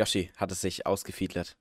Yoshi 0.00 0.30
hat 0.38 0.50
es 0.50 0.62
sich 0.62 0.86
ausgefiedlert. 0.86 1.58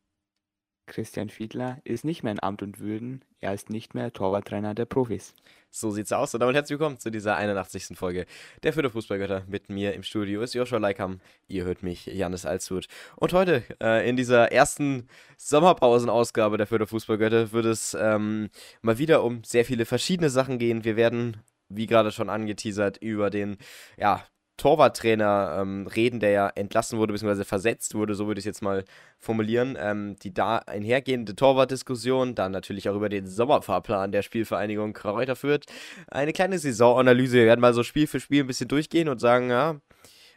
Christian 0.88 1.30
Fiedler 1.30 1.80
ist 1.84 2.06
nicht 2.06 2.24
mehr 2.24 2.32
in 2.32 2.42
Amt 2.42 2.64
und 2.64 2.80
Würden. 2.80 3.24
Er 3.42 3.54
ist 3.54 3.70
nicht 3.70 3.94
mehr 3.96 4.14
Torwarttrainer 4.14 4.74
der 4.74 4.86
Profis. 4.86 5.36
So 5.70 5.92
sieht's 5.92 6.14
aus. 6.14 6.34
Und 6.34 6.40
damit 6.40 6.56
herzlich 6.56 6.80
willkommen 6.80 6.98
zu 6.98 7.12
dieser 7.12 7.36
81. 7.36 7.98
Folge 7.98 8.26
der 8.64 8.72
Fürther 8.72 8.90
Fußballgötter. 8.92 9.44
Mit 9.48 9.70
mir 9.70 9.94
im 9.94 10.04
Studio 10.04 10.42
ist 10.42 10.54
Joshua 10.54 10.80
Leikam. 10.80 11.20
Ihr 11.50 11.66
hört 11.66 11.84
mich, 11.84 12.06
Janis 12.06 12.46
Alshut. 12.46 12.88
Und 13.18 13.34
heute 13.34 13.64
äh, 13.82 14.10
in 14.10 14.16
dieser 14.16 14.54
ersten 14.54 15.10
Sommerpausenausgabe 15.38 16.58
der 16.58 16.66
Fürther 16.66 16.88
Fußballgötter 16.88 17.52
wird 17.52 17.66
es 17.66 17.94
ähm, 18.00 18.50
mal 18.82 18.98
wieder 18.98 19.24
um 19.26 19.44
sehr 19.44 19.66
viele 19.66 19.84
verschiedene 19.84 20.30
Sachen 20.30 20.60
gehen. 20.60 20.86
Wir 20.86 20.96
werden, 20.96 21.38
wie 21.68 21.88
gerade 21.88 22.14
schon 22.14 22.30
angeteasert, 22.30 22.98
über 22.98 23.30
den 23.30 23.58
ja, 23.98 24.24
Torwarttrainer 24.60 25.58
ähm, 25.62 25.88
reden, 25.88 26.20
der 26.20 26.30
ja 26.32 26.48
entlassen 26.50 27.00
wurde, 27.00 27.14
bzw. 27.14 27.44
versetzt 27.44 27.96
wurde, 27.96 28.14
so 28.14 28.28
würde 28.28 28.40
ich 28.40 28.44
es 28.44 28.48
jetzt 28.48 28.62
mal 28.62 28.86
formulieren. 29.18 29.78
Ähm, 29.80 30.18
die 30.22 30.34
da 30.34 30.58
einhergehende 30.58 31.36
Torwartdiskussion, 31.36 32.36
dann 32.36 32.52
natürlich 32.52 32.90
auch 32.90 32.96
über 32.96 33.10
den 33.10 33.26
Sommerfahrplan 33.26 34.12
der 34.12 34.22
Spielvereinigung 34.22 34.94
Kräuter 34.94 35.36
führt. 35.36 35.66
Eine 36.08 36.34
kleine 36.34 36.60
Saisonanalyse. 36.60 37.38
Wir 37.38 37.46
werden 37.46 37.62
mal 37.62 37.74
so 37.74 37.84
Spiel 37.84 38.06
für 38.06 38.20
Spiel 38.20 38.44
ein 38.44 38.48
bisschen 38.48 38.68
durchgehen 38.68 39.10
und 39.10 39.20
sagen, 39.20 39.50
ja, 39.50 39.80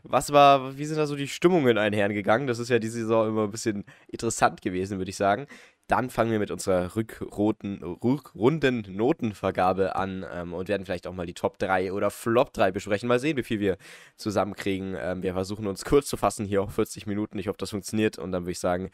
was 0.04 0.32
war, 0.32 0.76
wie 0.76 0.84
sind 0.84 0.98
da 0.98 1.06
so 1.06 1.16
die 1.16 1.28
Stimmungen 1.28 1.78
einhergegangen? 1.78 2.46
Das 2.46 2.58
ist 2.58 2.70
ja 2.70 2.78
diese 2.78 3.00
Saison 3.00 3.28
immer 3.28 3.44
ein 3.44 3.50
bisschen 3.50 3.84
interessant 4.08 4.62
gewesen, 4.62 4.98
würde 4.98 5.10
ich 5.10 5.16
sagen. 5.16 5.46
Dann 5.92 6.08
fangen 6.08 6.30
wir 6.30 6.38
mit 6.38 6.50
unserer 6.50 6.96
Rückroten, 6.96 7.82
Rückrunden 7.82 8.82
Notenvergabe 8.96 9.94
an 9.94 10.24
ähm, 10.32 10.54
und 10.54 10.68
werden 10.68 10.86
vielleicht 10.86 11.06
auch 11.06 11.12
mal 11.12 11.26
die 11.26 11.34
Top 11.34 11.58
3 11.58 11.92
oder 11.92 12.10
Flop 12.10 12.54
3 12.54 12.72
besprechen. 12.72 13.10
Mal 13.10 13.18
sehen, 13.18 13.36
wie 13.36 13.42
viel 13.42 13.60
wir 13.60 13.76
zusammenkriegen. 14.16 14.96
Ähm, 14.98 15.22
wir 15.22 15.34
versuchen 15.34 15.66
uns 15.66 15.84
kurz 15.84 16.06
zu 16.06 16.16
fassen, 16.16 16.46
hier 16.46 16.62
auf 16.62 16.72
40 16.76 17.06
Minuten. 17.06 17.38
Ich 17.38 17.46
hoffe, 17.46 17.58
das 17.58 17.68
funktioniert. 17.68 18.16
Und 18.16 18.32
dann 18.32 18.44
würde 18.44 18.52
ich 18.52 18.58
sagen, 18.58 18.90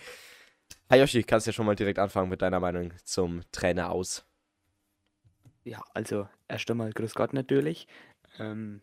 Hayoshi, 0.91 1.23
kannst 1.23 1.47
ja 1.47 1.53
schon 1.53 1.67
mal 1.67 1.77
direkt 1.77 2.01
anfangen 2.01 2.31
mit 2.31 2.43
deiner 2.43 2.59
Meinung 2.59 2.93
zum 3.05 3.43
Trainer 3.53 3.93
aus. 3.93 4.27
Ja, 5.63 5.85
also 5.95 6.29
erst 6.49 6.69
einmal 6.69 6.93
Grüß 6.93 7.15
Gott 7.15 7.33
natürlich. 7.33 7.87
Ähm, 8.41 8.81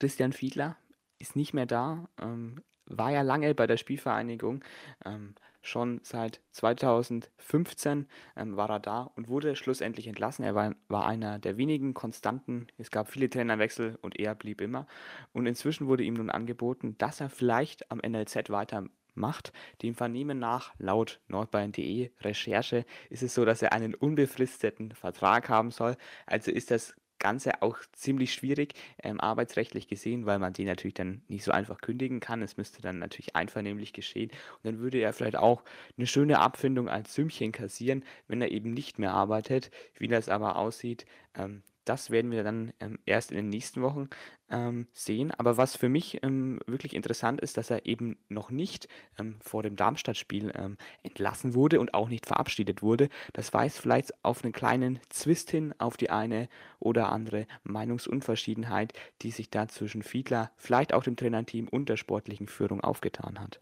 Christian 0.00 0.32
Fiedler 0.32 0.76
ist 1.20 1.36
nicht 1.36 1.54
mehr 1.54 1.66
da. 1.66 2.08
Ähm, 2.20 2.64
war 2.86 3.12
ja 3.12 3.22
lange 3.22 3.54
bei 3.54 3.68
der 3.68 3.76
Spielvereinigung. 3.76 4.64
Ähm, 5.04 5.36
schon 5.66 6.00
seit 6.02 6.40
2015 6.52 8.06
ähm, 8.36 8.56
war 8.56 8.70
er 8.70 8.80
da 8.80 9.02
und 9.02 9.28
wurde 9.28 9.56
schlussendlich 9.56 10.06
entlassen. 10.06 10.44
Er 10.44 10.54
war, 10.54 10.74
war 10.88 11.06
einer 11.06 11.38
der 11.38 11.56
wenigen 11.56 11.94
Konstanten. 11.94 12.66
Es 12.78 12.90
gab 12.90 13.08
viele 13.10 13.28
Trainerwechsel 13.28 13.98
und 14.02 14.18
er 14.18 14.34
blieb 14.34 14.60
immer. 14.60 14.86
Und 15.32 15.46
inzwischen 15.46 15.86
wurde 15.86 16.04
ihm 16.04 16.14
nun 16.14 16.30
angeboten, 16.30 16.96
dass 16.98 17.20
er 17.20 17.30
vielleicht 17.30 17.90
am 17.90 17.98
NLZ 17.98 18.50
weitermacht. 18.50 19.52
Dem 19.82 19.94
Vernehmen 19.94 20.38
nach, 20.38 20.74
laut 20.78 21.20
nordbayern.de 21.28 22.10
Recherche, 22.20 22.84
ist 23.10 23.22
es 23.22 23.34
so, 23.34 23.44
dass 23.44 23.62
er 23.62 23.72
einen 23.72 23.94
unbefristeten 23.94 24.92
Vertrag 24.92 25.48
haben 25.48 25.70
soll. 25.70 25.96
Also 26.26 26.50
ist 26.50 26.70
das 26.70 26.94
Ganze 27.18 27.62
auch 27.62 27.78
ziemlich 27.92 28.32
schwierig, 28.32 28.74
ähm, 29.02 29.20
arbeitsrechtlich 29.20 29.88
gesehen, 29.88 30.26
weil 30.26 30.38
man 30.38 30.52
den 30.52 30.66
natürlich 30.66 30.94
dann 30.94 31.22
nicht 31.28 31.44
so 31.44 31.52
einfach 31.52 31.80
kündigen 31.80 32.20
kann. 32.20 32.42
Es 32.42 32.56
müsste 32.56 32.82
dann 32.82 32.98
natürlich 32.98 33.36
einvernehmlich 33.36 33.92
geschehen. 33.92 34.30
Und 34.30 34.64
dann 34.64 34.78
würde 34.80 34.98
er 34.98 35.12
vielleicht 35.12 35.36
auch 35.36 35.62
eine 35.96 36.06
schöne 36.06 36.38
Abfindung 36.38 36.88
als 36.88 37.14
Sümmchen 37.14 37.52
kassieren, 37.52 38.04
wenn 38.28 38.42
er 38.42 38.50
eben 38.50 38.72
nicht 38.72 38.98
mehr 38.98 39.12
arbeitet. 39.12 39.70
Wie 39.94 40.08
das 40.08 40.28
aber 40.28 40.56
aussieht, 40.56 41.06
ähm, 41.34 41.62
das 41.86 42.10
werden 42.10 42.30
wir 42.30 42.44
dann 42.44 42.72
ähm, 42.80 42.98
erst 43.06 43.30
in 43.30 43.36
den 43.36 43.48
nächsten 43.48 43.80
Wochen 43.80 44.08
ähm, 44.50 44.86
sehen. 44.92 45.32
Aber 45.32 45.56
was 45.56 45.76
für 45.76 45.88
mich 45.88 46.22
ähm, 46.22 46.60
wirklich 46.66 46.94
interessant 46.94 47.40
ist, 47.40 47.56
dass 47.56 47.70
er 47.70 47.86
eben 47.86 48.18
noch 48.28 48.50
nicht 48.50 48.88
ähm, 49.18 49.36
vor 49.40 49.62
dem 49.62 49.76
Darmstadt-Spiel 49.76 50.52
ähm, 50.54 50.76
entlassen 51.02 51.54
wurde 51.54 51.80
und 51.80 51.94
auch 51.94 52.08
nicht 52.08 52.26
verabschiedet 52.26 52.82
wurde. 52.82 53.08
Das 53.32 53.52
weist 53.54 53.78
vielleicht 53.80 54.12
auf 54.24 54.44
einen 54.44 54.52
kleinen 54.52 55.00
Zwist 55.08 55.50
hin, 55.50 55.74
auf 55.78 55.96
die 55.96 56.10
eine 56.10 56.48
oder 56.78 57.10
andere 57.10 57.46
Meinungsunverschiedenheit, 57.64 58.92
die 59.22 59.30
sich 59.30 59.50
da 59.50 59.68
zwischen 59.68 60.02
Fiedler, 60.02 60.50
vielleicht 60.56 60.92
auch 60.92 61.04
dem 61.04 61.16
Trainerteam 61.16 61.68
und 61.68 61.88
der 61.88 61.96
sportlichen 61.96 62.48
Führung 62.48 62.80
aufgetan 62.82 63.40
hat. 63.40 63.60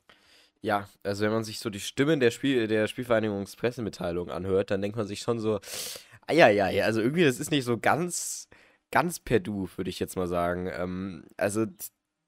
Ja, 0.64 0.88
also 1.02 1.26
wenn 1.26 1.32
man 1.32 1.44
sich 1.44 1.58
so 1.58 1.68
die 1.68 1.78
Stimmen 1.78 2.20
der, 2.20 2.30
Spiel 2.30 2.66
der 2.68 2.86
Spielvereinigungspressemitteilung 2.86 4.30
anhört, 4.30 4.70
dann 4.70 4.80
denkt 4.80 4.96
man 4.96 5.06
sich 5.06 5.20
schon 5.20 5.38
so, 5.38 5.60
Eieiei, 6.26 6.84
also 6.84 7.00
irgendwie, 7.00 7.24
das 7.24 7.40
ist 7.40 7.50
nicht 7.50 7.64
so 7.64 7.78
ganz, 7.78 8.48
ganz 8.90 9.18
per 9.18 9.40
Du, 9.40 9.68
würde 9.76 9.90
ich 9.90 10.00
jetzt 10.00 10.16
mal 10.16 10.26
sagen. 10.26 10.70
Ähm, 10.72 11.24
also 11.36 11.66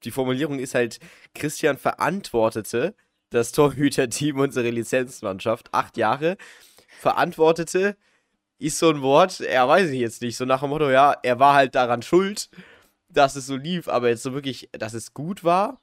die 0.03 0.11
Formulierung 0.11 0.59
ist 0.59 0.75
halt, 0.75 0.99
Christian 1.33 1.77
verantwortete 1.77 2.95
das 3.29 3.51
Torhüterteam 3.51 4.39
unsere 4.39 4.69
Lizenzmannschaft, 4.69 5.73
acht 5.73 5.97
Jahre, 5.97 6.37
verantwortete 6.99 7.97
ist 8.59 8.79
so 8.79 8.89
ein 8.89 9.01
Wort, 9.01 9.39
er 9.41 9.67
weiß 9.67 9.89
ich 9.91 9.99
jetzt 9.99 10.21
nicht, 10.21 10.35
so 10.35 10.45
nach 10.45 10.61
dem 10.61 10.69
Motto, 10.69 10.89
ja, 10.89 11.15
er 11.21 11.39
war 11.39 11.53
halt 11.53 11.75
daran 11.75 12.01
schuld, 12.01 12.49
dass 13.09 13.35
es 13.35 13.45
so 13.45 13.55
lief, 13.55 13.87
aber 13.87 14.09
jetzt 14.09 14.23
so 14.23 14.33
wirklich, 14.33 14.69
dass 14.71 14.93
es 14.93 15.13
gut 15.13 15.43
war, 15.43 15.79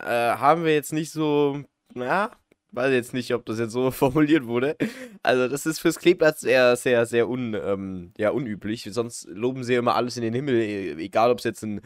äh, 0.00 0.04
haben 0.04 0.64
wir 0.64 0.74
jetzt 0.74 0.92
nicht 0.92 1.10
so, 1.10 1.62
naja, 1.94 2.30
weiß 2.72 2.92
jetzt 2.92 3.14
nicht, 3.14 3.32
ob 3.34 3.46
das 3.46 3.58
jetzt 3.58 3.72
so 3.72 3.90
formuliert 3.92 4.46
wurde. 4.46 4.76
Also, 5.22 5.48
das 5.48 5.66
ist 5.66 5.78
fürs 5.78 5.98
Kleeblatt 5.98 6.38
sehr, 6.38 6.76
sehr, 6.76 7.06
sehr 7.06 7.28
un, 7.28 7.54
ähm, 7.54 8.12
ja, 8.18 8.30
unüblich. 8.30 8.88
Sonst 8.90 9.26
loben 9.28 9.64
sie 9.64 9.74
immer 9.74 9.94
alles 9.94 10.16
in 10.16 10.22
den 10.22 10.34
Himmel, 10.34 10.54
e, 10.56 10.92
egal 11.04 11.30
ob 11.30 11.38
es 11.38 11.44
jetzt 11.44 11.62
ein, 11.62 11.80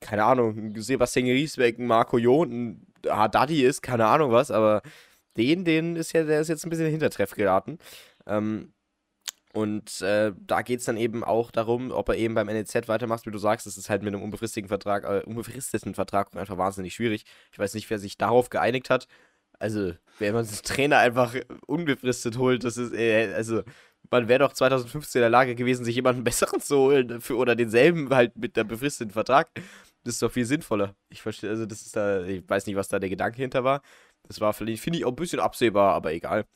keine 0.00 0.24
Ahnung, 0.24 0.74
Sebastian 0.76 1.26
Griesbeck, 1.26 1.78
ein 1.78 1.86
Marco 1.86 2.18
Jon, 2.18 2.50
ein 2.50 2.86
Haddadi 3.08 3.64
ist, 3.64 3.82
keine 3.82 4.06
Ahnung 4.06 4.32
was, 4.32 4.50
aber 4.50 4.82
den, 5.36 5.64
den 5.64 5.96
ist 5.96 6.12
ja, 6.12 6.24
der 6.24 6.40
ist 6.40 6.48
jetzt 6.48 6.64
ein 6.64 6.70
bisschen 6.70 6.86
in 6.86 6.92
Hintertreff 6.92 7.34
geraten. 7.34 7.78
Ähm, 8.26 8.72
und 9.54 10.00
äh, 10.02 10.32
da 10.36 10.62
geht 10.62 10.80
es 10.80 10.86
dann 10.86 10.96
eben 10.96 11.22
auch 11.22 11.52
darum, 11.52 11.92
ob 11.92 12.08
er 12.08 12.16
eben 12.16 12.34
beim 12.34 12.48
NEZ 12.48 12.88
weitermacht, 12.88 13.24
wie 13.24 13.30
du 13.30 13.38
sagst, 13.38 13.66
das 13.66 13.76
ist 13.78 13.88
halt 13.88 14.02
mit 14.02 14.12
einem 14.12 14.22
unbefristeten 14.22 14.66
Vertrag, 14.68 15.04
äh, 15.04 15.22
unbefristeten 15.24 15.94
Vertrag 15.94 16.36
einfach 16.36 16.58
wahnsinnig 16.58 16.94
schwierig. 16.94 17.24
Ich 17.52 17.58
weiß 17.58 17.74
nicht, 17.74 17.88
wer 17.88 18.00
sich 18.00 18.18
darauf 18.18 18.50
geeinigt 18.50 18.90
hat. 18.90 19.06
Also, 19.58 19.92
wenn 20.18 20.34
man 20.34 20.46
den 20.46 20.62
Trainer 20.62 20.98
einfach 20.98 21.34
unbefristet 21.66 22.38
holt, 22.38 22.64
das 22.64 22.76
ist, 22.76 22.92
äh, 22.94 23.32
also, 23.34 23.62
man 24.10 24.28
wäre 24.28 24.40
doch 24.40 24.52
2015 24.52 25.20
in 25.20 25.22
der 25.22 25.30
Lage 25.30 25.54
gewesen, 25.54 25.84
sich 25.84 25.96
jemanden 25.96 26.24
besseren 26.24 26.60
zu 26.60 26.76
holen 26.76 27.20
für, 27.20 27.36
oder 27.36 27.56
denselben 27.56 28.10
halt 28.14 28.36
mit 28.36 28.58
einem 28.58 28.68
befristeten 28.68 29.12
Vertrag. 29.12 29.48
Das 30.04 30.14
ist 30.14 30.22
doch 30.22 30.32
viel 30.32 30.44
sinnvoller. 30.44 30.94
Ich 31.08 31.22
verstehe, 31.22 31.50
also, 31.50 31.66
das 31.66 31.82
ist 31.82 31.96
da, 31.96 32.24
ich 32.24 32.48
weiß 32.48 32.66
nicht, 32.66 32.76
was 32.76 32.88
da 32.88 32.98
der 32.98 33.10
Gedanke 33.10 33.38
hinter 33.38 33.64
war. 33.64 33.82
Das 34.26 34.40
war, 34.40 34.52
finde 34.54 34.72
ich, 34.72 35.04
auch 35.04 35.10
ein 35.10 35.16
bisschen 35.16 35.40
absehbar, 35.40 35.94
aber 35.94 36.12
egal. 36.12 36.46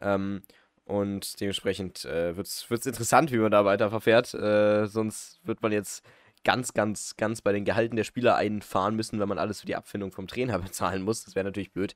Ähm, 0.00 0.42
und 0.84 1.40
dementsprechend 1.40 2.04
äh, 2.04 2.36
wird 2.36 2.46
es 2.46 2.86
interessant, 2.86 3.32
wie 3.32 3.38
man 3.38 3.50
da 3.50 3.64
weiter 3.64 3.90
verfährt. 3.90 4.32
Äh, 4.34 4.86
sonst 4.86 5.40
wird 5.44 5.60
man 5.60 5.72
jetzt 5.72 6.04
ganz, 6.44 6.74
ganz, 6.74 7.16
ganz 7.16 7.42
bei 7.42 7.52
den 7.52 7.64
Gehalten 7.64 7.96
der 7.96 8.04
Spieler 8.04 8.36
einfahren 8.36 8.94
müssen, 8.94 9.18
wenn 9.18 9.28
man 9.28 9.38
alles 9.38 9.60
für 9.60 9.66
die 9.66 9.74
Abfindung 9.74 10.12
vom 10.12 10.28
Trainer 10.28 10.58
bezahlen 10.60 11.02
muss. 11.02 11.24
Das 11.24 11.34
wäre 11.34 11.44
natürlich 11.44 11.72
blöd. 11.72 11.94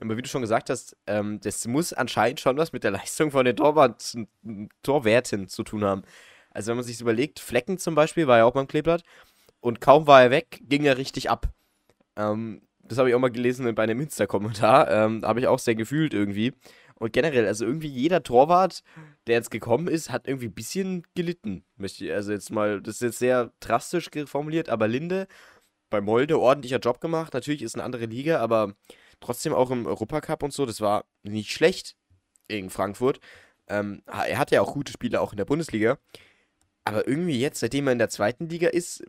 Aber 0.00 0.16
wie 0.16 0.22
du 0.22 0.28
schon 0.28 0.42
gesagt 0.42 0.70
hast, 0.70 0.96
ähm, 1.06 1.40
das 1.40 1.66
muss 1.66 1.92
anscheinend 1.92 2.40
schon 2.40 2.56
was 2.56 2.72
mit 2.72 2.84
der 2.84 2.90
Leistung 2.92 3.30
von 3.30 3.44
den 3.44 3.56
Torwart 3.56 4.16
Torwerten 4.82 5.48
zu 5.48 5.62
tun 5.62 5.84
haben. 5.84 6.02
Also 6.50 6.70
wenn 6.70 6.76
man 6.76 6.84
sich 6.84 7.00
überlegt, 7.00 7.40
Flecken 7.40 7.78
zum 7.78 7.94
Beispiel 7.94 8.26
war 8.26 8.38
ja 8.38 8.44
auch 8.44 8.52
beim 8.52 8.68
Kleeblatt 8.68 9.02
und 9.60 9.80
kaum 9.80 10.06
war 10.06 10.22
er 10.22 10.30
weg, 10.30 10.60
ging 10.62 10.84
er 10.84 10.98
richtig 10.98 11.30
ab. 11.30 11.48
Ähm, 12.16 12.62
das 12.82 12.98
habe 12.98 13.08
ich 13.08 13.14
auch 13.14 13.20
mal 13.20 13.30
gelesen 13.30 13.74
bei 13.74 13.84
einem 13.84 14.00
Insta-Kommentar. 14.00 14.90
Ähm, 14.90 15.22
habe 15.24 15.40
ich 15.40 15.46
auch 15.46 15.58
sehr 15.58 15.74
gefühlt 15.74 16.12
irgendwie. 16.12 16.52
Und 16.96 17.12
generell, 17.12 17.46
also 17.46 17.64
irgendwie 17.64 17.88
jeder 17.88 18.22
Torwart, 18.22 18.82
der 19.26 19.36
jetzt 19.36 19.50
gekommen 19.50 19.88
ist, 19.88 20.10
hat 20.10 20.28
irgendwie 20.28 20.46
ein 20.46 20.54
bisschen 20.54 21.04
gelitten. 21.14 21.64
Also 21.80 22.32
jetzt 22.32 22.50
mal, 22.52 22.80
das 22.80 22.96
ist 22.96 23.00
jetzt 23.02 23.18
sehr 23.18 23.52
drastisch 23.60 24.10
formuliert, 24.26 24.68
aber 24.68 24.88
Linde 24.88 25.26
bei 25.90 26.00
Molde 26.00 26.38
ordentlicher 26.38 26.78
Job 26.78 27.00
gemacht. 27.00 27.34
Natürlich 27.34 27.62
ist 27.62 27.74
eine 27.74 27.84
andere 27.84 28.06
Liga, 28.06 28.40
aber 28.40 28.74
trotzdem 29.22 29.54
auch 29.54 29.70
im 29.70 29.86
Europacup 29.86 30.42
und 30.42 30.52
so, 30.52 30.66
das 30.66 30.80
war 30.80 31.04
nicht 31.22 31.50
schlecht 31.50 31.96
gegen 32.48 32.70
Frankfurt. 32.70 33.20
Ähm, 33.68 34.02
er 34.06 34.38
hatte 34.38 34.56
ja 34.56 34.62
auch 34.62 34.74
gute 34.74 34.92
Spiele 34.92 35.20
auch 35.20 35.32
in 35.32 35.38
der 35.38 35.44
Bundesliga. 35.44 35.98
Aber 36.84 37.06
irgendwie 37.06 37.40
jetzt, 37.40 37.60
seitdem 37.60 37.86
er 37.86 37.92
in 37.92 37.98
der 37.98 38.10
zweiten 38.10 38.48
Liga 38.48 38.68
ist 38.68 39.04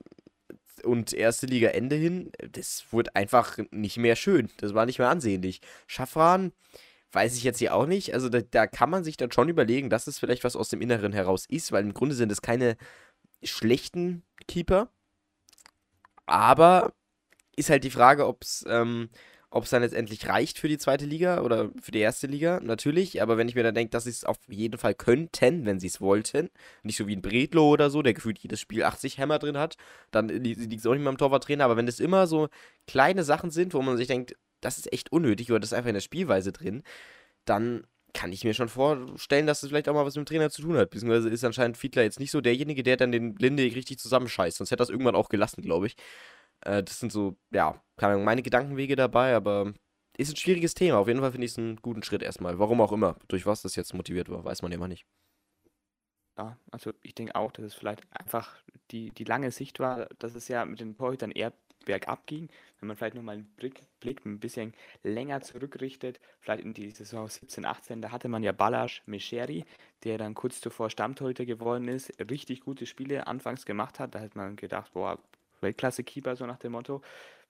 und 0.84 1.14
erste 1.14 1.48
Liga 1.48 1.70
Ende 1.70 1.96
hin, 1.96 2.32
das 2.52 2.86
wurde 2.92 3.16
einfach 3.16 3.58
nicht 3.72 3.98
mehr 3.98 4.16
schön. 4.16 4.50
Das 4.58 4.74
war 4.74 4.86
nicht 4.86 5.00
mehr 5.00 5.10
ansehnlich. 5.10 5.62
Schaffran, 5.88 6.52
weiß 7.12 7.36
ich 7.36 7.44
jetzt 7.44 7.60
hier 7.60 7.74
auch 7.74 7.86
nicht. 7.86 8.14
Also 8.14 8.30
da, 8.30 8.42
da 8.42 8.68
kann 8.68 8.90
man 8.90 9.04
sich 9.04 9.18
dann 9.18 9.32
schon 9.32 9.50
überlegen, 9.50 9.90
dass 9.90 10.08
es 10.08 10.20
vielleicht 10.20 10.44
was 10.44 10.56
aus 10.56 10.70
dem 10.70 10.82
Inneren 10.82 11.14
heraus 11.14 11.46
ist, 11.48 11.72
weil 11.72 11.84
im 11.84 11.94
Grunde 11.94 12.16
sind 12.16 12.32
es 12.32 12.42
keine 12.42 12.78
schlechten 13.44 14.24
Keeper. 14.48 14.90
Aber 16.26 16.94
ist 17.56 17.70
halt 17.70 17.84
die 17.84 17.92
Frage, 17.92 18.28
ob 18.28 18.44
es 18.44 18.66
ähm, 18.68 19.10
ob 19.54 19.66
es 19.66 19.70
dann 19.70 19.84
letztendlich 19.84 20.28
reicht 20.28 20.58
für 20.58 20.68
die 20.68 20.80
zweite 20.80 21.06
Liga 21.06 21.42
oder 21.42 21.70
für 21.80 21.92
die 21.92 22.00
erste 22.00 22.26
Liga, 22.26 22.60
natürlich. 22.60 23.22
Aber 23.22 23.38
wenn 23.38 23.48
ich 23.48 23.54
mir 23.54 23.62
dann 23.62 23.76
denke, 23.76 23.92
dass 23.92 24.06
sie 24.06 24.10
es 24.10 24.26
auf 24.26 24.38
jeden 24.48 24.80
Fall 24.80 24.96
könnten, 24.96 25.68
wenn 25.68 25.80
sie 25.80 25.86
es 25.86 26.02
wollten, 26.02 26.50
nicht 26.82 26.98
so 26.98 27.06
wie 27.06 27.16
ein 27.16 27.22
Bredlo 27.22 27.70
oder 27.70 27.92
so, 27.92 28.02
der 28.02 28.16
gefühlt 28.16 28.40
jedes 28.40 28.60
Spiel 28.60 28.84
80 28.84 29.20
Hämmer 29.20 29.38
drin 29.38 29.60
hat, 29.60 29.78
dann 30.10 30.28
liegt 30.28 30.74
es 30.74 30.88
auch 30.88 30.94
nicht 30.94 31.04
mehr 31.04 31.12
am 31.12 31.20
Torwarttrainer. 31.20 31.66
Aber 31.66 31.78
wenn 31.78 31.88
es 31.88 32.00
immer 32.00 32.26
so 32.26 32.50
kleine 32.88 33.24
Sachen 33.24 33.52
sind, 33.52 33.76
wo 33.76 33.84
man 33.84 33.96
sich 33.96 34.08
denkt, 34.08 34.36
das 34.60 34.80
ist 34.80 34.92
echt 34.92 35.12
unnötig 35.12 35.52
oder 35.52 35.60
das 35.60 35.70
ist 35.70 35.78
einfach 35.78 35.90
in 35.90 35.96
der 35.96 36.02
Spielweise 36.02 36.52
drin, 36.52 36.82
dann 37.46 37.86
kann 38.14 38.32
ich 38.32 38.44
mir 38.44 38.56
schon 38.56 38.70
vorstellen, 38.70 39.46
dass 39.46 39.62
das 39.62 39.70
vielleicht 39.70 39.88
auch 39.88 39.94
mal 39.94 40.06
was 40.06 40.16
mit 40.16 40.26
dem 40.26 40.32
Trainer 40.32 40.50
zu 40.50 40.64
tun 40.64 40.78
hat. 40.78 40.90
Beziehungsweise 40.90 41.30
ist 41.30 41.44
anscheinend 41.44 41.78
Fiedler 41.78 42.02
jetzt 42.02 42.20
nicht 42.20 42.32
so 42.32 42.42
derjenige, 42.42 42.82
der 42.82 42.98
dann 42.98 43.12
den 43.12 43.36
Linde 43.36 43.64
richtig 43.64 44.00
zusammenscheißt. 44.00 44.58
Sonst 44.58 44.72
hätte 44.72 44.82
er 44.82 44.86
das 44.86 44.90
irgendwann 44.90 45.16
auch 45.16 45.30
gelassen, 45.30 45.62
glaube 45.62 45.88
ich. 45.88 45.96
Äh, 46.66 46.84
das 46.84 47.00
sind 47.00 47.12
so, 47.12 47.36
ja, 47.52 47.82
keine 47.98 48.14
Ahnung, 48.14 48.26
meine 48.26 48.42
Gedankenwege 48.42 48.96
dabei, 48.96 49.36
aber 49.36 49.74
ist 50.18 50.32
ein 50.32 50.38
schwieriges 50.38 50.74
Thema. 50.74 51.00
Auf 51.00 51.08
jeden 51.08 51.22
Fall 51.22 51.32
finde 51.32 51.46
ich 51.46 51.52
es 51.52 51.58
einen 51.58 51.78
guten 51.78 52.04
Schritt 52.04 52.22
erstmal. 52.22 52.60
Warum 52.60 52.82
auch 52.82 52.92
immer. 52.92 53.18
Durch 53.28 53.46
was 53.46 53.62
das 53.62 53.76
jetzt 53.76 53.94
motiviert 53.94 54.30
war, 54.30 54.44
weiß 54.44 54.62
man 54.62 54.72
immer 54.72 54.88
nicht. 54.88 55.06
Ja, 56.38 56.58
also 56.72 56.94
ich 57.02 57.14
denke 57.14 57.36
auch, 57.36 57.52
dass 57.52 57.66
es 57.66 57.74
vielleicht 57.76 58.02
einfach 58.12 58.56
die, 58.92 59.12
die 59.12 59.24
lange 59.24 59.52
Sicht 59.52 59.80
war, 59.80 60.08
dass 60.18 60.34
es 60.36 60.48
ja 60.48 60.66
mit 60.66 60.80
den 60.80 60.98
Torhütern 60.98 61.32
eher 61.32 61.54
bergab 61.86 62.26
ging. 62.28 62.50
Wenn 62.80 62.88
man 62.88 62.98
vielleicht 62.98 63.16
nochmal 63.16 63.36
einen 63.36 63.54
Blick, 63.56 63.82
Blick 64.00 64.26
ein 64.26 64.40
bisschen 64.40 64.74
länger 65.04 65.42
zurückrichtet, 65.42 66.20
vielleicht 66.40 66.64
in 66.64 66.74
die 66.74 66.90
Saison 66.92 67.28
17, 67.28 67.66
18, 67.66 68.02
da 68.02 68.12
hatte 68.12 68.30
man 68.30 68.42
ja 68.42 68.52
Balasch 68.52 69.04
Mesheri, 69.06 69.66
der 70.04 70.18
dann 70.18 70.34
kurz 70.34 70.62
zuvor 70.62 70.90
Stammtorhüter 70.90 71.46
geworden 71.46 71.88
ist, 71.88 72.12
richtig 72.30 72.62
gute 72.62 72.86
Spiele 72.86 73.28
anfangs 73.28 73.66
gemacht 73.66 74.00
hat. 74.00 74.16
Da 74.16 74.20
hat 74.20 74.36
man 74.36 74.56
gedacht, 74.56 74.94
boah, 74.94 75.20
Weltklasse-Keeper, 75.64 76.36
so 76.36 76.46
nach 76.46 76.60
dem 76.60 76.74
Motto 76.74 77.02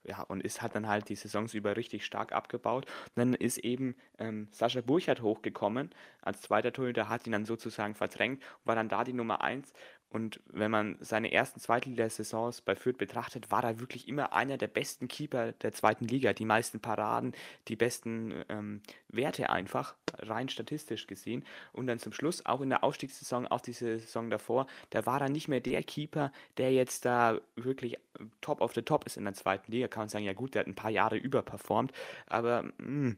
ja, 0.03 0.21
und 0.21 0.43
ist 0.43 0.61
hat 0.61 0.75
dann 0.75 0.87
halt 0.87 1.09
die 1.09 1.15
Saisons 1.15 1.53
über 1.53 1.77
richtig 1.77 2.05
stark 2.05 2.33
abgebaut. 2.33 2.85
Und 2.85 3.17
dann 3.17 3.33
ist 3.33 3.57
eben 3.59 3.95
ähm, 4.19 4.47
Sascha 4.51 4.81
Burchardt 4.81 5.21
hochgekommen 5.21 5.91
als 6.21 6.41
zweiter 6.41 6.73
Torhüter, 6.73 7.09
hat 7.09 7.25
ihn 7.25 7.31
dann 7.31 7.45
sozusagen 7.45 7.95
verdrängt, 7.95 8.43
war 8.65 8.75
dann 8.75 8.89
da 8.89 9.03
die 9.03 9.13
Nummer 9.13 9.41
1 9.41 9.73
und 10.13 10.39
wenn 10.45 10.69
man 10.69 10.97
seine 10.99 11.31
ersten 11.31 11.59
Zweitligasaisons 11.59 12.61
bei 12.61 12.75
Fürth 12.75 12.99
betrachtet, 12.99 13.49
war 13.49 13.63
er 13.63 13.79
wirklich 13.79 14.07
immer 14.07 14.31
einer 14.31 14.57
der 14.57 14.67
besten 14.67 15.07
Keeper 15.07 15.53
der 15.53 15.73
zweiten 15.73 16.05
Liga. 16.05 16.33
Die 16.33 16.45
meisten 16.45 16.79
Paraden, 16.79 17.33
die 17.67 17.75
besten 17.75 18.31
ähm, 18.47 18.81
Werte 19.07 19.49
einfach, 19.49 19.95
rein 20.19 20.49
statistisch 20.49 21.07
gesehen. 21.07 21.43
Und 21.71 21.87
dann 21.87 21.97
zum 21.97 22.13
Schluss, 22.13 22.45
auch 22.45 22.61
in 22.61 22.69
der 22.69 22.83
Aufstiegssaison, 22.83 23.47
auch 23.47 23.61
diese 23.61 23.97
Saison 23.97 24.29
davor, 24.29 24.67
da 24.91 25.07
war 25.07 25.19
er 25.19 25.29
nicht 25.29 25.47
mehr 25.47 25.61
der 25.61 25.81
Keeper, 25.81 26.31
der 26.57 26.71
jetzt 26.71 27.05
da 27.05 27.41
wirklich 27.55 27.97
top 28.41 28.61
of 28.61 28.75
the 28.75 28.83
top 28.83 29.07
ist 29.07 29.17
in 29.17 29.23
der 29.23 29.33
zweiten 29.33 29.71
Liga. 29.71 29.87
Kann 29.87 30.01
man 30.01 30.09
sagen, 30.09 30.25
ja 30.25 30.33
gut, 30.33 30.53
der 30.53 30.59
hat 30.59 30.67
ein 30.67 30.75
paar 30.75 30.91
Jahre 30.91 31.17
überperformt, 31.17 31.91
aber 32.27 32.61
mh, 32.61 32.73
hm, 32.77 33.17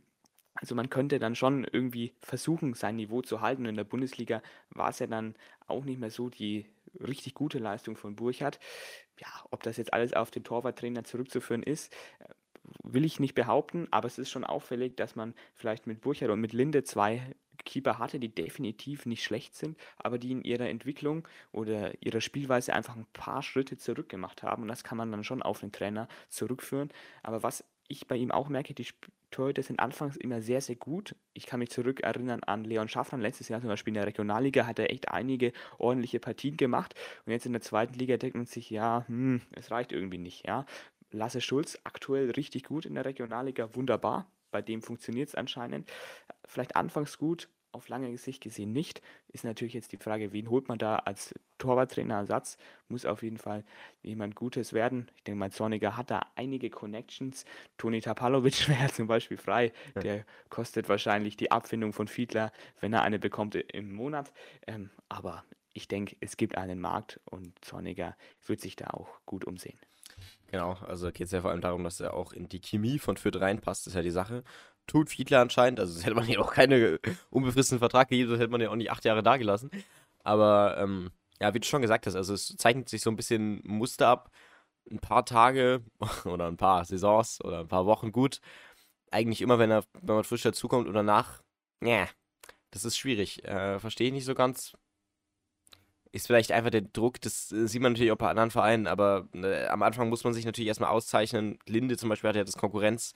also 0.55 0.73
man 0.73 0.89
könnte 0.89 1.19
dann 1.19 1.35
schon 1.35 1.65
irgendwie 1.69 2.13
versuchen, 2.21 2.73
sein 2.73 2.95
Niveau 2.95 3.21
zu 3.21 3.41
halten. 3.41 3.63
Und 3.63 3.69
in 3.69 3.75
der 3.75 3.83
Bundesliga 3.83 4.41
war 4.69 4.89
es 4.89 4.99
ja 4.99 5.07
dann 5.07 5.35
auch 5.67 5.83
nicht 5.83 5.99
mehr 5.99 6.09
so 6.09 6.29
die 6.29 6.65
richtig 6.99 7.33
gute 7.33 7.59
Leistung 7.59 7.95
von 7.95 8.15
Burchardt. 8.15 8.59
Ja, 9.19 9.27
ob 9.51 9.63
das 9.63 9.77
jetzt 9.77 9.93
alles 9.93 10.13
auf 10.13 10.31
den 10.31 10.43
Torwarttrainer 10.43 11.03
zurückzuführen 11.03 11.63
ist, 11.63 11.93
äh, 12.19 12.25
will 12.83 13.05
ich 13.05 13.19
nicht 13.19 13.35
behaupten, 13.35 13.87
aber 13.91 14.07
es 14.07 14.17
ist 14.17 14.29
schon 14.29 14.43
auffällig, 14.43 14.95
dass 14.97 15.15
man 15.15 15.33
vielleicht 15.53 15.87
mit 15.87 16.01
Burchardt 16.01 16.31
und 16.31 16.41
mit 16.41 16.53
Linde 16.53 16.83
zwei 16.83 17.35
Keeper 17.63 17.99
hatte, 17.99 18.19
die 18.19 18.33
definitiv 18.33 19.05
nicht 19.05 19.23
schlecht 19.23 19.55
sind, 19.55 19.77
aber 19.97 20.17
die 20.17 20.31
in 20.31 20.43
ihrer 20.43 20.69
Entwicklung 20.69 21.27
oder 21.51 21.93
ihrer 22.01 22.21
Spielweise 22.21 22.73
einfach 22.73 22.95
ein 22.95 23.07
paar 23.13 23.43
Schritte 23.43 23.77
zurück 23.77 24.09
gemacht 24.09 24.43
haben. 24.43 24.63
Und 24.63 24.67
das 24.67 24.83
kann 24.83 24.97
man 24.97 25.11
dann 25.11 25.23
schon 25.23 25.41
auf 25.41 25.59
den 25.59 25.71
Trainer 25.71 26.07
zurückführen. 26.29 26.89
Aber 27.23 27.43
was 27.43 27.63
ich 27.87 28.07
bei 28.07 28.15
ihm 28.15 28.31
auch 28.31 28.49
merke, 28.49 28.73
die 28.73 28.85
Torhüter 29.35 29.63
sind 29.63 29.81
anfangs 29.81 30.15
immer 30.15 30.41
sehr, 30.41 30.61
sehr 30.61 30.77
gut. 30.77 31.13
Ich 31.33 31.45
kann 31.45 31.59
mich 31.59 31.69
zurückerinnern 31.69 32.41
an 32.43 32.63
Leon 32.63 32.87
Schaffner. 32.87 33.17
Letztes 33.17 33.49
Jahr 33.49 33.59
zum 33.59 33.67
Beispiel 33.67 33.91
in 33.91 33.95
der 33.95 34.07
Regionalliga 34.07 34.65
hat 34.65 34.79
er 34.79 34.91
echt 34.91 35.09
einige 35.09 35.51
ordentliche 35.77 36.21
Partien 36.21 36.55
gemacht. 36.55 36.95
Und 37.25 37.33
jetzt 37.33 37.45
in 37.45 37.51
der 37.51 37.61
zweiten 37.61 37.95
Liga 37.95 38.15
denkt 38.15 38.37
man 38.37 38.45
sich, 38.45 38.69
ja, 38.69 39.03
hm, 39.07 39.41
es 39.51 39.71
reicht 39.71 39.91
irgendwie 39.91 40.19
nicht. 40.19 40.47
Ja. 40.47 40.65
Lasse 41.11 41.41
Schulz 41.41 41.77
aktuell 41.83 42.31
richtig 42.31 42.63
gut 42.63 42.85
in 42.85 42.95
der 42.95 43.03
Regionalliga, 43.03 43.75
wunderbar. 43.75 44.31
Bei 44.51 44.61
dem 44.61 44.81
funktioniert 44.81 45.27
es 45.27 45.35
anscheinend. 45.35 45.91
Vielleicht 46.45 46.77
anfangs 46.77 47.17
gut, 47.17 47.49
auf 47.75 47.89
lange 47.89 48.17
Sicht 48.17 48.41
gesehen 48.41 48.71
nicht. 48.71 49.01
Ist 49.27 49.43
natürlich 49.43 49.73
jetzt 49.73 49.91
die 49.91 49.97
Frage, 49.97 50.31
wen 50.31 50.49
holt 50.49 50.67
man 50.67 50.79
da 50.79 50.95
als 50.95 51.35
Torwarttrainerersatz? 51.57 52.57
Muss 52.87 53.05
auf 53.05 53.21
jeden 53.21 53.37
Fall 53.37 53.63
jemand 54.01 54.35
Gutes 54.35 54.73
werden. 54.73 55.11
Ich 55.17 55.23
denke 55.25 55.39
mal, 55.39 55.51
Zorniger 55.51 55.97
hat 55.97 56.09
da 56.09 56.21
einige 56.35 56.69
Connections. 56.69 57.45
Toni 57.77 58.01
Tapalovic 58.01 58.67
wäre 58.69 58.91
zum 58.91 59.07
Beispiel 59.07 59.37
frei. 59.37 59.73
Der 60.01 60.25
kostet 60.49 60.89
wahrscheinlich 60.89 61.37
die 61.37 61.51
Abfindung 61.51 61.93
von 61.93 62.07
Fiedler, 62.07 62.51
wenn 62.79 62.93
er 62.93 63.03
eine 63.03 63.19
bekommt 63.19 63.55
im 63.55 63.93
Monat. 63.93 64.31
Ähm, 64.65 64.89
aber 65.09 65.43
ich 65.73 65.87
denke, 65.87 66.15
es 66.21 66.37
gibt 66.37 66.57
einen 66.57 66.79
Markt 66.79 67.19
und 67.25 67.53
Zorniger 67.63 68.15
wird 68.45 68.61
sich 68.61 68.77
da 68.77 68.87
auch 68.87 69.19
gut 69.25 69.45
umsehen. 69.45 69.77
Genau, 70.47 70.73
also 70.87 71.11
geht 71.11 71.25
es 71.25 71.31
ja 71.31 71.41
vor 71.41 71.51
allem 71.51 71.59
darum, 71.59 71.83
dass 71.83 71.99
er 71.99 72.13
auch 72.13 72.31
in 72.31 72.47
die 72.47 72.61
Chemie 72.61 72.99
von 72.99 73.17
Fürth 73.17 73.41
reinpasst, 73.41 73.87
ist 73.87 73.95
ja 73.95 74.01
die 74.01 74.11
Sache 74.11 74.43
tut 74.87 75.09
Fiedler 75.09 75.41
anscheinend. 75.41 75.79
Also, 75.79 75.93
das 75.93 76.05
hätte 76.05 76.15
man 76.15 76.27
ja 76.27 76.39
auch 76.39 76.53
keine 76.53 76.99
unbefristeten 77.29 77.79
Vertrag 77.79 78.09
gegeben, 78.09 78.31
das 78.31 78.39
hätte 78.39 78.51
man 78.51 78.61
ja 78.61 78.69
auch 78.69 78.75
nicht 78.75 78.91
acht 78.91 79.05
Jahre 79.05 79.23
da 79.23 79.37
gelassen. 79.37 79.69
Aber, 80.23 80.77
ähm, 80.79 81.11
ja, 81.41 81.53
wie 81.53 81.59
du 81.59 81.67
schon 81.67 81.81
gesagt 81.81 82.07
hast, 82.07 82.15
also 82.15 82.33
es 82.33 82.55
zeichnet 82.57 82.89
sich 82.89 83.01
so 83.01 83.09
ein 83.09 83.15
bisschen 83.15 83.61
Muster 83.63 84.07
ab. 84.07 84.31
Ein 84.89 84.99
paar 84.99 85.25
Tage 85.25 85.83
oder 86.25 86.47
ein 86.47 86.57
paar 86.57 86.85
Saisons 86.85 87.43
oder 87.43 87.61
ein 87.61 87.67
paar 87.67 87.85
Wochen 87.85 88.11
gut. 88.11 88.39
Eigentlich 89.11 89.41
immer, 89.41 89.59
wenn, 89.59 89.71
er, 89.71 89.83
wenn 90.01 90.15
man 90.15 90.23
frisch 90.23 90.43
dazukommt 90.43 90.87
oder 90.87 91.03
nach, 91.03 91.41
ja, 91.81 92.07
das 92.71 92.85
ist 92.85 92.97
schwierig. 92.97 93.43
Äh, 93.45 93.79
Verstehe 93.79 94.07
ich 94.07 94.13
nicht 94.13 94.25
so 94.25 94.35
ganz. 94.35 94.73
Ist 96.11 96.27
vielleicht 96.27 96.51
einfach 96.51 96.69
der 96.69 96.81
Druck, 96.81 97.19
das 97.21 97.49
sieht 97.49 97.81
man 97.81 97.93
natürlich 97.93 98.11
auch 98.11 98.17
bei 98.17 98.29
anderen 98.29 98.51
Vereinen, 98.51 98.87
aber 98.87 99.27
äh, 99.33 99.67
am 99.67 99.83
Anfang 99.83 100.07
muss 100.09 100.23
man 100.23 100.33
sich 100.33 100.45
natürlich 100.45 100.69
erstmal 100.69 100.89
auszeichnen. 100.89 101.59
Linde 101.65 101.97
zum 101.97 102.09
Beispiel 102.09 102.29
hat 102.29 102.37
ja 102.37 102.43
das 102.45 102.57
Konkurrenz 102.57 103.13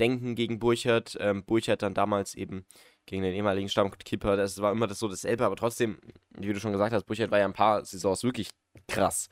denken 0.00 0.34
gegen 0.34 0.58
Burchard. 0.58 1.16
Ähm, 1.20 1.44
Burchard 1.44 1.82
dann 1.82 1.94
damals 1.94 2.34
eben 2.34 2.64
gegen 3.06 3.22
den 3.22 3.34
ehemaligen 3.34 3.68
Stammkeeper. 3.68 4.36
Das 4.36 4.60
war 4.60 4.72
immer 4.72 4.86
das 4.86 4.98
so 4.98 5.08
dasselbe, 5.08 5.44
aber 5.44 5.56
trotzdem, 5.56 5.98
wie 6.30 6.52
du 6.52 6.60
schon 6.60 6.72
gesagt 6.72 6.92
hast, 6.92 7.04
Burchard 7.04 7.30
war 7.30 7.38
ja 7.38 7.44
ein 7.44 7.52
paar 7.52 7.84
Saisons 7.84 8.24
wirklich 8.24 8.50
krass. 8.88 9.28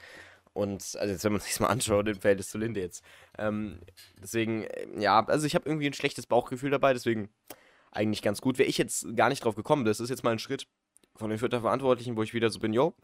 Und 0.52 0.96
also 0.98 1.12
jetzt, 1.12 1.24
wenn 1.24 1.32
man 1.32 1.40
sich 1.42 1.58
mal 1.60 1.68
anschaut, 1.68 2.08
im 2.08 2.20
Verhältnis 2.20 2.50
zu 2.50 2.58
Linde 2.58 2.80
jetzt. 2.80 3.04
Ähm, 3.38 3.80
deswegen, 4.20 4.64
äh, 4.64 5.00
ja, 5.00 5.24
also 5.26 5.46
ich 5.46 5.54
habe 5.54 5.68
irgendwie 5.68 5.86
ein 5.86 5.94
schlechtes 5.94 6.26
Bauchgefühl 6.26 6.70
dabei, 6.70 6.92
deswegen 6.92 7.30
eigentlich 7.90 8.22
ganz 8.22 8.40
gut. 8.40 8.58
Wäre 8.58 8.68
ich 8.68 8.78
jetzt 8.78 9.06
gar 9.16 9.28
nicht 9.28 9.44
drauf 9.44 9.54
gekommen, 9.54 9.84
das 9.84 10.00
ist 10.00 10.10
jetzt 10.10 10.24
mal 10.24 10.32
ein 10.32 10.38
Schritt 10.38 10.66
von 11.16 11.30
den 11.30 11.38
Vierter 11.38 11.60
Verantwortlichen, 11.60 12.16
wo 12.16 12.22
ich 12.22 12.34
wieder 12.34 12.50
so 12.50 12.58
bin, 12.58 12.72
yo, 12.72 12.94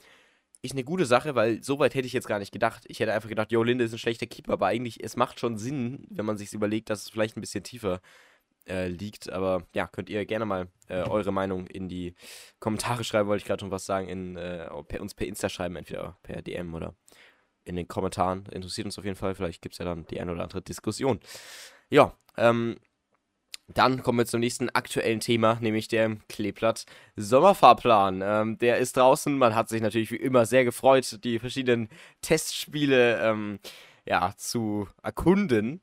ist 0.62 0.72
eine 0.72 0.84
gute 0.84 1.06
Sache, 1.06 1.34
weil 1.34 1.62
so 1.62 1.78
weit 1.78 1.94
hätte 1.94 2.06
ich 2.06 2.12
jetzt 2.12 2.26
gar 2.26 2.38
nicht 2.38 2.52
gedacht. 2.52 2.84
Ich 2.88 3.00
hätte 3.00 3.12
einfach 3.12 3.28
gedacht, 3.28 3.52
Jo, 3.52 3.62
Linde 3.62 3.84
ist 3.84 3.92
ein 3.92 3.98
schlechter 3.98 4.26
Keeper, 4.26 4.54
aber 4.54 4.66
eigentlich, 4.66 5.02
es 5.02 5.16
macht 5.16 5.38
schon 5.38 5.56
Sinn, 5.56 6.06
wenn 6.10 6.26
man 6.26 6.36
sich 6.36 6.52
überlegt, 6.52 6.90
dass 6.90 7.02
es 7.02 7.10
vielleicht 7.10 7.36
ein 7.36 7.40
bisschen 7.40 7.62
tiefer 7.62 8.00
äh, 8.66 8.88
liegt. 8.88 9.30
Aber 9.30 9.66
ja, 9.72 9.86
könnt 9.86 10.10
ihr 10.10 10.26
gerne 10.26 10.44
mal 10.44 10.68
äh, 10.88 11.02
eure 11.02 11.32
Meinung 11.32 11.66
in 11.68 11.88
die 11.88 12.14
Kommentare 12.58 13.04
schreiben, 13.04 13.28
wollte 13.28 13.42
ich 13.42 13.46
gerade 13.46 13.60
schon 13.60 13.70
was 13.70 13.86
sagen, 13.86 14.08
in, 14.08 14.36
äh, 14.36 14.68
per, 14.84 15.00
uns 15.00 15.14
per 15.14 15.26
Insta 15.26 15.48
schreiben, 15.48 15.76
entweder 15.76 16.18
per 16.22 16.42
DM 16.42 16.74
oder 16.74 16.94
in 17.64 17.76
den 17.76 17.86
Kommentaren. 17.86 18.46
Interessiert 18.46 18.86
uns 18.86 18.98
auf 18.98 19.04
jeden 19.04 19.16
Fall. 19.16 19.34
Vielleicht 19.34 19.62
gibt 19.62 19.74
es 19.74 19.78
ja 19.78 19.84
dann 19.84 20.06
die 20.06 20.20
eine 20.20 20.32
oder 20.32 20.42
andere 20.42 20.62
Diskussion. 20.62 21.20
Ja, 21.88 22.16
ähm, 22.36 22.78
dann 23.68 24.02
kommen 24.02 24.18
wir 24.18 24.26
zum 24.26 24.40
nächsten 24.40 24.70
aktuellen 24.70 25.20
Thema, 25.20 25.58
nämlich 25.60 25.88
dem 25.88 26.26
Kleeblatt 26.28 26.86
Sommerfahrplan. 27.16 28.22
Ähm, 28.24 28.58
der 28.58 28.78
ist 28.78 28.96
draußen. 28.96 29.36
Man 29.36 29.54
hat 29.54 29.68
sich 29.68 29.82
natürlich 29.82 30.10
wie 30.10 30.16
immer 30.16 30.46
sehr 30.46 30.64
gefreut, 30.64 31.18
die 31.22 31.38
verschiedenen 31.38 31.90
Testspiele 32.22 33.20
ähm, 33.20 33.58
ja, 34.06 34.32
zu 34.38 34.88
erkunden. 35.02 35.82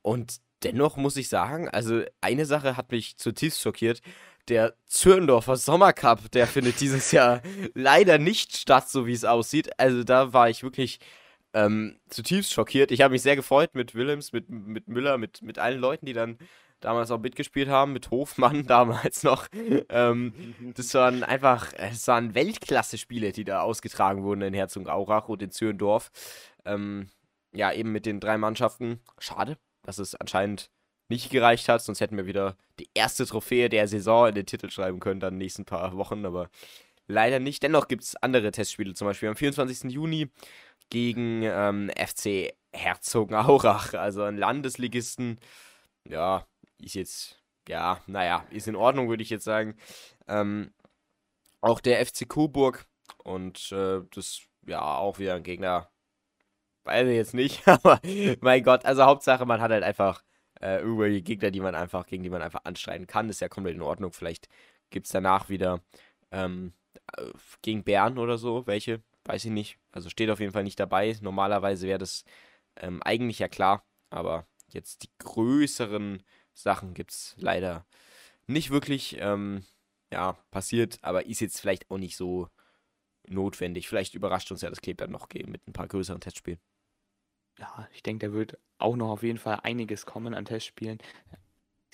Und 0.00 0.36
dennoch 0.62 0.96
muss 0.96 1.18
ich 1.18 1.28
sagen, 1.28 1.68
also 1.68 2.02
eine 2.22 2.46
Sache 2.46 2.76
hat 2.78 2.90
mich 2.90 3.18
zutiefst 3.18 3.60
schockiert. 3.60 4.00
Der 4.48 4.74
Zürndorfer 4.86 5.56
Sommercup, 5.56 6.30
der 6.30 6.46
findet 6.46 6.80
dieses 6.80 7.12
Jahr 7.12 7.42
leider 7.74 8.16
nicht 8.16 8.56
statt, 8.56 8.88
so 8.88 9.06
wie 9.06 9.12
es 9.12 9.26
aussieht. 9.26 9.78
Also 9.78 10.04
da 10.04 10.32
war 10.32 10.48
ich 10.48 10.62
wirklich 10.62 11.00
ähm, 11.52 11.98
zutiefst 12.08 12.54
schockiert. 12.54 12.90
Ich 12.92 13.02
habe 13.02 13.12
mich 13.12 13.22
sehr 13.22 13.36
gefreut 13.36 13.74
mit 13.74 13.94
Willems, 13.94 14.32
mit, 14.32 14.48
mit 14.48 14.88
Müller, 14.88 15.18
mit, 15.18 15.42
mit 15.42 15.58
allen 15.58 15.80
Leuten, 15.80 16.06
die 16.06 16.14
dann 16.14 16.38
damals 16.86 17.10
auch 17.10 17.18
mitgespielt 17.18 17.68
haben, 17.68 17.92
mit 17.92 18.10
Hofmann 18.12 18.62
damals 18.66 19.24
noch. 19.24 19.48
ähm, 19.88 20.54
das 20.76 20.94
waren 20.94 21.24
einfach, 21.24 21.72
es 21.76 22.06
waren 22.06 22.34
Weltklasse-Spiele, 22.34 23.32
die 23.32 23.44
da 23.44 23.60
ausgetragen 23.60 24.22
wurden 24.22 24.42
in 24.42 24.54
Herzogenaurach 24.54 25.28
und 25.28 25.42
in 25.42 25.50
Zürndorf. 25.50 26.10
Ähm, 26.64 27.08
ja, 27.52 27.72
eben 27.72 27.90
mit 27.90 28.06
den 28.06 28.20
drei 28.20 28.38
Mannschaften. 28.38 29.00
Schade, 29.18 29.58
dass 29.82 29.98
es 29.98 30.14
anscheinend 30.14 30.70
nicht 31.08 31.30
gereicht 31.30 31.68
hat, 31.68 31.82
sonst 31.82 32.00
hätten 32.00 32.16
wir 32.16 32.26
wieder 32.26 32.56
die 32.78 32.88
erste 32.94 33.26
Trophäe 33.26 33.68
der 33.68 33.88
Saison 33.88 34.28
in 34.28 34.34
den 34.36 34.46
Titel 34.46 34.70
schreiben 34.70 35.00
können, 35.00 35.20
dann 35.20 35.34
in 35.34 35.38
den 35.40 35.44
nächsten 35.44 35.64
paar 35.64 35.96
Wochen, 35.96 36.24
aber 36.24 36.50
leider 37.08 37.40
nicht. 37.40 37.62
Dennoch 37.64 37.88
gibt 37.88 38.04
es 38.04 38.16
andere 38.16 38.52
Testspiele, 38.52 38.94
zum 38.94 39.08
Beispiel 39.08 39.28
am 39.28 39.36
24. 39.36 39.90
Juni 39.90 40.30
gegen 40.90 41.42
ähm, 41.42 41.90
FC 41.96 42.52
Herzogenaurach, 42.72 43.94
also 43.94 44.22
ein 44.22 44.36
Landesligisten. 44.36 45.40
Ja, 46.08 46.46
ist 46.78 46.94
jetzt, 46.94 47.42
ja, 47.68 48.00
naja, 48.06 48.46
ist 48.50 48.68
in 48.68 48.76
Ordnung, 48.76 49.08
würde 49.08 49.22
ich 49.22 49.30
jetzt 49.30 49.44
sagen. 49.44 49.76
Ähm, 50.28 50.72
auch 51.60 51.80
der 51.80 52.04
FC 52.04 52.28
Coburg 52.28 52.86
und 53.24 53.72
äh, 53.72 54.00
das, 54.14 54.42
ja, 54.66 54.80
auch 54.96 55.18
wieder 55.18 55.34
ein 55.34 55.42
Gegner, 55.42 55.90
weiß 56.84 57.08
ich 57.08 57.16
jetzt 57.16 57.34
nicht, 57.34 57.66
aber 57.68 58.00
mein 58.40 58.62
Gott, 58.62 58.84
also 58.84 59.04
Hauptsache, 59.04 59.46
man 59.46 59.60
hat 59.60 59.70
halt 59.70 59.84
einfach 59.84 60.22
äh, 60.60 60.80
irgendwelche 60.80 61.22
Gegner, 61.22 61.50
die 61.50 61.60
man 61.60 61.74
einfach, 61.74 62.06
gegen 62.06 62.22
die 62.22 62.30
man 62.30 62.42
einfach 62.42 62.64
anstreiten 62.64 63.06
kann, 63.06 63.28
ist 63.28 63.40
ja 63.40 63.48
komplett 63.48 63.74
in 63.74 63.82
Ordnung. 63.82 64.12
Vielleicht 64.12 64.48
gibt 64.90 65.06
es 65.06 65.12
danach 65.12 65.48
wieder 65.48 65.82
ähm, 66.30 66.72
äh, 67.16 67.30
gegen 67.62 67.84
Bern 67.84 68.18
oder 68.18 68.38
so, 68.38 68.66
welche, 68.66 69.02
weiß 69.24 69.44
ich 69.44 69.50
nicht. 69.50 69.78
Also 69.92 70.08
steht 70.08 70.30
auf 70.30 70.40
jeden 70.40 70.52
Fall 70.52 70.64
nicht 70.64 70.80
dabei. 70.80 71.16
Normalerweise 71.20 71.86
wäre 71.86 71.98
das 71.98 72.24
ähm, 72.76 73.02
eigentlich 73.02 73.38
ja 73.38 73.48
klar, 73.48 73.84
aber 74.10 74.46
jetzt 74.68 75.02
die 75.02 75.10
größeren 75.18 76.22
Sachen 76.56 76.94
gibt 76.94 77.12
es 77.12 77.34
leider 77.38 77.86
nicht 78.46 78.70
wirklich. 78.70 79.16
Ähm, 79.20 79.64
ja, 80.12 80.34
passiert, 80.50 80.98
aber 81.02 81.26
ist 81.26 81.40
jetzt 81.40 81.60
vielleicht 81.60 81.90
auch 81.90 81.98
nicht 81.98 82.16
so 82.16 82.48
notwendig. 83.28 83.88
Vielleicht 83.88 84.14
überrascht 84.14 84.50
uns 84.50 84.62
ja 84.62 84.70
das 84.70 84.80
Kleeblatt 84.80 85.10
noch 85.10 85.28
mit 85.46 85.66
ein 85.66 85.72
paar 85.72 85.88
größeren 85.88 86.20
Testspielen. 86.20 86.60
Ja, 87.58 87.88
ich 87.92 88.02
denke, 88.02 88.28
da 88.28 88.32
wird 88.32 88.58
auch 88.78 88.96
noch 88.96 89.10
auf 89.10 89.22
jeden 89.22 89.38
Fall 89.38 89.60
einiges 89.62 90.06
kommen 90.06 90.34
an 90.34 90.44
Testspielen. 90.44 90.98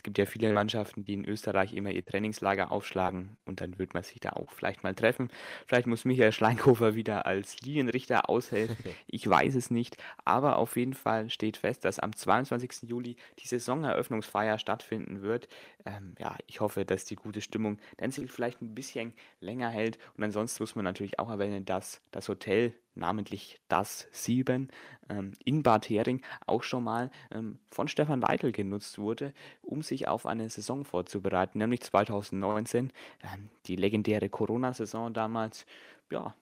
Es 0.02 0.04
gibt 0.04 0.18
ja 0.18 0.26
viele 0.26 0.52
Mannschaften, 0.52 1.04
die 1.04 1.14
in 1.14 1.25
Österreich 1.25 1.75
immer 1.75 1.92
ihr 1.92 2.04
Trainingslager 2.04 2.73
aufschlagen 2.73 3.37
und 3.44 3.61
dann 3.61 3.78
wird 3.78 3.94
man 3.94 4.02
sich 4.02 4.18
da 4.18 4.30
auch 4.30 4.50
vielleicht 4.50 4.82
mal 4.82 4.97
treffen. 4.97 5.28
Vielleicht 5.68 5.87
muss 5.87 6.04
Michael 6.04 6.32
Schleinkofer 6.32 6.97
wieder 6.97 7.25
als 7.25 7.61
Linienrichter 7.61 8.28
aushelfen. 8.28 8.76
Ich 9.06 9.28
weiß 9.28 9.54
es 9.54 9.71
nicht, 9.71 9.97
aber 10.25 10.56
auf 10.56 10.76
jeden 10.76 10.94
Fall 10.94 11.30
steht 11.30 11.56
fest, 11.56 11.85
dass 11.85 12.00
am 12.00 12.16
22. 12.16 12.88
Juli 12.88 13.14
die 13.38 13.47
Saisoneröffnungsfeier 13.47 14.59
stattfinden 14.59 15.23
wird. 15.23 15.47
Ähm, 15.85 16.16
ja, 16.18 16.37
ich 16.49 16.61
hoffe, 16.61 16.85
dass 16.85 17.04
die 17.04 17.14
gute 17.14 17.40
Stimmung 17.40 17.78
dann 17.99 18.11
sich 18.11 18.28
vielleicht 18.28 18.61
ein 18.61 18.75
bisschen 18.75 19.12
länger 19.38 19.68
hält 19.68 19.99
und 20.16 20.25
ansonsten 20.25 20.64
muss 20.64 20.75
man 20.75 20.85
natürlich 20.85 21.21
auch 21.21 21.30
erwähnen, 21.30 21.64
dass 21.64 22.00
das 22.11 22.28
Hotel 22.28 22.75
namentlich 22.94 23.61
das 23.68 24.08
7 24.12 24.68
ähm, 25.08 25.32
in 25.44 25.62
Bad 25.62 25.88
Hering 25.88 26.22
auch 26.46 26.62
schon 26.62 26.84
mal 26.84 27.11
ähm, 27.30 27.58
von 27.70 27.88
Stefan 27.88 28.20
Leitl 28.20 28.52
genutzt 28.52 28.99
wurde, 28.99 29.32
um 29.62 29.82
sich 29.82 30.08
auf 30.08 30.26
eine 30.26 30.49
Saison 30.49 30.84
vorzubereiten, 30.84 31.58
nämlich 31.58 31.80
2019. 31.82 32.92
Ähm, 33.22 33.49
die 33.66 33.76
legendäre 33.76 34.28
Corona-Saison 34.28 35.12
damals, 35.12 35.66
ja, 36.11 36.34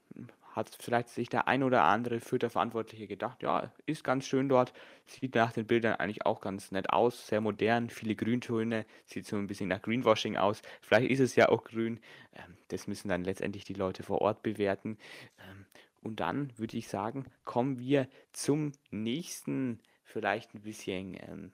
hat 0.52 0.76
vielleicht 0.80 1.08
sich 1.08 1.28
der 1.28 1.48
ein 1.48 1.62
oder 1.62 1.84
andere 1.84 2.20
für 2.20 2.38
der 2.38 2.50
Verantwortliche 2.50 3.06
gedacht, 3.06 3.42
ja, 3.42 3.70
ist 3.86 4.04
ganz 4.04 4.26
schön 4.26 4.48
dort, 4.48 4.72
sieht 5.06 5.34
nach 5.34 5.52
den 5.52 5.66
Bildern 5.66 5.94
eigentlich 5.94 6.26
auch 6.26 6.40
ganz 6.40 6.72
nett 6.72 6.90
aus, 6.90 7.26
sehr 7.26 7.40
modern, 7.40 7.88
viele 7.88 8.14
Grüntöne, 8.16 8.84
sieht 9.06 9.26
so 9.26 9.36
ein 9.36 9.46
bisschen 9.46 9.68
nach 9.68 9.82
Greenwashing 9.82 10.36
aus, 10.36 10.62
vielleicht 10.80 11.10
ist 11.10 11.20
es 11.20 11.36
ja 11.36 11.48
auch 11.48 11.64
grün, 11.64 12.00
ähm, 12.34 12.56
das 12.68 12.86
müssen 12.86 13.08
dann 13.08 13.24
letztendlich 13.24 13.64
die 13.64 13.74
Leute 13.74 14.02
vor 14.02 14.20
Ort 14.20 14.42
bewerten. 14.42 14.98
Ähm, 15.38 15.66
und 16.02 16.20
dann 16.20 16.52
würde 16.56 16.76
ich 16.76 16.88
sagen, 16.88 17.26
kommen 17.44 17.78
wir 17.78 18.08
zum 18.32 18.72
nächsten, 18.90 19.80
vielleicht 20.04 20.54
ein 20.54 20.62
bisschen, 20.62 21.14
ähm, 21.14 21.52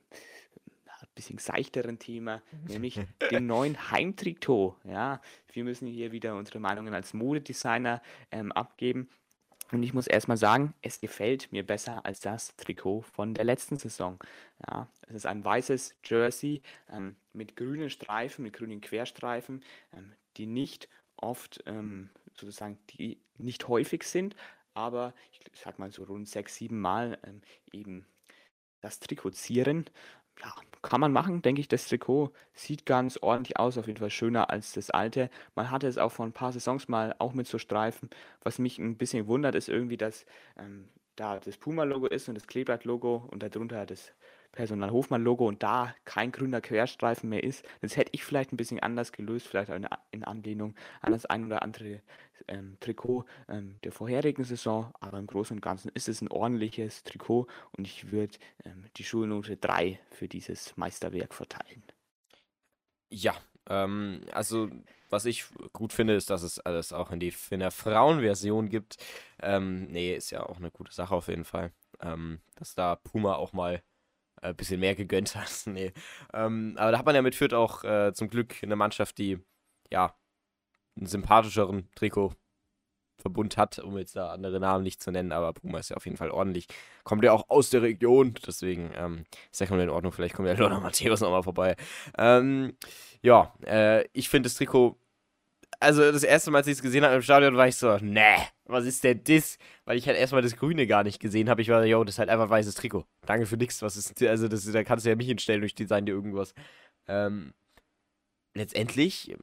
ein 1.01 1.09
bisschen 1.15 1.39
seichteren 1.39 1.99
Thema, 1.99 2.43
nämlich 2.69 3.01
dem 3.31 3.47
neuen 3.47 3.91
Heimtrikot. 3.91 4.77
Ja, 4.85 5.21
wir 5.53 5.65
müssen 5.65 5.89
hier 5.89 6.13
wieder 6.13 6.37
unsere 6.37 6.61
Meinungen 6.61 6.95
als 6.95 7.13
Modedesigner 7.13 8.03
ähm, 8.31 8.53
abgeben. 8.53 9.09
Und 9.73 9.83
ich 9.83 9.93
muss 9.93 10.07
erstmal 10.07 10.37
sagen, 10.37 10.75
es 10.81 11.01
gefällt 11.01 11.51
mir 11.51 11.67
besser 11.67 12.07
als 12.07 12.21
das 12.21 12.55
Trikot 12.57 13.03
von 13.03 13.35
der 13.35 13.45
letzten 13.45 13.77
Saison. 13.79 14.19
Ja, 14.69 14.89
es 15.09 15.17
ist 15.17 15.27
ein 15.27 15.45
weißes 15.45 15.97
Jersey 16.05 16.63
ähm, 16.93 17.17
mit 17.33 17.57
grünen 17.57 17.91
Streifen, 17.91 18.45
mit 18.45 18.53
grünen 18.53 18.81
Querstreifen, 18.81 19.65
ähm, 19.93 20.13
die 20.37 20.47
nicht 20.47 20.89
oft 21.17 21.65
ähm, 21.67 22.11
sozusagen, 22.39 22.79
die 22.91 23.21
nicht 23.39 23.69
häufig 23.69 24.03
sind, 24.05 24.37
aber 24.75 25.15
ich 25.33 25.41
sag 25.61 25.79
mal 25.79 25.91
so 25.91 26.05
rund 26.05 26.29
sechs, 26.29 26.57
sieben 26.57 26.81
Mal 26.81 27.19
ähm, 27.25 27.41
eben 27.73 28.07
das 28.81 29.01
Trikot 29.01 29.31
zieren. 29.31 29.87
Ja, 30.43 30.55
kann 30.83 31.01
man 31.01 31.13
machen, 31.13 31.41
denke 31.43 31.61
ich. 31.61 31.69
Das 31.69 31.89
Trikot 31.89 32.33
sieht 32.53 32.85
ganz 32.87 33.17
ordentlich 33.23 33.59
aus, 33.59 33.79
auf 33.79 33.87
jeden 33.87 33.99
Fall 33.99 34.11
schöner 34.11 34.51
als 34.51 34.73
das 34.73 34.91
alte. 34.91 35.31
Man 35.55 35.71
hatte 35.71 35.89
es 35.89 35.99
auch 35.99 36.13
vor 36.13 36.27
ein 36.27 36.33
paar 36.33 36.53
Saisons 36.53 36.89
mal 36.89 37.15
auch 37.19 37.33
mit 37.33 37.47
so 37.47 37.59
Streifen. 37.59 38.11
Was 38.43 38.59
mich 38.59 38.79
ein 38.79 38.99
bisschen 38.99 39.27
wundert, 39.29 39.55
ist 39.55 39.69
irgendwie, 39.69 39.97
dass 39.97 40.27
ähm, 40.59 40.89
da 41.17 41.41
das 41.41 41.57
Puma-Logo 41.57 42.07
ist 42.07 42.29
und 42.29 42.35
das 42.35 42.47
Kleeblatt-Logo 42.47 43.29
und 43.31 43.43
darunter 43.43 43.87
das 43.87 44.13
Personal 44.57 44.91
Hofmann-Logo 44.91 45.47
und 45.47 45.63
da 45.63 45.95
kein 46.05 46.33
grüner 46.33 46.61
Querstreifen 46.61 47.29
mehr 47.29 47.45
ist. 47.45 47.65
Das 47.83 47.97
hätte 47.97 48.11
ich 48.13 48.25
vielleicht 48.25 48.53
ein 48.53 48.57
bisschen 48.57 48.81
anders 48.81 49.13
gelöst, 49.13 49.47
vielleicht 49.47 49.71
in 50.11 50.25
Anlehnung 50.25 50.75
an 51.03 51.13
das 51.13 51.27
ein 51.27 51.45
oder 51.45 51.63
andere 51.63 52.01
ähm, 52.49 52.79
Trikot 52.81 53.27
ähm, 53.49 53.77
der 53.85 53.93
vorherigen 53.93 54.45
Saison. 54.45 54.93
Aber 54.99 55.19
im 55.19 55.27
Großen 55.27 55.57
und 55.57 55.61
Ganzen 55.61 55.91
ist 55.95 56.09
es 56.09 56.23
ein 56.23 56.29
ordentliches 56.29 57.05
Trikot 57.05 57.47
und 57.77 57.87
ich 57.87 58.11
würde 58.11 58.39
ähm, 58.65 58.87
die 58.97 59.05
Schulnote 59.05 59.57
3 59.57 60.01
für 60.11 60.27
dieses 60.27 60.77
Meisterwerk 60.77 61.35
verteilen. 61.35 61.83
Ja, 63.11 63.37
ähm, 63.69 64.23
also 64.33 64.71
was 65.11 65.27
ich 65.27 65.45
gut 65.73 65.93
finde, 65.93 66.15
ist, 66.15 66.31
dass 66.31 66.43
es 66.43 66.59
alles 66.59 66.93
auch 66.93 67.11
in, 67.13 67.21
die, 67.21 67.33
in 67.51 67.61
der 67.61 67.71
Frauenversion 67.71 68.69
gibt. 68.69 68.97
Ähm, 69.41 69.85
nee, 69.87 70.17
ist 70.17 70.31
ja 70.31 70.45
auch 70.45 70.57
eine 70.57 70.71
gute 70.71 70.93
Sache 70.93 71.15
auf 71.15 71.29
jeden 71.29 71.45
Fall. 71.45 71.73
Ähm, 72.01 72.41
dass 72.57 72.75
da 72.75 72.97
Puma 72.97 73.35
auch 73.35 73.53
mal 73.53 73.83
ein 74.43 74.51
äh, 74.51 74.55
bisschen 74.55 74.81
mehr 74.81 74.95
gegönnt 74.95 75.35
hast. 75.37 75.67
nee. 75.67 75.93
Ähm, 76.33 76.75
aber 76.77 76.93
da 76.93 76.99
hat 76.99 77.07
man 77.07 77.15
ja 77.15 77.23
mit 77.23 77.35
Fürth 77.35 77.55
auch 77.55 77.85
äh, 77.85 78.13
zum 78.15 78.29
Glück 78.29 78.57
eine 78.63 78.77
Mannschaft, 78.77 79.19
die 79.19 79.39
ja 79.91 80.15
einen 80.97 81.07
sympathischeren 81.07 81.89
Trikotverbund 81.95 83.57
hat, 83.57 83.79
um 83.79 83.99
jetzt 83.99 84.17
da 84.17 84.31
andere 84.31 84.61
Namen 84.61 84.83
nicht 84.83 85.03
zu 85.03 85.11
nennen, 85.11 85.33
aber 85.33 85.53
Puma 85.53 85.79
ist 85.79 85.91
ja 85.91 85.97
auf 85.97 86.07
jeden 86.07 86.17
Fall 86.17 86.31
ordentlich. 86.31 86.67
Kommt 87.05 87.23
ja 87.23 87.33
auch 87.33 87.49
aus 87.49 87.71
der 87.71 87.83
Region, 87.83 88.35
deswegen 88.47 88.91
ähm, 88.95 89.25
ist 89.53 89.61
ja 89.61 89.67
in 89.67 89.91
Ordnung. 89.91 90.13
Vielleicht 90.13 90.35
kommt 90.35 90.49
ja 90.49 90.55
Lothar 90.55 90.81
Matthäus 90.81 91.21
nochmal 91.21 91.43
vorbei. 91.43 91.77
Ähm, 92.17 92.77
ja, 93.23 93.55
äh, 93.65 94.07
ich 94.13 94.29
finde 94.29 94.49
das 94.49 94.55
Trikot 94.55 94.99
also 95.81 96.13
das 96.13 96.23
erste 96.23 96.51
Mal, 96.51 96.59
als 96.59 96.67
ich 96.67 96.75
es 96.75 96.83
gesehen 96.83 97.05
habe 97.05 97.15
im 97.15 97.23
Stadion, 97.23 97.57
war 97.57 97.69
ich 97.69 97.77
so, 97.77 97.97
ne, 97.99 98.37
was 98.65 98.85
ist 98.85 99.05
denn 99.05 99.23
das? 99.25 99.59
Weil 99.85 99.99
ich 99.99 100.07
halt 100.07 100.19
erstmal 100.19 100.43
das 100.43 100.57
Grüne 100.57 100.87
gar 100.87 101.05
nicht 101.05 101.21
gesehen 101.21 101.49
habe. 101.49 101.63
Ich 101.63 101.69
war 101.69 101.83
so, 101.83 101.89
yo, 101.89 102.05
das 102.05 102.17
ist 102.17 102.19
halt 102.19 102.29
einfach 102.29 102.51
weißes 102.51 102.75
Trikot. 102.75 103.05
Danke 103.27 103.47
für 103.47 103.57
nichts. 103.57 103.83
Was 103.83 103.97
ist, 103.97 104.23
also 104.23 104.49
das, 104.49 104.71
da 104.71 104.85
kannst 104.85 105.05
du 105.05 105.11
ja 105.11 105.17
mich 105.17 105.27
hinstellen 105.27 105.61
durch 105.61 105.75
Design 105.75 106.07
dir 106.07 106.13
irgendwas. 106.13 106.55
Ähm, 107.09 107.53
letztendlich, 108.55 109.37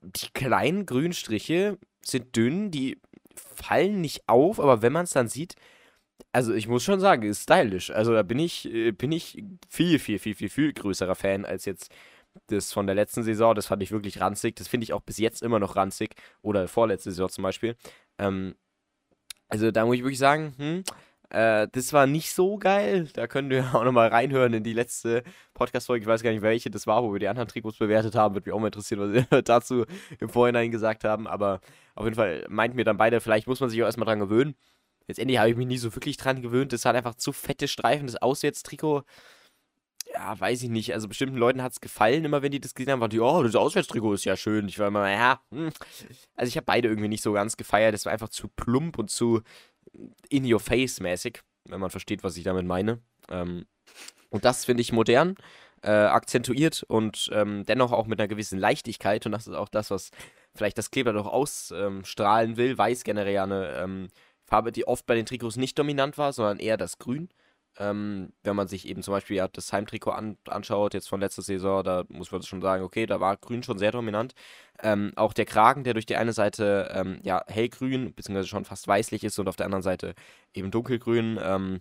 die 0.00 0.30
kleinen 0.32 0.86
grünen 0.86 1.12
Striche 1.12 1.78
sind 2.04 2.34
dünn, 2.36 2.70
die 2.70 3.00
fallen 3.34 4.00
nicht 4.00 4.28
auf, 4.28 4.60
aber 4.60 4.82
wenn 4.82 4.92
man 4.92 5.04
es 5.04 5.10
dann 5.10 5.28
sieht, 5.28 5.56
also 6.32 6.54
ich 6.54 6.68
muss 6.68 6.84
schon 6.84 7.00
sagen, 7.00 7.22
ist 7.22 7.42
stylisch. 7.42 7.90
Also 7.90 8.12
da 8.12 8.22
bin 8.22 8.38
ich, 8.38 8.72
äh, 8.72 8.92
bin 8.92 9.12
ich 9.12 9.42
viel, 9.68 9.98
viel, 9.98 10.18
viel, 10.18 10.34
viel, 10.34 10.48
viel 10.48 10.72
größerer 10.72 11.14
Fan 11.14 11.44
als 11.44 11.64
jetzt 11.64 11.92
das 12.46 12.72
von 12.72 12.86
der 12.86 12.94
letzten 12.94 13.22
Saison, 13.22 13.54
das 13.54 13.66
fand 13.66 13.82
ich 13.82 13.90
wirklich 13.90 14.20
ranzig. 14.20 14.56
Das 14.56 14.68
finde 14.68 14.84
ich 14.84 14.92
auch 14.92 15.00
bis 15.02 15.18
jetzt 15.18 15.42
immer 15.42 15.58
noch 15.58 15.76
ranzig. 15.76 16.14
Oder 16.42 16.68
vorletzte 16.68 17.10
Saison 17.10 17.28
zum 17.28 17.42
Beispiel. 17.42 17.76
Ähm, 18.18 18.54
also 19.48 19.70
da 19.70 19.86
muss 19.86 19.96
ich 19.96 20.02
wirklich 20.02 20.18
sagen, 20.18 20.54
hm, 20.56 20.84
äh, 21.30 21.68
das 21.72 21.92
war 21.92 22.06
nicht 22.06 22.32
so 22.32 22.58
geil. 22.58 23.08
Da 23.12 23.26
können 23.26 23.50
wir 23.50 23.64
auch 23.74 23.84
nochmal 23.84 24.08
reinhören 24.08 24.52
in 24.54 24.64
die 24.64 24.72
letzte 24.72 25.22
Podcast-Folge. 25.54 26.02
Ich 26.02 26.08
weiß 26.08 26.22
gar 26.22 26.30
nicht, 26.30 26.42
welche 26.42 26.70
das 26.70 26.86
war, 26.86 27.02
wo 27.02 27.12
wir 27.12 27.20
die 27.20 27.28
anderen 27.28 27.48
Trikots 27.48 27.78
bewertet 27.78 28.14
haben. 28.14 28.34
Würde 28.34 28.48
mich 28.48 28.54
auch 28.54 28.60
mal 28.60 28.68
interessieren, 28.68 29.00
was 29.00 29.30
wir 29.30 29.42
dazu 29.42 29.84
im 30.20 30.28
Vorhinein 30.28 30.70
gesagt 30.70 31.04
haben. 31.04 31.26
Aber 31.26 31.60
auf 31.94 32.04
jeden 32.04 32.16
Fall 32.16 32.44
meint 32.48 32.74
mir 32.74 32.84
dann 32.84 32.96
beide, 32.96 33.20
vielleicht 33.20 33.46
muss 33.46 33.60
man 33.60 33.70
sich 33.70 33.82
auch 33.82 33.86
erstmal 33.86 34.06
dran 34.06 34.20
gewöhnen. 34.20 34.54
Letztendlich 35.06 35.38
habe 35.38 35.50
ich 35.50 35.56
mich 35.56 35.66
nie 35.66 35.78
so 35.78 35.94
wirklich 35.94 36.16
dran 36.16 36.40
gewöhnt. 36.40 36.72
Das 36.72 36.84
hat 36.84 36.96
einfach 36.96 37.14
zu 37.14 37.32
fette 37.32 37.68
Streifen, 37.68 38.06
das 38.06 38.16
Auswärtstrikot 38.16 39.02
ja, 40.14 40.38
weiß 40.38 40.62
ich 40.62 40.70
nicht. 40.70 40.94
Also 40.94 41.08
bestimmten 41.08 41.36
Leuten 41.36 41.62
hat 41.62 41.72
es 41.72 41.80
gefallen, 41.80 42.24
immer 42.24 42.42
wenn 42.42 42.52
die 42.52 42.60
das 42.60 42.74
gesehen 42.74 42.92
haben, 42.92 43.00
waren 43.00 43.10
die, 43.10 43.20
oh, 43.20 43.42
das 43.42 43.56
Auswärtstrikot 43.56 44.14
ist 44.14 44.24
ja 44.24 44.36
schön. 44.36 44.68
Ich 44.68 44.78
war 44.78 44.88
immer, 44.88 45.10
ja, 45.10 45.40
hm. 45.50 45.70
also 46.36 46.48
ich 46.48 46.56
habe 46.56 46.66
beide 46.66 46.88
irgendwie 46.88 47.08
nicht 47.08 47.22
so 47.22 47.32
ganz 47.32 47.56
gefeiert. 47.56 47.94
Das 47.94 48.06
war 48.06 48.12
einfach 48.12 48.28
zu 48.28 48.48
plump 48.48 48.98
und 48.98 49.10
zu 49.10 49.42
in 50.28 50.50
your 50.50 50.60
face 50.60 51.00
mäßig, 51.00 51.40
wenn 51.68 51.80
man 51.80 51.90
versteht, 51.90 52.22
was 52.24 52.36
ich 52.36 52.44
damit 52.44 52.66
meine. 52.66 53.00
Ähm, 53.28 53.66
und 54.30 54.44
das 54.44 54.64
finde 54.64 54.80
ich 54.80 54.92
modern, 54.92 55.36
äh, 55.82 55.90
akzentuiert 55.90 56.84
und 56.88 57.30
ähm, 57.32 57.64
dennoch 57.66 57.92
auch 57.92 58.06
mit 58.06 58.18
einer 58.20 58.28
gewissen 58.28 58.58
Leichtigkeit. 58.58 59.26
Und 59.26 59.32
das 59.32 59.46
ist 59.46 59.54
auch 59.54 59.68
das, 59.68 59.90
was 59.90 60.10
vielleicht 60.54 60.78
das 60.78 60.90
Kleber 60.90 61.12
doch 61.12 61.26
ausstrahlen 61.26 62.56
will. 62.56 62.78
Weiß 62.78 63.04
generell 63.04 63.38
eine 63.38 63.68
ähm, 63.76 64.08
Farbe, 64.44 64.72
die 64.72 64.86
oft 64.86 65.06
bei 65.06 65.14
den 65.14 65.26
Trikots 65.26 65.56
nicht 65.56 65.78
dominant 65.78 66.18
war, 66.18 66.32
sondern 66.32 66.58
eher 66.58 66.76
das 66.76 66.98
Grün. 66.98 67.28
Ähm, 67.78 68.32
wenn 68.44 68.54
man 68.54 68.68
sich 68.68 68.86
eben 68.88 69.02
zum 69.02 69.12
Beispiel 69.12 69.36
ja, 69.36 69.48
das 69.48 69.72
Heimtrikot 69.72 70.12
an, 70.12 70.36
anschaut, 70.48 70.94
jetzt 70.94 71.08
von 71.08 71.20
letzter 71.20 71.42
Saison, 71.42 71.82
da 71.82 72.04
muss 72.08 72.30
man 72.30 72.42
schon 72.42 72.62
sagen, 72.62 72.84
okay, 72.84 73.06
da 73.06 73.18
war 73.20 73.36
Grün 73.36 73.62
schon 73.62 73.78
sehr 73.78 73.90
dominant. 73.90 74.34
Ähm, 74.82 75.12
auch 75.16 75.32
der 75.32 75.44
Kragen, 75.44 75.84
der 75.84 75.94
durch 75.94 76.06
die 76.06 76.16
eine 76.16 76.32
Seite 76.32 76.90
ähm, 76.94 77.18
ja, 77.22 77.42
hellgrün, 77.48 78.14
beziehungsweise 78.14 78.48
schon 78.48 78.64
fast 78.64 78.86
weißlich 78.86 79.24
ist 79.24 79.38
und 79.38 79.48
auf 79.48 79.56
der 79.56 79.66
anderen 79.66 79.82
Seite 79.82 80.14
eben 80.52 80.70
dunkelgrün, 80.70 81.38
ähm, 81.42 81.80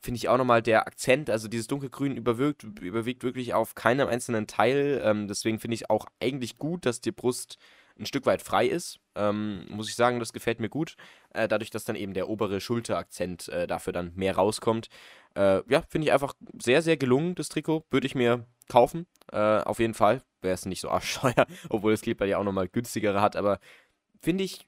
finde 0.00 0.16
ich 0.18 0.28
auch 0.28 0.38
nochmal 0.38 0.62
der 0.62 0.86
Akzent, 0.86 1.30
also 1.30 1.48
dieses 1.48 1.66
dunkelgrün 1.66 2.16
überwiegt, 2.16 2.64
überwiegt 2.80 3.22
wirklich 3.22 3.54
auf 3.54 3.74
keinem 3.74 4.08
einzelnen 4.08 4.46
Teil. 4.46 5.00
Ähm, 5.04 5.28
deswegen 5.28 5.58
finde 5.58 5.74
ich 5.74 5.90
auch 5.90 6.06
eigentlich 6.20 6.58
gut, 6.58 6.86
dass 6.86 7.00
die 7.00 7.12
Brust 7.12 7.58
ein 8.00 8.06
Stück 8.06 8.26
weit 8.26 8.42
frei 8.42 8.66
ist. 8.66 8.98
Ähm, 9.14 9.66
muss 9.68 9.88
ich 9.88 9.94
sagen, 9.94 10.18
das 10.18 10.32
gefällt 10.32 10.60
mir 10.60 10.68
gut. 10.68 10.96
Äh, 11.32 11.46
dadurch, 11.46 11.70
dass 11.70 11.84
dann 11.84 11.96
eben 11.96 12.14
der 12.14 12.28
obere 12.28 12.60
Schulterakzent 12.60 13.48
äh, 13.48 13.66
dafür 13.66 13.92
dann 13.92 14.12
mehr 14.14 14.34
rauskommt. 14.34 14.88
Äh, 15.36 15.62
ja, 15.70 15.82
finde 15.88 16.06
ich 16.06 16.12
einfach 16.12 16.34
sehr, 16.60 16.82
sehr 16.82 16.96
gelungen, 16.96 17.34
das 17.34 17.48
Trikot. 17.48 17.84
Würde 17.90 18.06
ich 18.06 18.14
mir 18.14 18.46
kaufen. 18.68 19.06
Äh, 19.32 19.36
auf 19.36 19.78
jeden 19.78 19.94
Fall. 19.94 20.22
Wäre 20.40 20.54
es 20.54 20.66
nicht 20.66 20.80
so 20.80 20.90
arschsteuer, 20.90 21.46
obwohl 21.68 21.92
das 21.92 22.00
Kleber 22.00 22.26
ja 22.26 22.38
auch 22.38 22.44
nochmal 22.44 22.68
günstigere 22.68 23.20
hat. 23.20 23.36
Aber 23.36 23.60
finde 24.20 24.44
ich, 24.44 24.64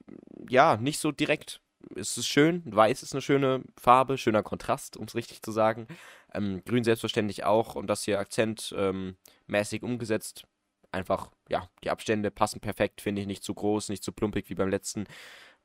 ja, 0.49 0.77
nicht 0.77 0.99
so 0.99 1.11
direkt. 1.11 1.59
Es 1.95 2.17
ist 2.17 2.27
schön. 2.27 2.63
Weiß 2.65 3.03
ist 3.03 3.13
eine 3.13 3.21
schöne 3.21 3.63
Farbe, 3.77 4.17
schöner 4.17 4.43
Kontrast, 4.43 4.95
um 4.95 5.05
es 5.05 5.15
richtig 5.15 5.41
zu 5.41 5.51
sagen. 5.51 5.87
Ähm, 6.33 6.61
Grün 6.65 6.83
selbstverständlich 6.83 7.43
auch. 7.43 7.75
Und 7.75 7.87
das 7.87 8.03
hier 8.03 8.19
akzentmäßig 8.19 9.81
ähm, 9.81 9.89
umgesetzt 9.89 10.45
einfach, 10.93 11.31
ja, 11.53 11.69
die 11.83 11.91
Abstände 11.91 12.31
passen 12.31 12.59
perfekt, 12.59 12.99
finde 12.99 13.21
ich 13.21 13.27
nicht 13.27 13.43
zu 13.43 13.53
groß, 13.53 13.89
nicht 13.89 14.03
zu 14.03 14.11
plumpig 14.11 14.49
wie 14.49 14.55
beim 14.55 14.69
letzten. 14.69 15.05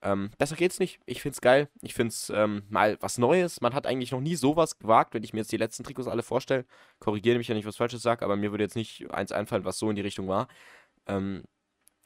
Ähm, 0.02 0.30
besser 0.37 0.54
geht's 0.54 0.78
nicht. 0.78 1.00
Ich 1.07 1.23
find's 1.23 1.40
geil. 1.40 1.68
Ich 1.80 1.95
find's 1.95 2.30
ähm, 2.30 2.62
mal 2.68 2.99
was 3.00 3.16
Neues. 3.16 3.62
Man 3.62 3.75
hat 3.75 3.87
eigentlich 3.87 4.12
noch 4.12 4.21
nie 4.21 4.37
sowas 4.37 4.78
gewagt, 4.78 5.14
wenn 5.14 5.25
ich 5.25 5.33
mir 5.33 5.40
jetzt 5.40 5.50
die 5.50 5.57
letzten 5.57 5.85
Trikots 5.85 6.07
alle 6.07 6.23
vorstelle. 6.23 6.66
Korrigiere 7.00 7.38
mich, 7.38 7.49
wenn 7.49 7.57
ich 7.57 7.66
was 7.66 7.76
Falsches 7.76 8.02
sage, 8.02 8.23
aber 8.25 8.37
mir 8.37 8.50
würde 8.52 8.64
jetzt 8.64 8.76
nicht 8.76 9.11
eins 9.11 9.33
einfallen, 9.33 9.64
was 9.64 9.78
so 9.78 9.88
in 9.88 9.97
die 9.97 10.02
Richtung 10.02 10.28
war. 10.28 10.47
Ähm, 11.07 11.42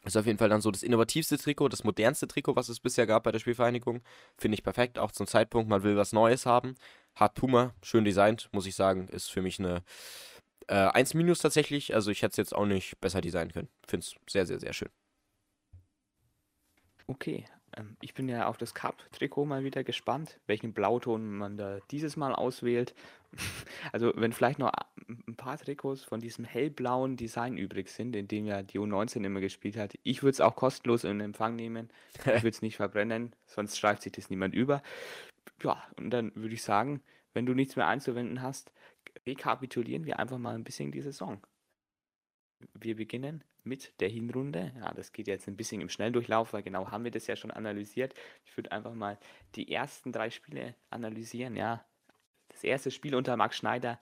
ist 0.05 0.17
auf 0.17 0.27
jeden 0.27 0.39
Fall 0.39 0.49
dann 0.49 0.61
so 0.61 0.71
das 0.71 0.83
innovativste 0.83 1.39
Trikot, 1.39 1.69
das 1.69 1.85
modernste 1.85 2.29
Trikot, 2.29 2.57
was 2.57 2.69
es 2.69 2.81
bisher 2.81 3.07
gab 3.07 3.25
bei 3.25 3.33
der 3.33 3.41
Spielvereinigung. 3.41 4.01
Finde 4.39 4.55
ich 4.55 4.63
perfekt, 4.63 4.99
auch 4.99 5.13
zum 5.13 5.27
Zeitpunkt. 5.27 5.69
Man 5.69 5.83
will 5.83 5.97
was 5.97 6.13
Neues 6.13 6.47
haben. 6.47 6.77
Hat 7.15 7.35
Puma, 7.35 7.75
schön 7.83 8.05
designt, 8.05 8.49
muss 8.53 8.67
ich 8.67 8.75
sagen. 8.77 9.09
Ist 9.09 9.31
für 9.31 9.43
mich 9.43 9.59
eine 9.59 9.83
äh, 10.69 10.75
1 10.75 11.15
minus 11.15 11.41
tatsächlich, 11.41 11.95
also 11.95 12.11
ich 12.11 12.23
hätte 12.23 12.33
es 12.33 12.37
jetzt 12.37 12.55
auch 12.55 12.67
nicht 12.67 13.01
besser 13.01 13.21
designen 13.21 13.53
können. 13.53 13.69
Finde 13.87 14.05
es 14.05 14.15
sehr, 14.31 14.47
sehr, 14.47 14.61
sehr 14.61 14.73
schön. 14.73 14.91
Okay, 17.07 17.45
ähm, 17.77 17.97
ich 18.01 18.15
bin 18.15 18.29
ja 18.29 18.47
auf 18.47 18.57
das 18.57 18.75
Cup-Trikot 18.75 19.45
mal 19.45 19.65
wieder 19.65 19.85
gespannt, 19.85 20.41
welchen 20.47 20.73
Blauton 20.73 21.37
man 21.37 21.57
da 21.57 21.79
dieses 21.91 22.17
Mal 22.17 22.35
auswählt. 22.35 22.95
Also 23.93 24.13
wenn 24.15 24.33
vielleicht 24.33 24.59
noch 24.59 24.71
ein 25.09 25.37
paar 25.37 25.59
Trikots 25.59 26.05
von 26.05 26.21
diesem 26.21 26.45
hellblauen 26.45 27.17
Design 27.17 27.57
übrig 27.57 27.89
sind, 27.89 28.15
in 28.15 28.29
dem 28.29 28.47
ja 28.47 28.63
die 28.63 28.79
U19 28.79 29.25
immer 29.25 29.41
gespielt 29.41 29.77
hat. 29.77 29.95
Ich 30.03 30.23
würde 30.23 30.33
es 30.33 30.41
auch 30.41 30.55
kostenlos 30.55 31.05
in 31.05 31.21
Empfang 31.21 31.57
nehmen. 31.57 31.91
Ich 32.15 32.27
würde 32.27 32.49
es 32.49 32.63
nicht 32.63 32.77
verbrennen, 32.77 33.35
sonst 33.47 33.79
schreibt 33.79 34.03
sich 34.03 34.13
das 34.13 34.31
niemand 34.31 34.55
über. 34.55 34.83
Ja, 35.63 35.83
und 35.97 36.11
dann 36.11 36.33
würde 36.35 36.55
ich 36.55 36.63
sagen, 36.63 37.03
wenn 37.35 37.47
du 37.47 37.55
nichts 37.55 37.77
mehr 37.77 37.89
einzuwenden 37.89 38.43
hast, 38.43 38.71
rekapitulieren 39.27 40.05
wir 40.05 40.19
einfach 40.19 40.39
mal 40.39 40.55
ein 40.55 40.65
bisschen 40.65 40.93
die 40.93 41.03
Saison. 41.03 41.41
Wir 42.75 42.97
beginnen 42.97 43.43
mit 43.65 43.93
der 44.01 44.09
Hinrunde. 44.09 44.73
Ja, 44.77 44.93
das 44.93 45.13
geht 45.13 45.27
jetzt 45.27 45.49
ein 45.49 45.57
bisschen 45.57 45.81
im 45.81 45.89
Schnelldurchlauf, 45.89 46.53
weil 46.53 46.63
genau 46.63 46.91
haben 46.91 47.05
wir 47.05 47.11
das 47.11 47.27
ja 47.27 47.37
schon 47.37 47.51
analysiert. 47.51 48.15
Ich 48.45 48.57
würde 48.57 48.73
einfach 48.73 48.95
mal 48.95 49.19
die 49.55 49.71
ersten 49.71 50.13
drei 50.13 50.31
Spiele 50.31 50.75
analysieren. 50.91 51.57
Ja, 51.57 51.85
das 52.49 52.65
erste 52.65 52.91
Spiel 52.91 53.15
unter 53.15 53.37
Max 53.37 53.57
Schneider 53.57 54.01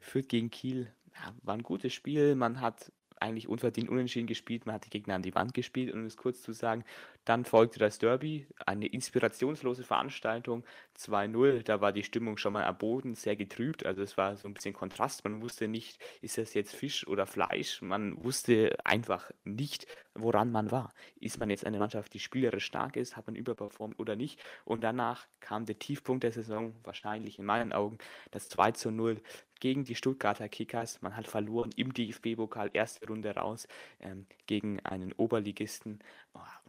führt 0.00 0.28
gegen 0.28 0.50
Kiel. 0.50 0.92
Ja, 1.14 1.34
war 1.42 1.54
ein 1.54 1.62
gutes 1.62 1.92
Spiel. 1.92 2.34
Man 2.34 2.60
hat 2.60 2.92
eigentlich 3.20 3.48
unverdient 3.48 3.88
unentschieden 3.88 4.26
gespielt. 4.26 4.66
Man 4.66 4.74
hat 4.74 4.84
die 4.84 4.90
Gegner 4.90 5.14
an 5.14 5.22
die 5.22 5.34
Wand 5.34 5.54
gespielt, 5.54 5.94
um 5.94 6.04
es 6.04 6.16
kurz 6.16 6.42
zu 6.42 6.52
sagen. 6.52 6.84
Dann 7.24 7.44
folgte 7.44 7.78
das 7.78 7.98
Derby, 7.98 8.46
eine 8.66 8.86
inspirationslose 8.86 9.84
Veranstaltung, 9.84 10.64
2-0. 10.98 11.62
Da 11.62 11.80
war 11.80 11.92
die 11.92 12.02
Stimmung 12.02 12.36
schon 12.36 12.52
mal 12.52 12.64
am 12.64 12.78
Boden, 12.78 13.14
sehr 13.14 13.36
getrübt. 13.36 13.86
Also 13.86 14.02
es 14.02 14.16
war 14.16 14.36
so 14.36 14.48
ein 14.48 14.54
bisschen 14.54 14.74
Kontrast. 14.74 15.24
Man 15.24 15.40
wusste 15.40 15.68
nicht, 15.68 15.98
ist 16.20 16.38
das 16.38 16.54
jetzt 16.54 16.74
Fisch 16.74 17.06
oder 17.06 17.26
Fleisch. 17.26 17.80
Man 17.82 18.22
wusste 18.24 18.76
einfach 18.84 19.30
nicht, 19.44 19.86
woran 20.14 20.50
man 20.50 20.70
war. 20.70 20.92
Ist 21.20 21.38
man 21.38 21.50
jetzt 21.50 21.64
eine 21.64 21.78
Mannschaft, 21.78 22.12
die 22.14 22.20
spielerisch 22.20 22.64
stark 22.64 22.96
ist, 22.96 23.16
hat 23.16 23.26
man 23.26 23.36
überperformt 23.36 23.98
oder 23.98 24.16
nicht? 24.16 24.40
Und 24.64 24.82
danach 24.82 25.26
kam 25.40 25.64
der 25.64 25.78
Tiefpunkt 25.78 26.24
der 26.24 26.32
Saison, 26.32 26.74
wahrscheinlich 26.82 27.38
in 27.38 27.44
meinen 27.44 27.72
Augen, 27.72 27.98
das 28.30 28.48
2 28.48 28.90
0 28.90 29.20
gegen 29.60 29.84
die 29.84 29.94
Stuttgarter 29.94 30.48
Kickers. 30.48 31.00
Man 31.02 31.16
hat 31.16 31.28
verloren 31.28 31.70
im 31.76 31.94
DFB-Pokal, 31.94 32.70
erste 32.72 33.06
Runde 33.06 33.32
raus, 33.32 33.68
ähm, 34.00 34.26
gegen 34.46 34.80
einen 34.80 35.12
Oberligisten. 35.12 36.00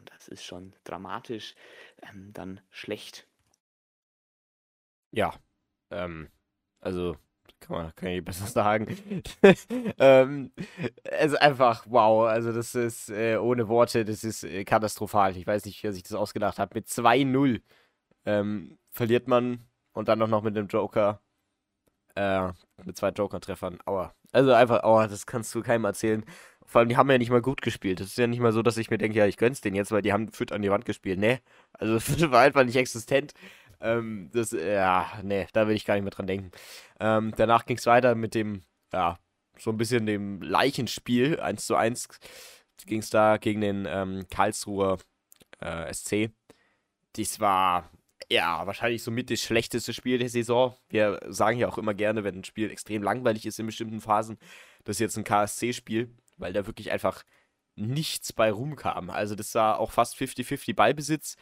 Und 0.03 0.11
das 0.13 0.27
ist 0.27 0.43
schon 0.43 0.73
dramatisch, 0.83 1.55
ähm, 2.01 2.33
dann 2.33 2.59
schlecht. 2.69 3.25
Ja, 5.11 5.33
ähm, 5.91 6.29
also 6.81 7.15
kann 7.61 7.77
man 7.77 7.95
kann 7.95 8.09
ich 8.09 8.25
besser 8.25 8.47
sagen. 8.47 8.97
ähm, 9.97 10.51
also 11.09 11.37
einfach 11.37 11.85
wow, 11.87 12.27
also 12.27 12.51
das 12.51 12.75
ist 12.75 13.09
äh, 13.11 13.37
ohne 13.37 13.69
Worte, 13.69 14.03
das 14.03 14.25
ist 14.25 14.43
äh, 14.43 14.65
katastrophal. 14.65 15.37
Ich 15.37 15.47
weiß 15.47 15.63
nicht, 15.63 15.81
wer 15.83 15.93
sich 15.93 16.03
das 16.03 16.15
ausgedacht 16.15 16.59
hat. 16.59 16.75
Mit 16.75 16.87
2-0 16.87 17.61
ähm, 18.25 18.77
verliert 18.91 19.29
man 19.29 19.63
und 19.93 20.09
dann 20.09 20.19
noch 20.19 20.43
mit 20.43 20.57
dem 20.57 20.67
Joker. 20.67 21.21
Äh, 22.15 22.49
mit 22.83 22.97
zwei 22.97 23.09
Joker-Treffern. 23.09 23.79
Aua. 23.85 24.13
Also 24.31 24.51
einfach, 24.53 24.83
aua, 24.83 25.07
das 25.07 25.25
kannst 25.25 25.53
du 25.55 25.61
keinem 25.61 25.85
erzählen. 25.85 26.23
Vor 26.65 26.79
allem, 26.79 26.89
die 26.89 26.97
haben 26.97 27.09
ja 27.09 27.17
nicht 27.17 27.29
mal 27.29 27.41
gut 27.41 27.61
gespielt. 27.61 27.99
Das 27.99 28.07
ist 28.07 28.17
ja 28.17 28.27
nicht 28.27 28.39
mal 28.39 28.51
so, 28.51 28.61
dass 28.61 28.77
ich 28.77 28.89
mir 28.89 28.97
denke, 28.97 29.17
ja, 29.17 29.25
ich 29.25 29.37
gönn's 29.37 29.61
denen 29.61 29.75
jetzt, 29.75 29.91
weil 29.91 30.01
die 30.01 30.13
haben 30.13 30.31
Füt 30.31 30.51
an 30.51 30.61
die 30.61 30.71
Wand 30.71 30.85
gespielt. 30.85 31.19
Nee. 31.19 31.39
Also, 31.73 31.93
das 32.13 32.31
war 32.31 32.41
einfach 32.41 32.63
nicht 32.63 32.75
existent. 32.75 33.33
Ähm, 33.81 34.29
das, 34.33 34.51
ja, 34.51 35.11
nee, 35.23 35.47
da 35.53 35.67
will 35.67 35.75
ich 35.75 35.85
gar 35.85 35.95
nicht 35.95 36.03
mehr 36.03 36.11
dran 36.11 36.27
denken. 36.27 36.51
Ähm, 36.99 37.33
danach 37.35 37.65
ging's 37.65 37.85
weiter 37.85 38.15
mit 38.15 38.33
dem, 38.33 38.61
ja, 38.93 39.19
so 39.57 39.71
ein 39.71 39.77
bisschen 39.77 40.05
dem 40.05 40.41
Leichenspiel. 40.41 41.39
1 41.39 41.65
zu 41.65 41.75
1 41.75 42.07
ging's 42.85 43.09
da 43.09 43.37
gegen 43.37 43.61
den 43.61 43.85
ähm, 43.87 44.25
Karlsruher 44.29 44.97
äh, 45.59 45.93
SC. 45.93 46.31
Dies 47.15 47.39
war, 47.39 47.89
ja, 48.33 48.65
wahrscheinlich 48.65 49.03
somit 49.03 49.29
das 49.29 49.41
schlechteste 49.41 49.93
Spiel 49.93 50.17
der 50.17 50.29
Saison. 50.29 50.75
Wir 50.89 51.19
sagen 51.29 51.59
ja 51.59 51.67
auch 51.67 51.77
immer 51.77 51.93
gerne, 51.93 52.23
wenn 52.23 52.39
ein 52.39 52.43
Spiel 52.43 52.71
extrem 52.71 53.03
langweilig 53.03 53.45
ist 53.45 53.59
in 53.59 53.65
bestimmten 53.65 54.01
Phasen, 54.01 54.37
das 54.83 54.97
ist 54.97 54.99
jetzt 54.99 55.17
ein 55.17 55.23
KSC-Spiel 55.23 56.09
weil 56.37 56.53
da 56.53 56.67
wirklich 56.67 56.91
einfach 56.91 57.23
nichts 57.75 58.33
bei 58.33 58.51
rumkam. 58.51 59.09
Also 59.09 59.35
das 59.35 59.53
war 59.55 59.79
auch 59.79 59.91
fast 59.91 60.15
50-50 60.15 60.75
Ballbesitz. 60.75 61.37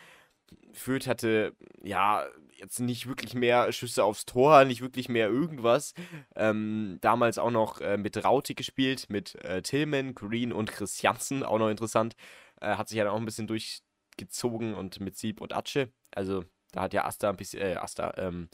Fürth 0.73 1.07
hatte 1.07 1.55
ja 1.83 2.25
jetzt 2.57 2.79
nicht 2.79 3.07
wirklich 3.07 3.33
mehr 3.33 3.71
Schüsse 3.71 4.03
aufs 4.03 4.25
Tor, 4.25 4.65
nicht 4.65 4.81
wirklich 4.81 5.09
mehr 5.09 5.27
irgendwas. 5.27 5.93
Ähm, 6.35 6.97
damals 7.01 7.37
auch 7.37 7.51
noch 7.51 7.81
äh, 7.81 7.97
mit 7.97 8.23
Rauti 8.23 8.53
gespielt, 8.53 9.09
mit 9.09 9.35
äh, 9.43 9.61
Tillman, 9.61 10.13
Green 10.13 10.53
und 10.53 10.71
Christiansen, 10.71 11.43
auch 11.43 11.57
noch 11.57 11.69
interessant. 11.69 12.15
Äh, 12.59 12.75
hat 12.75 12.89
sich 12.89 12.97
ja 12.97 13.05
dann 13.05 13.13
auch 13.13 13.19
ein 13.19 13.25
bisschen 13.25 13.47
durchgezogen 13.47 14.73
und 14.73 14.99
mit 14.99 15.17
Sieb 15.17 15.41
und 15.41 15.53
Atsche. 15.53 15.91
Also 16.11 16.43
da 16.71 16.81
hat 16.81 16.93
ja 16.93 17.05
Asta 17.05 17.29
ein 17.29 17.37
bisschen, 17.37 17.61
äh, 17.61 17.75
Asta, 17.75 18.13
ähm, 18.17 18.49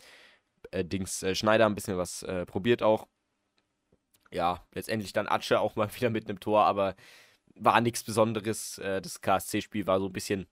äh, 0.71 0.83
Dings, 0.83 1.23
äh, 1.23 1.35
Schneider 1.35 1.65
ein 1.65 1.75
bisschen 1.75 1.97
was 1.97 2.25
probiert 2.47 2.83
auch 2.83 3.07
ja, 4.31 4.61
letztendlich 4.73 5.13
dann 5.13 5.27
Atsche 5.27 5.59
auch 5.59 5.75
mal 5.75 5.89
wieder 5.95 6.09
mit 6.09 6.29
einem 6.29 6.39
Tor, 6.39 6.65
aber 6.65 6.95
war 7.55 7.81
nichts 7.81 8.03
Besonderes. 8.03 8.77
Äh, 8.79 9.01
das 9.01 9.21
KSC-Spiel 9.21 9.87
war 9.87 9.99
so 9.99 10.07
ein 10.07 10.13
bisschen 10.13 10.47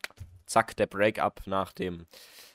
zack, 0.46 0.76
der 0.76 0.88
Break-up 0.88 1.42
nach 1.46 1.74
dem 1.74 2.08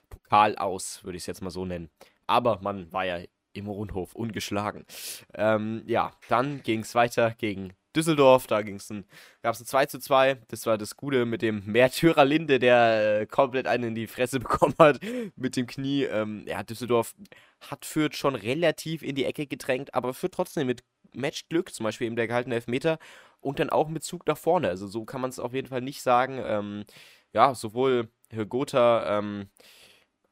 Pokal 0.09 0.57
aus, 0.57 1.05
würde 1.05 1.17
ich 1.17 1.25
es 1.25 1.27
jetzt 1.27 1.43
mal 1.43 1.51
so 1.51 1.65
nennen. 1.65 1.91
Aber 2.27 2.61
man 2.63 2.93
war 2.93 3.05
ja 3.05 3.21
im 3.53 3.67
Rundhof 3.67 4.15
ungeschlagen. 4.15 4.87
Ähm, 5.35 5.83
ja, 5.87 6.13
dann 6.29 6.63
ging 6.63 6.81
es 6.81 6.95
weiter 6.95 7.33
gegen 7.33 7.73
Düsseldorf. 7.97 8.47
Da 8.47 8.63
gab 8.63 8.77
es 8.77 8.91
ein 8.91 9.07
2 9.43 9.87
zu 9.87 9.99
2. 9.99 10.39
Das 10.49 10.67
war 10.67 10.79
das 10.79 10.97
Gute 10.97 11.27
mit 11.27 11.43
dem 11.43 11.65
Märtyrer 11.67 12.25
Linde, 12.25 12.59
der 12.59 13.21
äh, 13.21 13.27
komplett 13.27 13.67
einen 13.67 13.85
in 13.85 13.95
die 13.95 14.07
Fresse 14.07 14.41
bekommen 14.41 14.75
hat 14.79 15.01
mit 15.37 15.57
dem 15.57 15.67
Knie. 15.67 16.05
Ähm, 16.05 16.45
ja, 16.47 16.63
Düsseldorf 16.63 17.15
hat 17.61 17.85
Fürth 17.85 18.15
schon 18.15 18.35
relativ 18.35 19.03
in 19.03 19.15
die 19.15 19.25
Ecke 19.25 19.47
gedrängt, 19.47 19.95
aber 19.95 20.15
Fürth 20.15 20.33
trotzdem 20.35 20.67
mit 20.67 20.83
Matchglück, 21.13 21.73
zum 21.75 21.85
Beispiel 21.85 22.07
eben 22.07 22.17
der 22.17 22.29
gehaltene 22.29 22.55
Elfmeter 22.55 22.99
und 23.41 23.59
dann 23.59 23.71
auch 23.71 23.89
mit 23.89 24.05
Zug 24.05 24.27
nach 24.27 24.39
vorne. 24.39 24.69
Also 24.69 24.87
so 24.87 25.05
kann 25.05 25.21
man 25.21 25.31
es 25.31 25.39
auf 25.39 25.55
jeden 25.55 25.69
Fall 25.69 25.81
nicht 25.81 26.03
sagen. 26.03 26.41
Ähm, 26.45 26.85
ja, 27.33 27.55
sowohl 27.55 28.09
Gotha 28.49 29.19
ähm, 29.19 29.49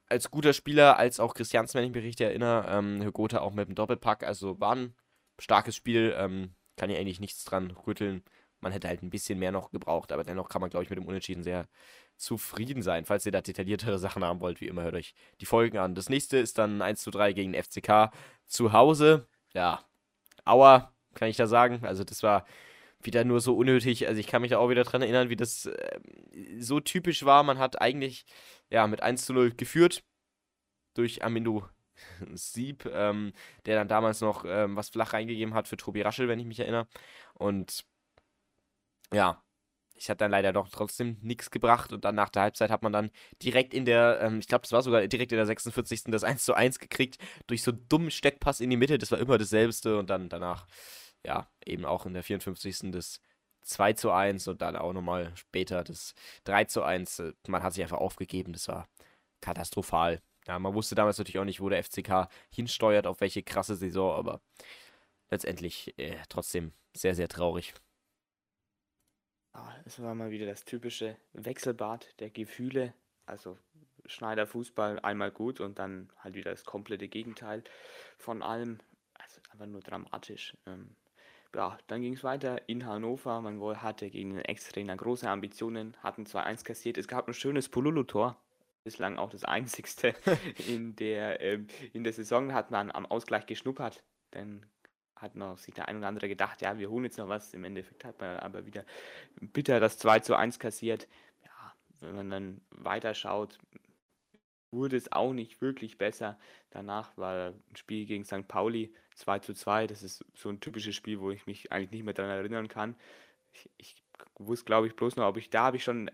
als 0.08 0.30
guter 0.30 0.52
Spieler 0.52 0.98
als 0.98 1.20
auch 1.20 1.34
Christiansen, 1.34 1.78
wenn 1.78 1.86
ich 1.86 1.94
mich 1.94 2.04
richtig 2.04 2.26
erinnere, 2.26 2.66
ähm, 2.68 3.12
Gotha 3.12 3.40
auch 3.40 3.52
mit 3.52 3.68
dem 3.68 3.74
Doppelpack. 3.74 4.24
Also 4.24 4.58
war 4.60 4.74
ein 4.74 4.94
starkes 5.38 5.76
Spiel, 5.76 6.14
ähm, 6.16 6.54
kann 6.78 6.90
ich 6.90 6.96
eigentlich 6.96 7.20
nichts 7.20 7.44
dran 7.44 7.70
rütteln. 7.86 8.22
Man 8.60 8.72
hätte 8.72 8.88
halt 8.88 9.02
ein 9.02 9.10
bisschen 9.10 9.38
mehr 9.38 9.52
noch 9.52 9.70
gebraucht, 9.70 10.12
aber 10.12 10.24
dennoch 10.24 10.48
kann 10.48 10.60
man, 10.60 10.70
glaube 10.70 10.84
ich, 10.84 10.90
mit 10.90 10.98
dem 10.98 11.06
Unentschieden 11.06 11.42
sehr 11.42 11.68
zufrieden 12.16 12.82
sein. 12.82 13.04
Falls 13.04 13.26
ihr 13.26 13.32
da 13.32 13.40
detailliertere 13.40 13.98
Sachen 14.00 14.24
haben 14.24 14.40
wollt, 14.40 14.60
wie 14.60 14.66
immer, 14.68 14.82
hört 14.82 14.94
euch 14.94 15.14
die 15.40 15.46
Folgen 15.46 15.78
an. 15.78 15.94
Das 15.94 16.08
nächste 16.08 16.38
ist 16.38 16.58
dann 16.58 16.82
1 16.82 17.02
zu 17.02 17.10
3 17.10 17.32
gegen 17.32 17.54
FCK 17.54 18.10
zu 18.46 18.72
Hause. 18.72 19.28
Ja, 19.54 19.84
Aua, 20.44 20.92
kann 21.14 21.28
ich 21.28 21.36
da 21.36 21.46
sagen. 21.46 21.84
Also 21.84 22.04
das 22.04 22.22
war 22.22 22.46
wieder 23.02 23.24
nur 23.24 23.40
so 23.40 23.56
unnötig. 23.56 24.08
Also 24.08 24.20
ich 24.20 24.26
kann 24.26 24.42
mich 24.42 24.50
da 24.50 24.58
auch 24.58 24.70
wieder 24.70 24.84
dran 24.84 25.02
erinnern, 25.02 25.30
wie 25.30 25.36
das 25.36 25.66
äh, 25.66 26.00
so 26.58 26.80
typisch 26.80 27.24
war. 27.24 27.42
Man 27.44 27.58
hat 27.58 27.80
eigentlich 27.80 28.24
ja 28.70 28.86
mit 28.86 29.02
1 29.02 29.26
zu 29.26 29.32
0 29.34 29.52
geführt 29.52 30.02
durch 30.94 31.24
Amindo 31.24 31.68
Sieb, 32.34 32.86
ähm, 32.92 33.32
der 33.66 33.76
dann 33.76 33.88
damals 33.88 34.20
noch 34.20 34.44
ähm, 34.46 34.76
was 34.76 34.90
flach 34.90 35.12
reingegeben 35.12 35.54
hat 35.54 35.68
für 35.68 35.76
Tobi 35.76 36.02
Raschel, 36.02 36.28
wenn 36.28 36.38
ich 36.38 36.46
mich 36.46 36.60
erinnere. 36.60 36.86
Und 37.34 37.84
ja, 39.12 39.42
ich 39.98 40.08
hatte 40.10 40.18
dann 40.18 40.30
leider 40.30 40.52
doch 40.52 40.68
trotzdem 40.68 41.18
nichts 41.22 41.50
gebracht 41.50 41.92
und 41.92 42.04
dann 42.04 42.14
nach 42.14 42.28
der 42.28 42.42
Halbzeit 42.42 42.70
hat 42.70 42.82
man 42.82 42.92
dann 42.92 43.10
direkt 43.42 43.74
in 43.74 43.84
der, 43.84 44.20
ähm, 44.22 44.38
ich 44.38 44.46
glaube, 44.48 44.62
das 44.62 44.72
war 44.72 44.82
sogar 44.82 45.06
direkt 45.06 45.32
in 45.32 45.36
der 45.36 45.46
46. 45.46 46.04
das 46.06 46.24
1 46.24 46.44
zu 46.44 46.54
1 46.54 46.78
gekriegt, 46.78 47.18
durch 47.46 47.62
so 47.62 47.72
einen 47.72 47.88
dummen 47.88 48.10
Steckpass 48.10 48.60
in 48.60 48.70
die 48.70 48.76
Mitte, 48.76 48.98
das 48.98 49.10
war 49.10 49.18
immer 49.18 49.38
dasselbste 49.38 49.98
und 49.98 50.10
dann 50.10 50.28
danach, 50.28 50.66
ja, 51.24 51.50
eben 51.66 51.84
auch 51.84 52.06
in 52.06 52.14
der 52.14 52.22
54. 52.22 52.92
das 52.92 53.20
2 53.62 53.92
zu 53.94 54.12
1 54.12 54.48
und 54.48 54.62
dann 54.62 54.76
auch 54.76 54.92
nochmal 54.92 55.32
später 55.36 55.84
das 55.84 56.14
3 56.44 56.64
zu 56.64 56.82
1. 56.82 57.22
Man 57.48 57.62
hat 57.62 57.74
sich 57.74 57.82
einfach 57.82 57.98
aufgegeben, 57.98 58.52
das 58.52 58.68
war 58.68 58.88
katastrophal. 59.40 60.20
Ja, 60.48 60.58
man 60.58 60.74
wusste 60.74 60.94
damals 60.94 61.18
natürlich 61.18 61.38
auch 61.38 61.44
nicht, 61.44 61.60
wo 61.60 61.68
der 61.68 61.84
FCK 61.84 62.28
hinsteuert, 62.50 63.06
auf 63.06 63.20
welche 63.20 63.42
krasse 63.42 63.76
Saison, 63.76 64.16
aber 64.16 64.40
letztendlich 65.30 65.96
äh, 65.98 66.16
trotzdem 66.30 66.72
sehr, 66.96 67.14
sehr 67.14 67.28
traurig. 67.28 67.74
Ah, 69.52 69.74
es 69.84 70.00
war 70.00 70.14
mal 70.14 70.30
wieder 70.30 70.46
das 70.46 70.64
typische 70.64 71.16
Wechselbad 71.34 72.18
der 72.20 72.30
Gefühle. 72.30 72.94
Also 73.26 73.58
Schneider 74.06 74.46
Fußball 74.46 74.98
einmal 75.00 75.30
gut 75.30 75.60
und 75.60 75.78
dann 75.78 76.10
halt 76.18 76.34
wieder 76.34 76.50
das 76.50 76.64
komplette 76.64 77.08
Gegenteil 77.08 77.62
von 78.16 78.42
allem. 78.42 78.78
Also 79.14 79.40
einfach 79.50 79.66
nur 79.66 79.82
dramatisch. 79.82 80.56
Ähm, 80.66 80.96
ja, 81.54 81.76
dann 81.88 82.00
ging 82.00 82.14
es 82.14 82.24
weiter 82.24 82.66
in 82.68 82.86
Hannover. 82.86 83.42
Man 83.42 83.60
hatte 83.82 84.08
gegen 84.08 84.30
den 84.30 84.44
Ex-Trainer 84.44 84.96
große 84.96 85.28
Ambitionen, 85.28 85.94
hatten 86.02 86.24
2-1 86.24 86.64
kassiert. 86.64 86.96
Es 86.96 87.08
gab 87.08 87.28
ein 87.28 87.34
schönes 87.34 87.68
Pululu-Tor. 87.68 88.40
Bislang 88.88 89.18
auch 89.18 89.28
das 89.28 89.44
einzigste 89.44 90.14
in 90.66 90.96
der, 90.96 91.42
ähm, 91.42 91.66
in 91.92 92.04
der 92.04 92.14
Saison 92.14 92.54
hat 92.54 92.70
man 92.70 92.90
am 92.90 93.04
Ausgleich 93.04 93.44
geschnuppert. 93.44 94.02
Denn 94.32 94.64
hat 95.14 95.36
noch 95.36 95.58
sich 95.58 95.74
der 95.74 95.88
ein 95.88 95.98
oder 95.98 96.08
andere 96.08 96.26
gedacht, 96.26 96.62
ja, 96.62 96.78
wir 96.78 96.88
holen 96.88 97.04
jetzt 97.04 97.18
noch 97.18 97.28
was. 97.28 97.52
Im 97.52 97.64
Endeffekt 97.64 98.06
hat 98.06 98.18
man 98.18 98.38
aber 98.38 98.64
wieder 98.64 98.86
bitter 99.42 99.78
das 99.78 99.98
2 99.98 100.20
zu 100.20 100.36
1 100.36 100.58
kassiert. 100.58 101.06
Ja, 101.44 101.74
wenn 102.00 102.16
man 102.16 102.30
dann 102.30 102.60
weiterschaut, 102.70 103.58
wurde 104.70 104.96
es 104.96 105.12
auch 105.12 105.34
nicht 105.34 105.60
wirklich 105.60 105.98
besser. 105.98 106.38
Danach 106.70 107.14
war 107.18 107.48
ein 107.48 107.76
Spiel 107.76 108.06
gegen 108.06 108.24
St. 108.24 108.48
Pauli 108.48 108.94
2 109.16 109.40
zu 109.40 109.52
2. 109.52 109.86
Das 109.86 110.02
ist 110.02 110.24
so 110.34 110.48
ein 110.48 110.60
typisches 110.60 110.94
Spiel, 110.94 111.20
wo 111.20 111.30
ich 111.30 111.44
mich 111.44 111.72
eigentlich 111.72 111.90
nicht 111.90 112.04
mehr 112.04 112.14
daran 112.14 112.30
erinnern 112.30 112.68
kann. 112.68 112.96
Ich, 113.52 113.68
ich 113.76 113.96
wusste, 114.38 114.64
glaube 114.64 114.86
ich, 114.86 114.96
bloß 114.96 115.16
noch, 115.16 115.26
ob 115.26 115.36
ich 115.36 115.50
da 115.50 115.64
habe 115.64 115.76
ich 115.76 115.84
schon, 115.84 116.10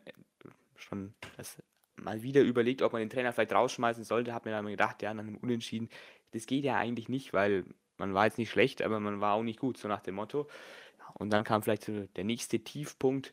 schon 0.74 1.14
das 1.36 1.62
mal 1.96 2.22
wieder 2.22 2.42
überlegt, 2.42 2.82
ob 2.82 2.92
man 2.92 3.00
den 3.00 3.10
Trainer 3.10 3.32
vielleicht 3.32 3.52
rausschmeißen 3.52 4.04
sollte. 4.04 4.32
Habe 4.34 4.48
mir 4.48 4.56
dann 4.56 4.66
gedacht, 4.66 5.02
ja, 5.02 5.14
nach 5.14 5.22
einem 5.22 5.36
Unentschieden, 5.36 5.88
das 6.32 6.46
geht 6.46 6.64
ja 6.64 6.76
eigentlich 6.76 7.08
nicht, 7.08 7.32
weil 7.32 7.64
man 7.96 8.14
war 8.14 8.24
jetzt 8.26 8.38
nicht 8.38 8.50
schlecht, 8.50 8.82
aber 8.82 8.98
man 9.00 9.20
war 9.20 9.34
auch 9.34 9.42
nicht 9.42 9.60
gut, 9.60 9.78
so 9.78 9.88
nach 9.88 10.00
dem 10.00 10.16
Motto. 10.16 10.48
Und 11.16 11.30
dann 11.32 11.44
kam 11.44 11.62
vielleicht 11.62 11.84
so 11.84 12.06
der 12.16 12.24
nächste 12.24 12.58
Tiefpunkt. 12.58 13.32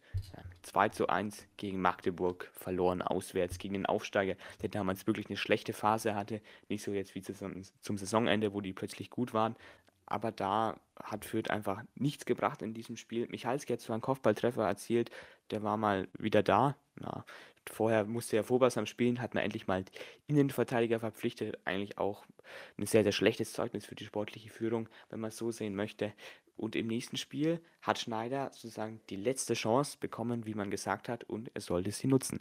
2 0.61 0.89
zu 0.89 1.09
1 1.09 1.47
gegen 1.57 1.81
Magdeburg 1.81 2.51
verloren 2.53 3.01
auswärts 3.01 3.57
gegen 3.57 3.73
den 3.73 3.87
Aufsteiger, 3.87 4.35
der 4.61 4.69
damals 4.69 5.07
wirklich 5.07 5.27
eine 5.27 5.37
schlechte 5.37 5.73
Phase 5.73 6.13
hatte. 6.13 6.41
Nicht 6.69 6.83
so 6.83 6.91
jetzt 6.91 7.15
wie 7.15 7.23
zum 7.23 7.97
Saisonende, 7.97 8.53
wo 8.53 8.61
die 8.61 8.73
plötzlich 8.73 9.09
gut 9.09 9.33
waren. 9.33 9.55
Aber 10.05 10.31
da 10.31 10.75
hat 11.01 11.25
Fürth 11.25 11.49
einfach 11.49 11.81
nichts 11.95 12.25
gebracht 12.25 12.61
in 12.61 12.75
diesem 12.75 12.97
Spiel. 12.97 13.27
Michalski 13.29 13.73
hat 13.73 13.81
zwar 13.81 13.95
einen 13.95 14.01
Kopfballtreffer 14.01 14.67
erzielt, 14.67 15.09
der 15.49 15.63
war 15.63 15.77
mal 15.77 16.07
wieder 16.19 16.43
da. 16.43 16.75
Ja, 17.01 17.25
vorher 17.69 18.05
musste 18.05 18.37
er 18.37 18.43
Vorbasam 18.43 18.85
spielen, 18.85 19.21
hat 19.21 19.33
man 19.33 19.43
endlich 19.43 19.67
mal 19.67 19.85
Innenverteidiger 20.27 20.99
verpflichtet. 20.99 21.59
Eigentlich 21.65 21.97
auch 21.97 22.25
ein 22.77 22.85
sehr, 22.85 23.03
sehr 23.03 23.11
schlechtes 23.11 23.53
Zeugnis 23.53 23.85
für 23.85 23.95
die 23.95 24.05
sportliche 24.05 24.49
Führung, 24.49 24.89
wenn 25.09 25.19
man 25.19 25.29
es 25.29 25.37
so 25.37 25.51
sehen 25.51 25.75
möchte. 25.75 26.13
Und 26.55 26.75
im 26.75 26.87
nächsten 26.87 27.17
Spiel 27.17 27.61
hat 27.81 27.99
Schneider 27.99 28.51
sozusagen 28.53 29.01
die 29.09 29.15
letzte 29.15 29.53
Chance 29.53 29.97
bekommen, 29.99 30.45
wie 30.45 30.53
man 30.53 30.69
gesagt 30.69 31.09
hat, 31.09 31.23
und 31.23 31.49
er 31.53 31.61
sollte 31.61 31.91
sie 31.91 32.07
nutzen. 32.07 32.39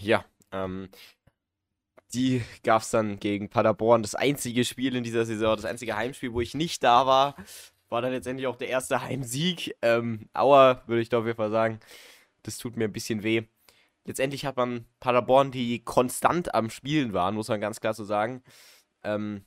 Ja, 0.00 0.24
ähm, 0.52 0.88
die 2.14 2.42
gab 2.62 2.82
es 2.82 2.90
dann 2.90 3.18
gegen 3.18 3.48
Paderborn. 3.48 4.02
Das 4.02 4.14
einzige 4.14 4.64
Spiel 4.64 4.94
in 4.96 5.04
dieser 5.04 5.24
Saison, 5.24 5.56
das 5.56 5.64
einzige 5.64 5.96
Heimspiel, 5.96 6.32
wo 6.32 6.40
ich 6.40 6.54
nicht 6.54 6.82
da 6.82 7.06
war, 7.06 7.36
war 7.88 8.02
dann 8.02 8.12
letztendlich 8.12 8.46
auch 8.46 8.56
der 8.56 8.68
erste 8.68 9.02
Heimsieg. 9.02 9.76
Ähm, 9.82 10.28
Aua, 10.32 10.82
würde 10.86 11.02
ich 11.02 11.08
da 11.08 11.18
auf 11.18 11.26
jeden 11.26 11.36
Fall 11.36 11.50
sagen. 11.50 11.80
Das 12.42 12.58
tut 12.58 12.76
mir 12.76 12.84
ein 12.84 12.92
bisschen 12.92 13.22
weh 13.22 13.44
letztendlich 14.04 14.44
hat 14.44 14.56
man 14.56 14.86
Paderborn, 15.00 15.50
die 15.50 15.84
konstant 15.84 16.54
am 16.54 16.70
Spielen 16.70 17.12
waren, 17.12 17.34
muss 17.34 17.48
man 17.48 17.60
ganz 17.60 17.80
klar 17.80 17.94
so 17.94 18.04
sagen, 18.04 18.42
ähm, 19.04 19.44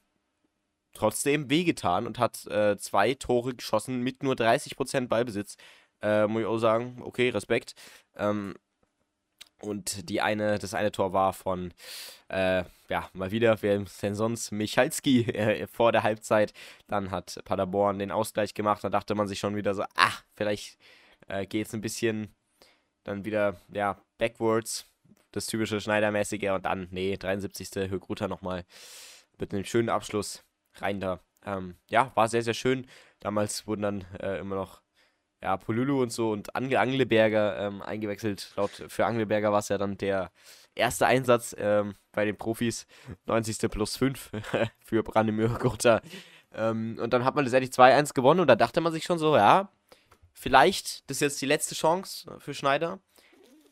trotzdem 0.93 1.49
wehgetan 1.49 2.07
und 2.07 2.19
hat 2.19 2.45
äh, 2.47 2.77
zwei 2.77 3.13
Tore 3.13 3.55
geschossen 3.55 4.01
mit 4.01 4.23
nur 4.23 4.35
30% 4.35 5.07
Ballbesitz. 5.07 5.57
Äh, 6.01 6.27
muss 6.27 6.41
ich 6.41 6.47
auch 6.47 6.57
sagen, 6.57 7.01
okay, 7.03 7.29
Respekt. 7.29 7.75
Ähm, 8.15 8.55
und 9.61 10.09
die 10.09 10.21
eine, 10.21 10.59
das 10.59 10.73
eine 10.73 10.91
Tor 10.91 11.13
war 11.13 11.33
von, 11.33 11.73
äh, 12.29 12.63
ja, 12.89 13.09
mal 13.13 13.31
wieder, 13.31 13.61
wer 13.61 13.83
denn 14.01 14.15
sonst? 14.15 14.51
Michalski 14.51 15.21
äh, 15.31 15.67
vor 15.67 15.91
der 15.91 16.03
Halbzeit. 16.03 16.53
Dann 16.87 17.11
hat 17.11 17.39
Paderborn 17.45 17.99
den 17.99 18.11
Ausgleich 18.11 18.53
gemacht. 18.53 18.83
Da 18.83 18.89
dachte 18.89 19.15
man 19.15 19.27
sich 19.27 19.39
schon 19.39 19.55
wieder 19.55 19.73
so, 19.73 19.83
ach, 19.95 20.23
vielleicht 20.35 20.77
äh, 21.27 21.45
geht 21.45 21.67
es 21.67 21.73
ein 21.73 21.81
bisschen 21.81 22.33
dann 23.05 23.23
wieder, 23.23 23.55
ja, 23.71 23.97
backwards, 24.17 24.85
das 25.31 25.45
typische 25.47 25.79
Schneidermäßige 25.79 26.49
und 26.51 26.65
dann, 26.65 26.87
nee, 26.91 27.15
73. 27.15 27.89
Högruter 27.89 28.27
nochmal 28.27 28.65
mit 29.39 29.53
einem 29.53 29.63
schönen 29.63 29.89
Abschluss 29.89 30.43
rein 30.75 30.99
da. 30.99 31.19
Ähm, 31.45 31.75
ja, 31.89 32.11
war 32.15 32.27
sehr, 32.27 32.41
sehr 32.41 32.53
schön. 32.53 32.87
Damals 33.19 33.67
wurden 33.67 33.81
dann 33.81 34.05
äh, 34.19 34.39
immer 34.39 34.55
noch 34.55 34.81
ja, 35.41 35.57
Polulu 35.57 36.01
und 36.01 36.11
so 36.11 36.31
und 36.31 36.55
Angel 36.55 36.77
Angelberger 36.77 37.59
ähm, 37.59 37.81
eingewechselt. 37.81 38.51
Laut 38.55 38.71
für 38.87 39.05
Angelberger 39.05 39.51
war 39.51 39.59
es 39.59 39.69
ja 39.69 39.77
dann 39.77 39.97
der 39.97 40.31
erste 40.73 41.05
Einsatz 41.05 41.55
ähm, 41.59 41.95
bei 42.11 42.25
den 42.25 42.37
Profis. 42.37 42.87
90. 43.25 43.69
plus 43.69 43.97
5 43.97 44.31
für 44.79 45.03
Brandemir 45.03 45.49
Gotha. 45.49 46.01
Ähm, 46.53 46.97
und 46.99 47.13
dann 47.13 47.25
hat 47.25 47.35
man 47.35 47.43
letztendlich 47.43 47.75
2-1 47.75 48.13
gewonnen 48.13 48.39
und 48.39 48.47
da 48.47 48.55
dachte 48.55 48.81
man 48.81 48.93
sich 48.93 49.03
schon 49.03 49.19
so, 49.19 49.35
ja, 49.35 49.69
vielleicht, 50.35 51.09
das 51.09 51.17
ist 51.17 51.21
jetzt 51.21 51.41
die 51.41 51.47
letzte 51.47 51.73
Chance 51.73 52.37
für 52.39 52.53
Schneider 52.53 52.99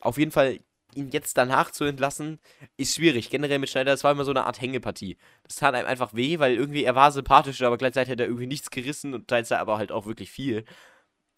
auf 0.04 0.18
jeden 0.18 0.30
Fall 0.30 0.60
ihn 0.94 1.10
jetzt 1.10 1.36
danach 1.36 1.72
zu 1.72 1.84
entlassen, 1.84 2.38
ist 2.76 2.94
schwierig. 2.94 3.30
Generell 3.30 3.58
mit 3.58 3.68
Schneider, 3.68 3.90
das 3.90 4.04
war 4.04 4.12
immer 4.12 4.24
so 4.24 4.30
eine 4.30 4.44
Art 4.44 4.60
Hängepartie. 4.60 5.16
Das 5.42 5.56
tat 5.56 5.74
einem 5.74 5.88
einfach 5.88 6.14
weh, 6.14 6.38
weil 6.38 6.54
irgendwie 6.54 6.84
er 6.84 6.94
war 6.94 7.10
sympathisch, 7.10 7.62
aber 7.62 7.78
gleichzeitig 7.78 8.12
hat 8.12 8.20
er 8.20 8.26
irgendwie 8.26 8.46
nichts 8.46 8.70
gerissen 8.70 9.12
und 9.14 9.26
teils 9.26 9.50
aber 9.50 9.78
halt 9.78 9.90
auch 9.90 10.06
wirklich 10.06 10.30
viel. 10.30 10.64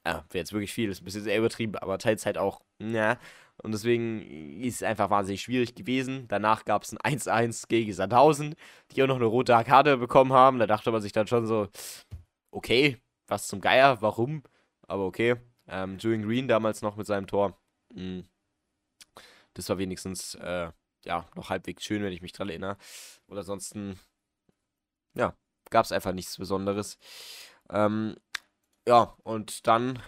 Ja, 0.06 0.24
wäre 0.30 0.42
jetzt 0.42 0.52
wirklich 0.52 0.72
viel, 0.72 0.90
ist 0.90 1.00
ein 1.00 1.04
bisschen 1.04 1.24
sehr 1.24 1.38
übertrieben, 1.38 1.76
aber 1.76 1.98
teils 1.98 2.26
halt 2.26 2.38
auch, 2.38 2.60
ja. 2.80 3.18
Und 3.62 3.72
deswegen 3.72 4.20
ist 4.60 4.76
es 4.76 4.82
einfach 4.82 5.08
wahnsinnig 5.08 5.40
schwierig 5.40 5.74
gewesen. 5.74 6.28
Danach 6.28 6.66
gab 6.66 6.82
es 6.82 6.92
ein 6.92 7.18
1-1 7.18 7.68
gegen 7.68 7.92
Sandhausen, 7.92 8.54
die 8.92 9.02
auch 9.02 9.06
noch 9.06 9.16
eine 9.16 9.24
rote 9.24 9.52
Karte 9.64 9.96
bekommen 9.96 10.34
haben. 10.34 10.58
Da 10.58 10.66
dachte 10.66 10.92
man 10.92 11.00
sich 11.00 11.12
dann 11.12 11.26
schon 11.26 11.46
so, 11.46 11.68
okay, 12.50 12.98
was 13.26 13.46
zum 13.48 13.62
Geier, 13.62 14.02
warum? 14.02 14.42
Aber 14.86 15.04
okay. 15.04 15.36
Ähm, 15.68 15.98
Julian 15.98 16.22
Green 16.22 16.48
damals 16.48 16.82
noch 16.82 16.96
mit 16.96 17.06
seinem 17.06 17.26
Tor. 17.26 17.58
Mh 17.94 18.24
das 19.56 19.68
war 19.68 19.78
wenigstens 19.78 20.34
äh, 20.36 20.70
ja 21.04 21.26
noch 21.34 21.50
halbwegs 21.50 21.84
schön, 21.84 22.02
wenn 22.02 22.12
ich 22.12 22.22
mich 22.22 22.32
dran 22.32 22.48
erinnere. 22.48 22.76
Oder 23.26 23.40
ansonsten, 23.40 23.98
ja, 25.14 25.34
gab 25.70 25.84
es 25.84 25.92
einfach 25.92 26.12
nichts 26.12 26.36
Besonderes. 26.36 26.98
Ähm, 27.70 28.16
ja, 28.86 29.16
und 29.24 29.66
dann 29.66 30.02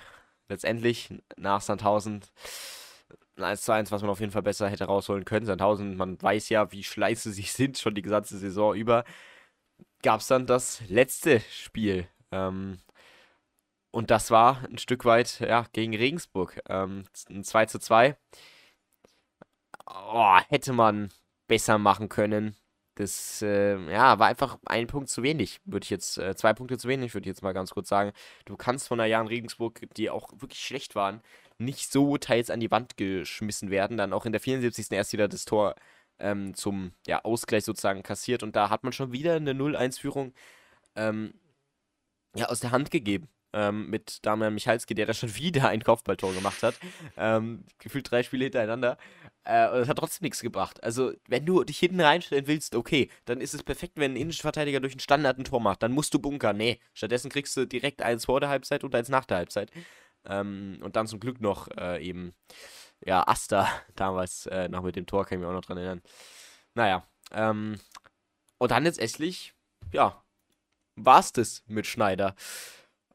letztendlich 0.49 1.13
nach 1.37 1.61
Sandhausen 1.61 2.23
ein 3.37 3.45
1 3.45 3.63
zu 3.63 3.73
1, 3.73 3.93
was 3.93 4.03
man 4.03 4.11
auf 4.11 4.21
jeden 4.21 4.33
Fall 4.33 4.43
besser 4.43 4.69
hätte 4.69 4.85
rausholen 4.85 5.25
können. 5.25 5.47
Sandhausen, 5.47 5.97
man 5.97 6.21
weiß 6.21 6.49
ja, 6.51 6.71
wie 6.73 6.85
schleiße 6.85 7.33
sie 7.33 7.43
sind, 7.43 7.79
schon 7.79 7.95
die 7.95 8.03
gesamte 8.03 8.37
Saison 8.37 8.75
über. 8.75 9.05
Gab 10.03 10.21
es 10.21 10.27
dann 10.29 10.47
das 10.47 10.81
letzte 10.89 11.41
Spiel. 11.41 12.09
Ähm, 12.31 12.79
und 13.91 14.11
das 14.11 14.31
war 14.31 14.65
ein 14.65 14.79
Stück 14.79 15.05
weit 15.05 15.41
ja, 15.41 15.67
gegen 15.73 15.95
Regensburg. 15.97 16.61
Ähm, 16.69 17.05
ein 17.31 17.45
2 17.45 17.67
zu 17.67 17.79
2 17.79 18.17
oh, 19.87 20.39
hätte 20.49 20.73
man 20.73 21.11
besser 21.47 21.79
machen 21.79 22.09
können. 22.09 22.57
Das 22.97 23.43
äh, 23.43 23.79
ja, 23.93 24.19
war 24.19 24.27
einfach 24.27 24.59
ein 24.67 24.89
Punkt 24.89 25.09
zu 25.09 25.23
wenig, 25.23 25.61
würde 25.65 25.85
ich 25.85 25.91
jetzt, 25.91 26.19
äh, 26.19 26.35
zwei 26.35 26.53
Punkte 26.53 26.79
zu 26.79 26.89
wenig, 26.89 27.15
würde 27.15 27.27
ich 27.29 27.29
jetzt 27.29 27.43
mal 27.43 27.53
ganz 27.53 27.71
kurz 27.71 27.89
sagen. 27.89 28.13
Du 28.45 28.57
kannst 28.57 28.89
von 28.89 28.99
der 28.99 29.07
Jahren 29.07 29.29
Regensburg, 29.29 29.83
die 29.97 30.11
auch 30.11 30.33
wirklich 30.41 30.61
schlecht 30.61 30.97
waren, 30.97 31.23
nicht 31.59 31.93
so 31.93 32.19
teils 32.19 32.51
an 32.51 32.61
die 32.61 32.71
Wand 32.73 32.97
geschmissen 32.97 33.71
werden. 33.71 33.97
Dann 33.97 34.13
auch 34.13 34.27
in 34.27 34.33
der 34.33 34.41
74. 34.41 34.91
erst 34.93 35.13
wieder 35.13 35.29
das 35.29 35.45
Tor 35.45 35.77
ähm, 36.19 36.55
zum 36.55 36.93
ja, 37.07 37.25
Ausgleich 37.25 37.65
sozusagen 37.65 38.03
kassiert 38.03 38.43
und 38.43 38.57
da 38.57 38.71
hat 38.71 38.83
man 38.85 38.93
schon 38.93 39.13
wieder 39.13 39.37
eine 39.37 39.53
0-1-Führung 39.53 40.35
ähm, 40.97 41.35
ja, 42.37 42.47
aus 42.47 42.61
der 42.61 42.73
Hand 42.73 42.91
gegeben 42.91 43.29
ähm, 43.53 43.89
mit 43.89 44.25
Damian 44.25 44.55
Michalski, 44.55 44.95
der 44.95 45.07
da 45.07 45.15
schon 45.15 45.35
wieder 45.37 45.69
ein 45.69 45.83
Kopfballtor 45.83 46.35
gemacht 46.35 46.63
hat. 46.63 46.75
Ähm, 47.17 47.65
gefühlt 47.79 48.11
drei 48.11 48.23
Spiele 48.23 48.45
hintereinander. 48.45 48.99
Äh, 49.45 49.69
und 49.71 49.79
es 49.79 49.89
hat 49.89 49.99
trotzdem 49.99 50.25
nichts 50.25 50.41
gebracht. 50.41 50.83
Also, 50.83 51.13
wenn 51.27 51.47
du 51.47 51.65
dich 51.65 51.79
hinten 51.79 52.01
reinstellen 52.01 52.47
willst, 52.47 52.75
okay, 52.75 53.11
dann 53.25 53.41
ist 53.41 53.55
es 53.55 53.63
perfekt, 53.63 53.95
wenn 53.97 54.13
ein 54.13 54.17
Innenverteidiger 54.17 54.81
durch 54.81 54.93
einen 54.93 55.01
Standard 55.01 55.39
ein 55.39 55.45
Tor 55.45 55.61
macht. 55.61 55.83
Dann 55.83 55.93
musst 55.93 56.13
du 56.15 56.19
bunkern. 56.19 56.57
Nee, 56.57 56.81
stattdessen 56.93 57.31
kriegst 57.31 57.57
du 57.57 57.67
direkt 57.67 58.03
eins 58.03 58.27
vor 58.27 58.41
der 58.41 58.51
Halbzeit 58.51 58.85
und 58.85 58.95
eins 58.95 59.09
nach 59.09 59.25
der 59.25 59.39
Halbzeit. 59.39 59.71
Ähm, 60.27 60.79
und 60.83 60.97
dann 60.97 61.07
zum 61.07 61.21
Glück 61.21 61.41
noch 61.41 61.69
äh, 61.79 62.05
eben, 62.05 62.35
ja, 63.05 63.27
Asta 63.27 63.69
damals 63.97 64.47
äh, 64.47 64.69
noch 64.69 64.83
mit 64.83 64.97
dem 64.97 65.07
Tor, 65.07 65.25
kann 65.25 65.39
ich 65.39 65.41
mich 65.41 65.49
auch 65.49 65.55
noch 65.55 65.65
dran 65.65 65.79
erinnern. 65.79 66.03
Naja, 66.75 67.07
ähm, 67.33 67.81
und 68.59 68.71
dann 68.71 68.85
letztendlich, 68.85 69.55
ja, 69.93 70.23
war 70.97 71.21
es 71.21 71.33
das 71.33 71.63
mit 71.67 71.87
Schneider. 71.87 72.35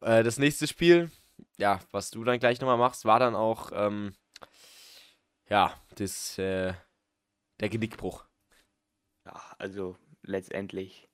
Äh, 0.04 0.24
das 0.24 0.38
nächste 0.38 0.68
Spiel, 0.68 1.12
ja, 1.58 1.80
was 1.92 2.12
du 2.12 2.24
dann 2.24 2.40
gleich 2.40 2.60
nochmal 2.60 2.78
machst, 2.78 3.06
war 3.06 3.20
dann 3.20 3.36
auch, 3.36 3.72
ähm, 3.74 4.14
ja, 5.50 5.74
das, 5.96 6.38
äh, 6.38 6.74
der 7.60 7.70
Genickbruch. 7.70 8.26
Ja, 9.26 9.42
also 9.58 9.98
letztendlich 10.24 11.10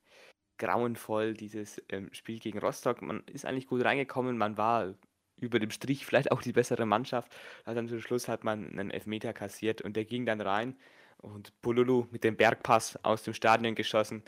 grauenvoll, 0.57 1.35
dieses 1.35 1.81
ähm, 1.89 2.09
Spiel 2.13 2.39
gegen 2.39 2.59
Rostock. 2.59 3.01
Man 3.01 3.23
ist 3.27 3.45
eigentlich 3.45 3.67
gut 3.67 3.83
reingekommen, 3.83 4.37
man 4.37 4.57
war 4.57 4.95
über 5.37 5.59
dem 5.59 5.71
Strich 5.71 6.05
vielleicht 6.05 6.31
auch 6.31 6.41
die 6.41 6.51
bessere 6.51 6.85
Mannschaft. 6.85 7.31
Also 7.65 7.81
zum 7.87 8.01
Schluss 8.01 8.27
hat 8.27 8.43
man 8.43 8.67
einen 8.71 8.91
Elfmeter 8.91 9.33
kassiert 9.33 9.81
und 9.81 9.95
der 9.95 10.05
ging 10.05 10.25
dann 10.25 10.41
rein 10.41 10.77
und 11.17 11.53
Bululu 11.61 12.07
mit 12.11 12.23
dem 12.23 12.35
Bergpass 12.35 13.03
aus 13.03 13.23
dem 13.23 13.33
Stadion 13.33 13.75
geschossen. 13.75 14.23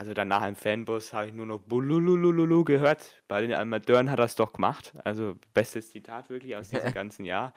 Also 0.00 0.14
danach 0.14 0.48
im 0.48 0.56
Fanbus 0.56 1.12
habe 1.12 1.26
ich 1.26 1.34
nur 1.34 1.44
noch 1.44 1.60
Bululululu 1.60 2.64
gehört. 2.64 3.22
Bei 3.28 3.42
den 3.42 3.52
Amateuren 3.52 4.10
hat 4.10 4.18
er 4.18 4.24
es 4.24 4.34
doch 4.34 4.54
gemacht. 4.54 4.94
Also 5.04 5.34
bestes 5.52 5.90
Zitat 5.90 6.30
wirklich 6.30 6.56
aus 6.56 6.70
diesem 6.70 6.94
ganzen 6.94 7.26
Jahr. 7.26 7.52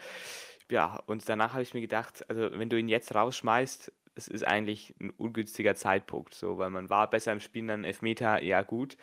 Ja, 0.70 1.02
und 1.06 1.30
danach 1.30 1.54
habe 1.54 1.64
ich 1.64 1.74
mir 1.74 1.80
gedacht, 1.80 2.30
also 2.30 2.50
wenn 2.52 2.68
du 2.68 2.78
ihn 2.78 2.90
jetzt 2.90 3.16
rausschmeißt, 3.16 3.94
es 4.16 4.28
ist 4.28 4.46
eigentlich 4.46 4.94
ein 5.00 5.12
ungünstiger 5.12 5.76
Zeitpunkt, 5.76 6.34
so, 6.34 6.58
weil 6.58 6.70
man 6.70 6.90
war 6.90 7.10
besser 7.10 7.32
im 7.32 7.40
Spiel, 7.40 7.66
dann 7.66 7.86
Elfmeter, 7.86 8.44
ja 8.44 8.62
gut. 8.62 8.98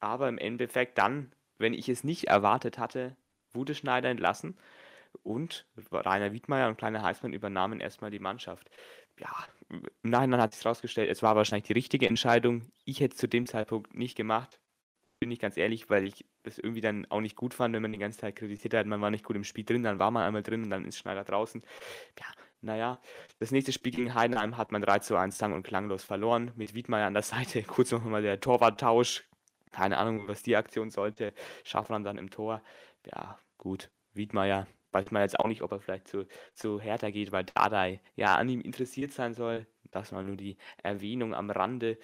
Aber 0.00 0.28
im 0.28 0.36
Endeffekt 0.36 0.98
dann, 0.98 1.32
wenn 1.56 1.72
ich 1.72 1.88
es 1.88 2.04
nicht 2.04 2.24
erwartet 2.24 2.76
hatte, 2.76 3.16
wurde 3.54 3.74
Schneider 3.74 4.10
entlassen 4.10 4.58
und 5.22 5.66
Rainer 5.90 6.32
Wiedmeier 6.32 6.68
und 6.68 6.76
Kleiner 6.76 7.02
Heißmann 7.02 7.32
übernahmen 7.32 7.80
erstmal 7.80 8.10
die 8.10 8.18
Mannschaft. 8.18 8.70
Ja, 9.18 9.32
im 9.70 10.10
Nachhinein 10.10 10.40
hat 10.40 10.54
sich 10.54 10.64
herausgestellt, 10.64 11.10
es 11.10 11.22
war 11.22 11.36
wahrscheinlich 11.36 11.66
die 11.66 11.72
richtige 11.72 12.06
Entscheidung. 12.06 12.62
Ich 12.84 13.00
hätte 13.00 13.14
es 13.14 13.20
zu 13.20 13.28
dem 13.28 13.46
Zeitpunkt 13.46 13.94
nicht 13.94 14.16
gemacht, 14.16 14.60
bin 15.18 15.30
ich 15.30 15.38
ganz 15.38 15.56
ehrlich, 15.56 15.88
weil 15.88 16.06
ich 16.06 16.24
das 16.42 16.58
irgendwie 16.58 16.80
dann 16.80 17.06
auch 17.08 17.20
nicht 17.20 17.36
gut 17.36 17.54
fand, 17.54 17.74
wenn 17.74 17.82
man 17.82 17.92
die 17.92 17.98
ganze 17.98 18.18
Zeit 18.18 18.34
kritisiert 18.36 18.74
hat, 18.74 18.86
man 18.86 19.00
war 19.00 19.10
nicht 19.10 19.24
gut 19.24 19.36
im 19.36 19.44
Spiel 19.44 19.64
drin, 19.64 19.84
dann 19.84 19.98
war 19.98 20.10
man 20.10 20.24
einmal 20.24 20.42
drin 20.42 20.64
und 20.64 20.70
dann 20.70 20.84
ist 20.84 20.98
Schneider 20.98 21.22
draußen. 21.22 21.62
Ja, 22.18 22.26
naja, 22.60 23.00
das 23.38 23.50
nächste 23.50 23.72
Spiel 23.72 23.92
gegen 23.92 24.14
Heidenheim 24.14 24.56
hat 24.56 24.72
man 24.72 24.82
3 24.82 25.00
zu 25.00 25.16
1 25.16 25.36
sang- 25.36 25.52
und 25.52 25.64
klanglos 25.64 26.04
verloren. 26.04 26.52
Mit 26.56 26.74
Wiedmeier 26.74 27.06
an 27.06 27.14
der 27.14 27.22
Seite. 27.22 27.62
Kurz 27.66 27.90
noch 27.92 28.04
mal 28.04 28.22
der 28.22 28.40
Torwarttausch. 28.40 29.24
Keine 29.72 29.98
Ahnung, 29.98 30.28
was 30.28 30.42
die 30.42 30.56
Aktion 30.56 30.90
sollte. 30.90 31.32
Schaffran 31.64 32.04
dann 32.04 32.18
im 32.18 32.30
Tor. 32.30 32.62
Ja, 33.06 33.38
gut. 33.58 33.90
Wiedmeier 34.14 34.66
weiß 34.92 35.10
man 35.10 35.22
jetzt 35.22 35.38
auch 35.38 35.48
nicht, 35.48 35.62
ob 35.62 35.72
er 35.72 35.80
vielleicht 35.80 36.08
zu, 36.08 36.26
zu 36.54 36.80
Hertha 36.80 37.10
geht, 37.10 37.32
weil 37.32 37.44
Dardai 37.44 38.00
ja 38.16 38.36
an 38.36 38.48
ihm 38.48 38.60
interessiert 38.60 39.12
sein 39.12 39.34
soll. 39.34 39.66
Das 39.90 40.12
war 40.12 40.22
nur 40.22 40.36
die 40.36 40.56
Erwähnung 40.82 41.34
am 41.34 41.50
Rande. 41.50 41.98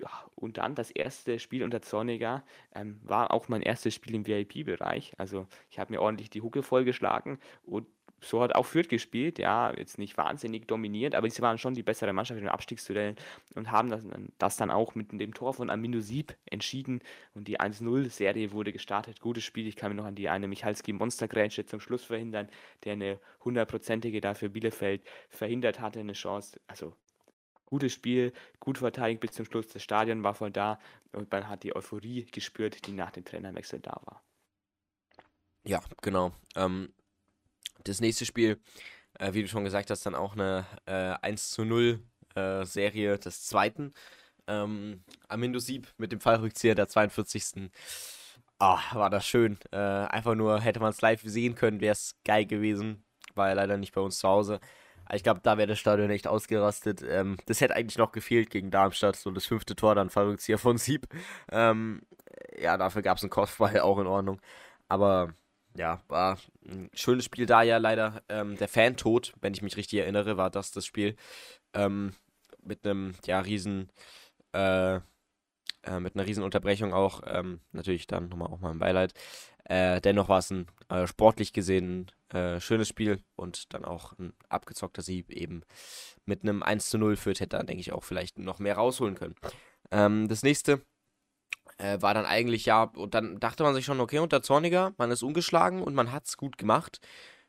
Ja, 0.00 0.10
und 0.36 0.58
dann 0.58 0.76
das 0.76 0.90
erste 0.90 1.38
Spiel 1.40 1.64
unter 1.64 1.82
Zorniger 1.82 2.44
ähm, 2.74 3.00
war 3.02 3.32
auch 3.32 3.48
mein 3.48 3.62
erstes 3.62 3.94
Spiel 3.94 4.14
im 4.14 4.26
VIP-Bereich. 4.26 5.12
Also 5.18 5.48
ich 5.70 5.78
habe 5.80 5.92
mir 5.92 6.00
ordentlich 6.00 6.30
die 6.30 6.40
Hucke 6.40 6.62
vollgeschlagen 6.62 7.40
und 7.62 7.86
so 8.20 8.42
hat 8.42 8.54
auch 8.54 8.66
Fürth 8.66 8.88
gespielt, 8.88 9.38
ja, 9.38 9.72
jetzt 9.76 9.98
nicht 9.98 10.16
wahnsinnig 10.16 10.66
dominiert, 10.66 11.14
aber 11.14 11.30
sie 11.30 11.42
waren 11.42 11.58
schon 11.58 11.74
die 11.74 11.82
bessere 11.82 12.12
Mannschaft 12.12 12.38
in 12.38 12.44
den 12.44 12.52
Abstiegsduellen 12.52 13.16
und 13.54 13.70
haben 13.70 13.90
das, 13.90 14.04
das 14.38 14.56
dann 14.56 14.70
auch 14.70 14.94
mit 14.94 15.12
dem 15.12 15.34
Tor 15.34 15.54
von 15.54 15.70
Amino 15.70 16.00
Sieb 16.00 16.34
entschieden 16.46 17.00
und 17.34 17.48
die 17.48 17.60
1-0-Serie 17.60 18.52
wurde 18.52 18.72
gestartet. 18.72 19.20
Gutes 19.20 19.44
Spiel, 19.44 19.66
ich 19.66 19.76
kann 19.76 19.90
mich 19.90 19.96
noch 19.98 20.06
an 20.06 20.14
die 20.14 20.28
eine 20.28 20.48
Michalski 20.48 20.92
Monstergrätsche 20.92 21.64
zum 21.66 21.80
Schluss 21.80 22.04
verhindern, 22.04 22.48
der 22.84 22.94
eine 22.94 23.20
hundertprozentige 23.44 24.20
dafür 24.20 24.48
Bielefeld 24.48 25.02
verhindert 25.30 25.80
hatte, 25.80 26.00
eine 26.00 26.14
Chance. 26.14 26.60
Also 26.66 26.94
gutes 27.66 27.92
Spiel, 27.92 28.32
gut 28.58 28.78
verteidigt 28.78 29.20
bis 29.20 29.32
zum 29.32 29.44
Schluss, 29.44 29.68
das 29.68 29.82
Stadion 29.82 30.22
war 30.22 30.34
voll 30.34 30.50
da 30.50 30.80
und 31.12 31.30
man 31.30 31.48
hat 31.48 31.62
die 31.62 31.76
Euphorie 31.76 32.24
gespürt, 32.24 32.86
die 32.86 32.92
nach 32.92 33.10
dem 33.10 33.24
Trainerwechsel 33.24 33.80
da 33.80 34.00
war. 34.04 34.22
Ja, 35.64 35.82
genau. 36.00 36.32
Ähm, 36.56 36.92
das 37.84 38.00
nächste 38.00 38.24
Spiel, 38.24 38.60
äh, 39.18 39.32
wie 39.32 39.42
du 39.42 39.48
schon 39.48 39.64
gesagt 39.64 39.90
hast, 39.90 40.06
dann 40.06 40.14
auch 40.14 40.34
eine 40.34 40.66
äh, 40.86 41.14
1 41.22 41.50
zu 41.50 41.64
0 41.64 42.00
äh, 42.34 42.64
Serie 42.64 43.18
des 43.18 43.44
zweiten. 43.44 43.92
Ähm, 44.46 45.02
Amindo 45.28 45.58
Sieb 45.58 45.88
mit 45.98 46.12
dem 46.12 46.20
Fallrückzieher 46.20 46.74
der 46.74 46.88
42. 46.88 47.70
Ah, 48.58 48.80
war 48.92 49.10
das 49.10 49.26
schön. 49.26 49.58
Äh, 49.70 49.76
einfach 49.76 50.34
nur, 50.34 50.60
hätte 50.60 50.80
man 50.80 50.90
es 50.90 51.00
live 51.00 51.22
sehen 51.22 51.54
können, 51.54 51.80
wäre 51.80 51.92
es 51.92 52.16
geil 52.24 52.46
gewesen. 52.46 53.04
War 53.34 53.48
ja 53.48 53.54
leider 53.54 53.76
nicht 53.76 53.94
bei 53.94 54.00
uns 54.00 54.18
zu 54.18 54.28
Hause. 54.28 54.60
Ich 55.12 55.22
glaube, 55.22 55.40
da 55.42 55.56
wäre 55.56 55.68
das 55.68 55.78
Stadion 55.78 56.10
echt 56.10 56.26
ausgerastet. 56.26 57.02
Ähm, 57.08 57.38
das 57.46 57.60
hätte 57.60 57.76
eigentlich 57.76 57.98
noch 57.98 58.12
gefehlt 58.12 58.50
gegen 58.50 58.70
Darmstadt. 58.70 59.16
So 59.16 59.30
das 59.30 59.46
fünfte 59.46 59.76
Tor, 59.76 59.94
dann 59.94 60.10
Fallrückzieher 60.10 60.58
von 60.58 60.76
Sieb. 60.78 61.06
Ähm, 61.50 62.02
ja, 62.60 62.76
dafür 62.76 63.02
gab 63.02 63.18
es 63.18 63.22
einen 63.22 63.30
Kopfball, 63.30 63.80
auch 63.80 63.98
in 63.98 64.06
Ordnung. 64.06 64.40
Aber 64.88 65.34
ja, 65.78 66.02
war 66.08 66.38
ein 66.68 66.90
schönes 66.92 67.24
Spiel 67.24 67.46
da 67.46 67.62
ja 67.62 67.78
leider. 67.78 68.22
Ähm, 68.28 68.56
der 68.56 68.68
Fan-Tod, 68.68 69.32
wenn 69.40 69.54
ich 69.54 69.62
mich 69.62 69.76
richtig 69.76 70.00
erinnere, 70.00 70.36
war 70.36 70.50
das 70.50 70.72
das 70.72 70.84
Spiel. 70.84 71.16
Ähm, 71.72 72.14
mit 72.62 72.84
einem, 72.84 73.14
ja, 73.24 73.40
riesen, 73.40 73.90
äh, 74.52 74.96
äh, 74.96 76.00
mit 76.00 76.16
einer 76.16 76.26
riesen 76.26 76.42
Unterbrechung 76.42 76.92
auch. 76.92 77.22
Ähm, 77.26 77.60
natürlich 77.72 78.08
dann 78.08 78.28
nochmal 78.28 78.48
auch 78.48 78.60
mal 78.60 78.72
ein 78.72 78.80
Beileid. 78.80 79.14
Äh, 79.64 80.00
dennoch 80.00 80.28
war 80.28 80.40
es 80.40 80.50
ein 80.50 80.66
äh, 80.88 81.06
sportlich 81.06 81.52
gesehen 81.52 82.10
äh, 82.30 82.60
schönes 82.60 82.88
Spiel 82.88 83.22
und 83.36 83.72
dann 83.72 83.84
auch 83.84 84.18
ein 84.18 84.32
abgezockter 84.48 85.02
Sieg 85.02 85.30
eben 85.30 85.62
mit 86.24 86.42
einem 86.42 86.62
1 86.62 86.90
zu 86.90 86.98
0 86.98 87.16
führt, 87.16 87.40
hätte 87.40 87.56
dann, 87.56 87.66
denke 87.66 87.80
ich, 87.80 87.92
auch 87.92 88.04
vielleicht 88.04 88.38
noch 88.38 88.58
mehr 88.58 88.76
rausholen 88.76 89.14
können. 89.14 89.36
Ähm, 89.90 90.26
das 90.28 90.42
nächste 90.42 90.82
äh, 91.78 92.00
war 92.02 92.14
dann 92.14 92.26
eigentlich 92.26 92.66
ja, 92.66 92.84
und 92.84 93.14
dann 93.14 93.40
dachte 93.40 93.62
man 93.62 93.74
sich 93.74 93.84
schon, 93.84 94.00
okay, 94.00 94.18
unter 94.18 94.42
Zorniger, 94.42 94.92
man 94.98 95.10
ist 95.10 95.22
ungeschlagen 95.22 95.82
und 95.82 95.94
man 95.94 96.12
hat 96.12 96.26
es 96.26 96.36
gut 96.36 96.58
gemacht. 96.58 97.00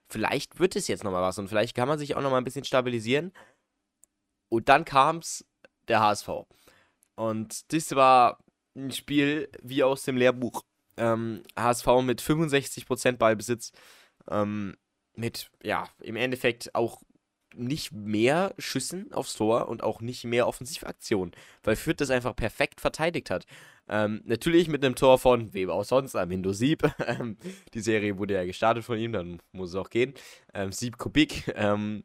Vielleicht 0.08 0.60
wird 0.60 0.76
es 0.76 0.88
jetzt 0.88 1.04
nochmal 1.04 1.22
was 1.22 1.38
und 1.38 1.50
vielleicht 1.50 1.76
kann 1.76 1.88
man 1.88 2.00
sich 2.00 2.15
auch 2.15 2.22
nochmal 2.22 2.42
ein 2.42 2.46
bisschen 2.46 2.63
stabilisieren. 2.63 3.32
Und 4.50 4.70
dann 4.70 4.86
kam 4.86 5.18
es 5.18 5.46
der 5.88 6.00
HSV. 6.00 6.30
Und 7.15 7.74
das 7.74 7.96
war 7.96 8.39
ein 8.76 8.92
Spiel 8.92 9.50
wie 9.62 9.84
aus 9.84 10.04
dem 10.04 10.18
Lehrbuch. 10.18 10.63
Ähm, 10.98 11.44
HSV 11.58 11.88
mit 12.04 12.22
65% 12.22 13.18
Ballbesitz. 13.18 13.72
Ähm, 14.30 14.76
mit, 15.15 15.52
ja, 15.62 15.88
im 16.02 16.15
Endeffekt 16.15 16.74
auch 16.74 17.02
nicht 17.56 17.92
mehr 17.92 18.54
Schüssen 18.58 19.12
aufs 19.12 19.34
Tor 19.36 19.68
und 19.68 19.84
auch 19.84 20.02
nicht 20.02 20.24
mehr 20.24 20.48
Offensivaktionen, 20.48 21.34
weil 21.63 21.76
Fürth 21.76 22.00
das 22.00 22.10
einfach 22.10 22.36
perfekt 22.36 22.80
verteidigt 22.80 23.30
hat. 23.30 23.46
Ähm, 23.89 24.21
natürlich 24.25 24.67
mit 24.67 24.86
einem 24.86 24.95
Tor 24.95 25.17
von 25.17 25.54
wem 25.54 25.69
auch 25.69 25.84
sonst, 25.84 26.15
Armindo 26.15 26.54
Sieb. 26.54 26.84
Ähm, 27.10 27.38
die 27.73 27.80
Serie 27.80 28.19
wurde 28.19 28.36
ja 28.36 28.45
gestartet 28.45 28.84
von 28.84 28.97
ihm, 28.99 29.13
dann 29.13 29.41
muss 29.52 29.69
es 29.69 29.75
auch 29.75 29.89
gehen. 29.89 30.13
Ähm, 30.54 30.71
Sieb 30.71 30.97
Kubik. 30.97 31.52
Ähm, 31.56 32.04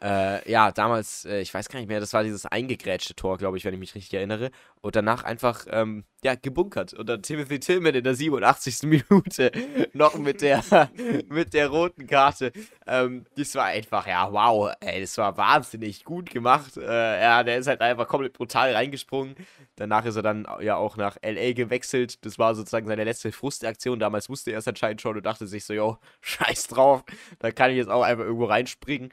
äh, 0.00 0.50
ja, 0.50 0.72
damals, 0.72 1.24
äh, 1.26 1.40
ich 1.40 1.52
weiß 1.52 1.68
gar 1.68 1.78
nicht 1.78 1.88
mehr, 1.88 2.00
das 2.00 2.12
war 2.12 2.24
dieses 2.24 2.46
eingegrätschte 2.46 3.14
Tor, 3.14 3.38
glaube 3.38 3.56
ich, 3.56 3.64
wenn 3.64 3.74
ich 3.74 3.80
mich 3.80 3.94
richtig 3.94 4.14
erinnere. 4.14 4.50
Und 4.80 4.96
danach 4.96 5.22
einfach, 5.22 5.64
ähm, 5.70 6.04
ja, 6.24 6.34
gebunkert. 6.34 6.92
Und 6.94 7.08
dann 7.08 7.22
Timothy 7.22 7.60
Tillman 7.60 7.94
in 7.94 8.02
der 8.02 8.14
87. 8.14 8.82
Minute 8.82 9.52
noch 9.92 10.14
mit 10.16 10.40
der, 10.42 10.62
mit 11.28 11.54
der 11.54 11.68
roten 11.68 12.06
Karte. 12.06 12.52
Ähm, 12.86 13.26
das 13.36 13.54
war 13.54 13.66
einfach, 13.66 14.06
ja, 14.08 14.32
wow, 14.32 14.72
ey, 14.80 15.02
das 15.02 15.16
war 15.18 15.36
wahnsinnig 15.36 16.04
gut 16.04 16.30
gemacht. 16.30 16.76
Äh, 16.76 17.22
ja, 17.22 17.44
der 17.44 17.58
ist 17.58 17.68
halt 17.68 17.80
einfach 17.80 18.08
komplett 18.08 18.32
brutal 18.32 18.74
reingesprungen. 18.74 19.36
Danach 19.76 20.04
ist 20.04 20.16
er 20.16 20.22
dann 20.22 20.48
ja 20.60 20.76
auch 20.76 20.96
nach 20.96 21.16
L.A. 21.20 21.52
gewechselt. 21.52 22.24
Das 22.24 22.38
war 22.38 22.54
sozusagen 22.54 22.88
seine 22.88 23.04
letzte 23.04 23.30
Frustaktion. 23.30 24.00
Damals 24.00 24.28
wusste 24.28 24.50
er 24.50 24.58
es 24.58 24.68
anscheinend 24.68 25.00
schon 25.00 25.16
und 25.16 25.24
dachte 25.24 25.46
sich 25.46 25.64
so, 25.64 25.74
jo, 25.74 25.98
scheiß 26.22 26.68
drauf. 26.68 27.04
Da 27.38 27.52
kann 27.52 27.70
ich 27.70 27.76
jetzt 27.76 27.90
auch 27.90 28.02
einfach 28.02 28.24
irgendwo 28.24 28.46
reinspringen. 28.46 29.12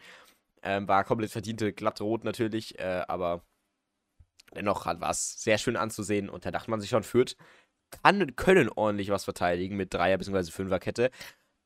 Ähm, 0.63 0.87
war 0.87 1.03
komplett 1.03 1.31
verdiente 1.31 1.73
glatte 1.73 2.03
Rot 2.03 2.23
natürlich, 2.23 2.77
äh, 2.79 3.03
aber 3.07 3.43
dennoch 4.55 4.85
war 4.85 5.09
es 5.09 5.41
sehr 5.41 5.57
schön 5.57 5.77
anzusehen 5.77 6.29
und 6.29 6.45
da 6.45 6.51
dachte 6.51 6.69
man 6.69 6.81
sich 6.81 6.89
schon, 6.89 7.03
Fürth 7.03 7.35
kann, 7.91 8.35
können 8.35 8.69
ordentlich 8.69 9.09
was 9.09 9.23
verteidigen 9.23 9.77
mit 9.77 9.93
Dreier- 9.93 10.17
bzw. 10.17 10.51
Fünferkette. 10.51 11.11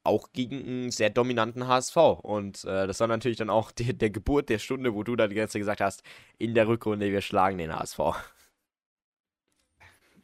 Auch 0.06 0.34
gegen 0.34 0.64
einen 0.66 0.92
sehr 0.92 1.10
dominanten 1.10 1.68
HSV. 1.68 1.96
Und 1.96 2.66
äh, 2.66 2.88
das 2.88 3.00
war 3.00 3.08
natürlich 3.08 3.38
dann 3.38 3.50
auch 3.50 3.72
die, 3.74 3.98
der 3.98 4.10
Geburt 4.10 4.50
der 4.50 4.60
Stunde, 4.60 4.94
wo 4.94 5.04
du 5.04 5.16
da 5.16 5.28
die 5.28 5.36
ganze 5.36 5.54
Zeit 5.54 5.62
gesagt 5.62 5.82
hast, 5.82 6.04
in 6.38 6.54
der 6.54 6.68
Rückrunde, 6.68 7.12
wir 7.12 7.22
schlagen 7.22 7.58
den 7.58 7.74
HSV. 7.74 8.00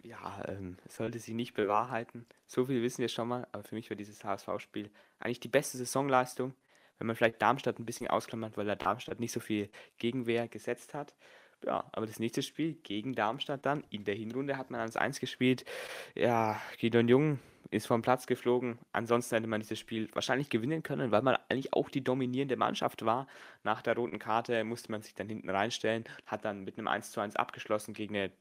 Ja, 0.02 0.44
ähm, 0.48 0.78
sollte 0.88 1.20
sie 1.20 1.34
nicht 1.34 1.54
bewahrheiten. 1.54 2.26
So 2.48 2.66
viel 2.66 2.82
wissen 2.82 3.02
wir 3.02 3.10
schon 3.10 3.28
mal, 3.28 3.48
aber 3.52 3.64
für 3.64 3.76
mich 3.76 3.90
war 3.90 3.98
dieses 3.98 4.24
HSV-Spiel 4.24 4.90
eigentlich 5.20 5.40
die 5.40 5.50
beste 5.50 5.78
Saisonleistung 5.78 6.56
wenn 7.00 7.08
man 7.08 7.16
vielleicht 7.16 7.42
Darmstadt 7.42 7.80
ein 7.80 7.86
bisschen 7.86 8.08
ausklammert, 8.08 8.58
weil 8.58 8.70
er 8.70 8.76
Darmstadt 8.76 9.20
nicht 9.20 9.32
so 9.32 9.40
viel 9.40 9.70
Gegenwehr 9.98 10.48
gesetzt 10.48 10.94
hat. 10.94 11.16
Ja, 11.66 11.84
aber 11.92 12.06
das 12.06 12.20
nächste 12.20 12.42
Spiel 12.42 12.76
gegen 12.84 13.16
Darmstadt 13.16 13.66
dann, 13.66 13.84
in 13.90 14.06
der 14.06 14.16
Hinrunde 14.16 14.58
hat 14.58 14.72
man 14.72 14.88
1-1 14.88 15.20
gespielt. 15.20 15.66
Ja, 16.16 16.62
Gideon 16.78 17.08
Jung 17.08 17.40
ist 17.72 17.88
vom 17.88 18.02
Platz 18.02 18.28
geflogen. 18.28 18.80
Ansonsten 18.94 19.36
hätte 19.36 19.48
man 19.48 19.62
dieses 19.62 19.78
Spiel 19.78 20.10
wahrscheinlich 20.14 20.50
gewinnen 20.50 20.84
können, 20.84 21.12
weil 21.12 21.22
man 21.22 21.38
eigentlich 21.50 21.74
auch 21.74 21.90
die 21.90 22.04
dominierende 22.04 22.56
Mannschaft 22.56 23.06
war. 23.06 23.28
Nach 23.64 23.82
der 23.82 23.96
roten 23.96 24.20
Karte 24.20 24.64
musste 24.64 24.92
man 24.92 25.02
sich 25.02 25.14
dann 25.14 25.28
hinten 25.28 25.50
reinstellen, 25.50 26.06
hat 26.26 26.46
dann 26.46 26.64
mit 26.64 26.78
einem 26.78 26.88
1 26.88 27.12
zu 27.12 27.20
1 27.20 27.36
abgeschlossen 27.36 27.94
gegen 27.94 28.16
eine 28.16 28.32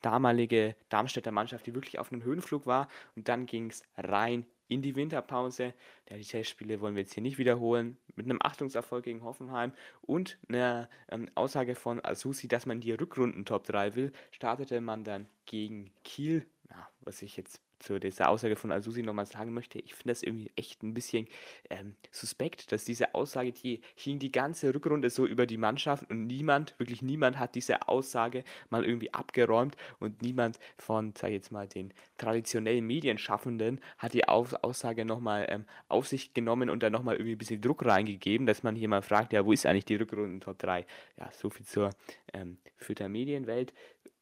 damalige 0.00 0.74
Darmstädter 0.88 1.32
Mannschaft, 1.32 1.66
die 1.66 1.74
wirklich 1.74 1.98
auf 1.98 2.12
einem 2.12 2.22
Höhenflug 2.22 2.66
war. 2.66 2.88
Und 3.16 3.28
dann 3.28 3.46
ging 3.46 3.70
es 3.70 3.82
rein 3.96 4.46
in 4.68 4.82
die 4.82 4.96
Winterpause. 4.96 5.74
Ja, 6.08 6.16
die 6.16 6.24
Testspiele 6.24 6.80
wollen 6.80 6.94
wir 6.94 7.02
jetzt 7.02 7.14
hier 7.14 7.22
nicht 7.22 7.38
wiederholen. 7.38 7.96
Mit 8.16 8.26
einem 8.26 8.38
Achtungserfolg 8.42 9.04
gegen 9.04 9.22
Hoffenheim 9.22 9.72
und 10.02 10.38
einer 10.48 10.88
ähm, 11.10 11.28
Aussage 11.34 11.74
von 11.74 12.04
Asusi, 12.04 12.48
dass 12.48 12.66
man 12.66 12.80
die 12.80 12.92
Rückrunden 12.92 13.44
Top 13.44 13.64
3 13.64 13.94
will, 13.94 14.12
startete 14.30 14.80
man 14.80 15.04
dann 15.04 15.28
gegen 15.46 15.90
Kiel. 16.04 16.46
Ja, 16.70 16.88
was 17.00 17.22
ich 17.22 17.36
jetzt 17.36 17.60
zu 17.82 17.98
dieser 17.98 18.28
Aussage 18.28 18.56
von 18.56 18.72
Al-Susi 18.72 19.02
nochmal 19.02 19.26
sagen 19.26 19.52
möchte, 19.52 19.78
ich 19.78 19.94
finde 19.94 20.12
das 20.12 20.22
irgendwie 20.22 20.50
echt 20.56 20.82
ein 20.82 20.94
bisschen 20.94 21.28
ähm, 21.70 21.94
suspekt, 22.10 22.72
dass 22.72 22.84
diese 22.84 23.14
Aussage, 23.14 23.52
die 23.52 23.80
hing 23.94 24.18
die 24.18 24.32
ganze 24.32 24.74
Rückrunde 24.74 25.10
so 25.10 25.26
über 25.26 25.46
die 25.46 25.58
Mannschaft 25.58 26.08
und 26.10 26.26
niemand, 26.26 26.74
wirklich 26.78 27.02
niemand 27.02 27.38
hat 27.38 27.54
diese 27.54 27.88
Aussage 27.88 28.44
mal 28.70 28.84
irgendwie 28.84 29.12
abgeräumt 29.12 29.76
und 29.98 30.22
niemand 30.22 30.58
von, 30.78 31.12
sag 31.16 31.28
ich 31.28 31.34
jetzt 31.34 31.52
mal, 31.52 31.68
den 31.68 31.92
traditionellen 32.18 32.86
Medienschaffenden 32.86 33.80
hat 33.98 34.14
die 34.14 34.26
Aussage 34.28 35.04
nochmal 35.04 35.46
ähm, 35.48 35.64
auf 35.88 36.06
sich 36.06 36.34
genommen 36.34 36.70
und 36.70 36.82
dann 36.82 36.92
nochmal 36.92 37.16
irgendwie 37.16 37.34
ein 37.34 37.38
bisschen 37.38 37.60
Druck 37.60 37.84
reingegeben, 37.84 38.46
dass 38.46 38.62
man 38.62 38.76
hier 38.76 38.88
mal 38.88 39.02
fragt, 39.02 39.32
ja, 39.32 39.44
wo 39.44 39.52
ist 39.52 39.66
eigentlich 39.66 39.84
die 39.84 39.96
Rückrunden 39.96 40.40
Top 40.40 40.58
3? 40.58 40.86
Ja, 41.18 41.30
so 41.32 41.50
viel 41.50 41.66
zur 41.66 41.90
ähm, 42.32 42.58
für 42.76 42.94
der 42.94 43.08
Medienwelt 43.08 43.72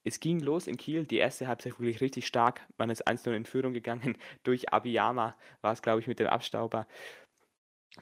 es 0.04 0.20
ging 0.20 0.40
los 0.40 0.66
in 0.66 0.76
Kiel, 0.76 1.04
die 1.04 1.18
erste 1.18 1.46
Halbzeit 1.46 1.78
wirklich 1.78 2.00
richtig 2.00 2.26
stark. 2.26 2.66
Man 2.78 2.90
ist 2.90 3.06
1-0 3.06 3.32
in 3.32 3.44
Führung 3.44 3.72
gegangen 3.72 4.16
durch 4.42 4.72
Abiyama, 4.72 5.36
war 5.60 5.72
es, 5.72 5.82
glaube 5.82 6.00
ich, 6.00 6.06
mit 6.06 6.18
dem 6.18 6.28
Abstauber. 6.28 6.86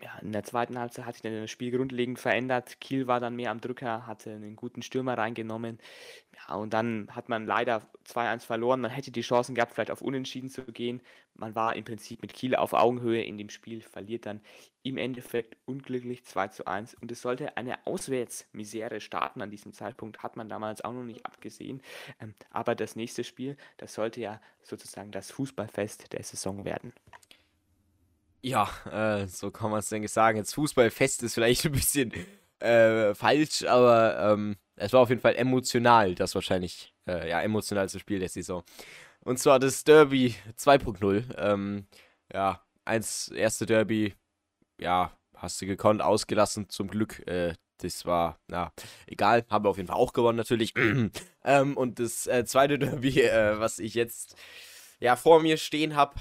Ja, 0.02 0.18
in 0.20 0.32
der 0.32 0.44
zweiten 0.44 0.78
Halbzeit 0.78 1.06
hat 1.06 1.14
sich 1.14 1.22
dann 1.22 1.32
das 1.32 1.50
Spiel 1.50 1.70
grundlegend 1.70 2.18
verändert. 2.18 2.78
Kiel 2.78 3.06
war 3.06 3.20
dann 3.20 3.36
mehr 3.36 3.50
am 3.50 3.60
Drücker, 3.60 4.06
hatte 4.06 4.32
einen 4.32 4.54
guten 4.54 4.82
Stürmer 4.82 5.16
reingenommen. 5.16 5.78
Ja, 6.36 6.56
und 6.56 6.74
dann 6.74 7.08
hat 7.12 7.30
man 7.30 7.46
leider 7.46 7.82
2-1 8.06 8.44
verloren. 8.44 8.82
Man 8.82 8.90
hätte 8.90 9.10
die 9.10 9.22
Chancen 9.22 9.54
gehabt, 9.54 9.72
vielleicht 9.72 9.90
auf 9.90 10.02
Unentschieden 10.02 10.50
zu 10.50 10.62
gehen. 10.64 11.00
Man 11.34 11.54
war 11.54 11.74
im 11.74 11.84
Prinzip 11.84 12.20
mit 12.20 12.34
Kiel 12.34 12.54
auf 12.54 12.74
Augenhöhe 12.74 13.22
in 13.22 13.38
dem 13.38 13.48
Spiel, 13.48 13.80
verliert 13.80 14.26
dann 14.26 14.42
im 14.82 14.98
Endeffekt 14.98 15.56
unglücklich 15.64 16.22
2 16.24 16.48
zu 16.48 16.66
1. 16.66 16.94
Und 16.94 17.10
es 17.10 17.22
sollte 17.22 17.56
eine 17.56 17.86
Auswärtsmisere 17.86 19.00
starten 19.00 19.40
an 19.40 19.50
diesem 19.50 19.72
Zeitpunkt, 19.72 20.22
hat 20.22 20.36
man 20.36 20.50
damals 20.50 20.84
auch 20.84 20.92
noch 20.92 21.04
nicht 21.04 21.24
abgesehen. 21.24 21.82
Ähm, 22.20 22.34
aber 22.50 22.74
das 22.74 22.94
nächste 22.94 23.24
Spiel, 23.24 23.56
das 23.78 23.94
sollte 23.94 24.20
ja 24.20 24.40
sozusagen 24.62 25.12
das 25.12 25.30
Fußballfest 25.30 26.12
der 26.12 26.22
Saison 26.22 26.66
werden. 26.66 26.92
Ja, 28.40 28.68
äh, 28.90 29.26
so 29.26 29.50
kann 29.50 29.70
man 29.70 29.80
es, 29.80 29.88
denke 29.88 30.06
ich, 30.06 30.12
sagen. 30.12 30.38
Jetzt 30.38 30.54
Fußballfest 30.54 31.22
ist 31.22 31.34
vielleicht 31.34 31.64
ein 31.66 31.72
bisschen 31.72 32.12
äh, 32.60 33.14
falsch, 33.14 33.64
aber 33.64 34.32
ähm, 34.32 34.56
es 34.76 34.92
war 34.92 35.00
auf 35.00 35.08
jeden 35.08 35.20
Fall 35.20 35.36
emotional, 35.36 36.14
das 36.14 36.34
wahrscheinlich, 36.34 36.94
äh, 37.06 37.28
ja, 37.28 37.40
emotionalste 37.42 37.98
Spiel 37.98 38.20
der 38.20 38.28
Saison. 38.28 38.62
Und 39.24 39.38
zwar 39.38 39.58
das 39.58 39.84
Derby 39.84 40.34
2.0. 40.56 41.36
Ähm, 41.36 41.86
ja, 42.32 42.62
eins, 42.84 43.28
erste 43.28 43.66
Derby, 43.66 44.14
ja, 44.80 45.12
hast 45.36 45.60
du 45.60 45.66
gekonnt, 45.66 46.02
ausgelassen, 46.02 46.68
zum 46.68 46.88
Glück. 46.88 47.26
Äh, 47.26 47.54
das 47.78 48.06
war, 48.06 48.38
na, 48.48 48.72
egal, 49.06 49.44
haben 49.50 49.64
wir 49.64 49.70
auf 49.70 49.76
jeden 49.76 49.88
Fall 49.88 49.96
auch 49.96 50.12
gewonnen, 50.12 50.38
natürlich. 50.38 50.74
ähm, 51.44 51.76
und 51.76 51.98
das 51.98 52.26
äh, 52.26 52.44
zweite 52.44 52.78
Derby, 52.78 53.20
äh, 53.20 53.58
was 53.58 53.78
ich 53.78 53.94
jetzt, 53.94 54.36
ja, 55.00 55.16
vor 55.16 55.40
mir 55.40 55.56
stehen 55.56 55.96
habe, 55.96 56.14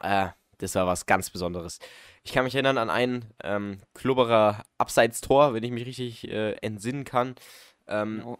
äh, 0.00 0.28
das 0.58 0.74
war 0.74 0.86
was 0.86 1.06
ganz 1.06 1.30
Besonderes. 1.30 1.78
Ich 2.24 2.32
kann 2.32 2.44
mich 2.44 2.54
erinnern 2.54 2.78
an 2.78 2.90
ein 2.90 3.24
ähm, 3.42 3.80
Klubberer 3.94 4.64
Abseits-Tor, 4.76 5.54
wenn 5.54 5.62
ich 5.62 5.70
mich 5.70 5.86
richtig 5.86 6.28
äh, 6.28 6.52
entsinnen 6.60 7.04
kann. 7.04 7.34
Ähm, 7.86 8.22
oh. 8.24 8.38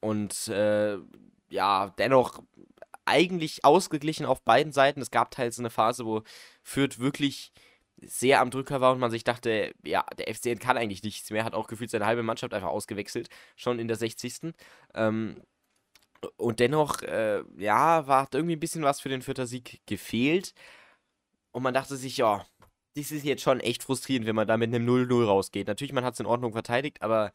Und 0.00 0.48
äh, 0.48 0.98
ja, 1.48 1.94
dennoch 1.98 2.42
eigentlich 3.04 3.64
ausgeglichen 3.64 4.26
auf 4.26 4.42
beiden 4.42 4.72
Seiten. 4.72 5.00
Es 5.00 5.10
gab 5.10 5.30
teils 5.30 5.58
eine 5.58 5.70
Phase, 5.70 6.04
wo 6.04 6.22
Fürth 6.62 6.98
wirklich 6.98 7.52
sehr 8.02 8.40
am 8.40 8.50
Drücker 8.50 8.80
war 8.80 8.92
und 8.92 8.98
man 8.98 9.10
sich 9.10 9.24
dachte, 9.24 9.72
ja, 9.82 10.04
der 10.18 10.32
FCN 10.34 10.58
kann 10.58 10.76
eigentlich 10.76 11.02
nichts 11.02 11.30
mehr, 11.30 11.44
hat 11.44 11.54
auch 11.54 11.66
gefühlt 11.66 11.90
seine 11.90 12.06
halbe 12.06 12.22
Mannschaft 12.22 12.52
einfach 12.52 12.68
ausgewechselt, 12.68 13.28
schon 13.54 13.78
in 13.78 13.88
der 13.88 13.96
60. 13.96 14.52
Ähm, 14.94 15.40
und 16.36 16.60
dennoch, 16.60 17.02
äh, 17.02 17.42
ja, 17.56 18.06
war 18.06 18.28
irgendwie 18.32 18.56
ein 18.56 18.60
bisschen 18.60 18.82
was 18.82 19.00
für 19.00 19.08
den 19.08 19.22
Fürther 19.22 19.46
Sieg 19.46 19.80
gefehlt. 19.86 20.52
Und 21.56 21.62
man 21.62 21.72
dachte 21.72 21.96
sich, 21.96 22.18
ja, 22.18 22.44
das 22.96 23.10
ist 23.10 23.24
jetzt 23.24 23.40
schon 23.40 23.60
echt 23.60 23.82
frustrierend, 23.82 24.26
wenn 24.26 24.36
man 24.36 24.46
da 24.46 24.58
mit 24.58 24.74
einem 24.74 24.86
0-0 24.86 25.24
rausgeht. 25.24 25.68
Natürlich, 25.68 25.94
man 25.94 26.04
hat 26.04 26.12
es 26.12 26.20
in 26.20 26.26
Ordnung 26.26 26.52
verteidigt, 26.52 27.00
aber 27.00 27.32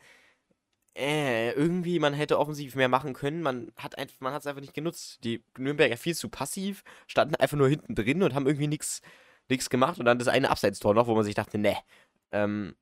äh, 0.96 1.54
irgendwie, 1.54 1.98
man 1.98 2.14
hätte 2.14 2.38
offensiv 2.38 2.76
mehr 2.76 2.88
machen 2.88 3.14
können. 3.14 3.42
Man 3.42 3.72
hat 3.78 3.96
es 3.98 4.46
einfach 4.46 4.62
nicht 4.62 4.76
genutzt. 4.76 5.24
Die 5.24 5.44
Nürnberger 5.58 5.98
viel 5.98 6.14
zu 6.14 6.30
passiv, 6.30 6.84
standen 7.08 7.34
einfach 7.34 7.58
nur 7.58 7.68
hinten 7.68 7.96
drin 7.96 8.22
und 8.22 8.36
haben 8.36 8.46
irgendwie 8.46 8.68
nichts 8.68 9.02
gemacht. 9.72 9.98
Und 9.98 10.06
dann 10.06 10.20
das 10.20 10.28
eine 10.28 10.52
Abseitstor 10.52 10.94
noch, 10.94 11.08
wo 11.08 11.16
man 11.16 11.24
sich 11.24 11.34
dachte, 11.34 11.58
ne, 11.58 11.76
ähm, 12.32 12.76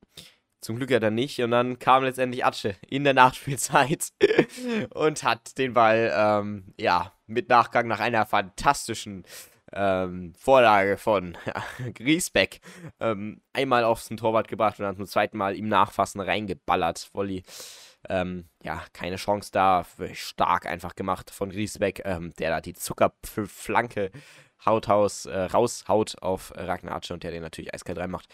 zum 0.60 0.76
Glück 0.76 0.90
ja 0.90 1.00
dann 1.00 1.14
nicht. 1.14 1.40
Und 1.40 1.52
dann 1.52 1.78
kam 1.78 2.04
letztendlich 2.04 2.44
Atsche 2.44 2.76
in 2.86 3.02
der 3.02 3.14
Nachspielzeit 3.14 4.12
und 4.90 5.22
hat 5.22 5.56
den 5.56 5.72
Ball, 5.72 6.12
ähm, 6.14 6.74
ja, 6.78 7.14
mit 7.26 7.48
Nachgang 7.48 7.88
nach 7.88 8.00
einer 8.00 8.26
fantastischen 8.26 9.24
ähm, 9.72 10.32
Vorlage 10.38 10.96
von 10.96 11.36
Griesbeck 11.94 12.60
ähm, 12.98 13.40
einmal 13.52 13.84
aufs 13.84 14.08
Torwart 14.08 14.48
gebracht 14.48 14.78
und 14.78 14.84
dann 14.84 14.96
zum 14.96 15.06
zweiten 15.06 15.38
Mal 15.38 15.56
im 15.56 15.68
Nachfassen 15.68 16.20
reingeballert. 16.20 17.10
Volley. 17.12 17.42
Ähm, 18.08 18.48
ja, 18.62 18.82
keine 18.92 19.16
Chance 19.16 19.50
da. 19.52 19.84
Stark 20.12 20.66
einfach 20.66 20.94
gemacht 20.94 21.30
von 21.30 21.50
Griesbeck, 21.50 22.02
ähm, 22.04 22.32
der 22.38 22.50
da 22.50 22.60
die 22.60 22.74
Zuckerflanke 22.74 24.10
haut 24.64 24.88
haus, 24.88 25.26
äh, 25.26 25.38
raushaut 25.38 26.16
auf 26.22 26.52
Ragnar 26.54 26.94
Arce 26.94 27.10
und 27.12 27.22
der 27.22 27.30
den 27.30 27.42
natürlich 27.42 27.74
eiskalt 27.74 27.98
reinmacht. 27.98 28.28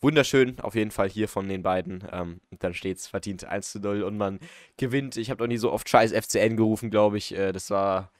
Wunderschön, 0.00 0.60
auf 0.60 0.74
jeden 0.74 0.90
Fall 0.90 1.08
hier 1.08 1.28
von 1.28 1.48
den 1.48 1.62
beiden. 1.62 2.04
Ähm, 2.12 2.40
und 2.50 2.62
dann 2.62 2.74
steht 2.74 2.98
es 2.98 3.06
verdient 3.06 3.44
1 3.44 3.72
zu 3.72 3.80
0 3.80 4.02
und 4.02 4.18
man 4.18 4.38
gewinnt. 4.76 5.16
Ich 5.16 5.30
habe 5.30 5.42
noch 5.42 5.48
nie 5.48 5.56
so 5.56 5.72
oft 5.72 5.88
Scheiß 5.88 6.12
FCN 6.12 6.56
gerufen, 6.56 6.90
glaube 6.90 7.16
ich. 7.16 7.34
Äh, 7.34 7.52
das 7.52 7.70
war 7.70 8.10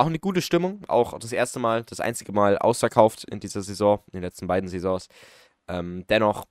auch 0.00 0.06
eine 0.06 0.18
gute 0.18 0.42
Stimmung. 0.42 0.82
Auch 0.88 1.18
das 1.18 1.32
erste 1.32 1.58
Mal, 1.58 1.84
das 1.84 2.00
einzige 2.00 2.32
Mal 2.32 2.58
ausverkauft 2.58 3.24
in 3.24 3.38
dieser 3.38 3.62
Saison, 3.62 4.02
in 4.06 4.12
den 4.14 4.22
letzten 4.22 4.46
beiden 4.46 4.68
Saisons. 4.68 5.08
Ähm, 5.68 6.04
dennoch, 6.08 6.46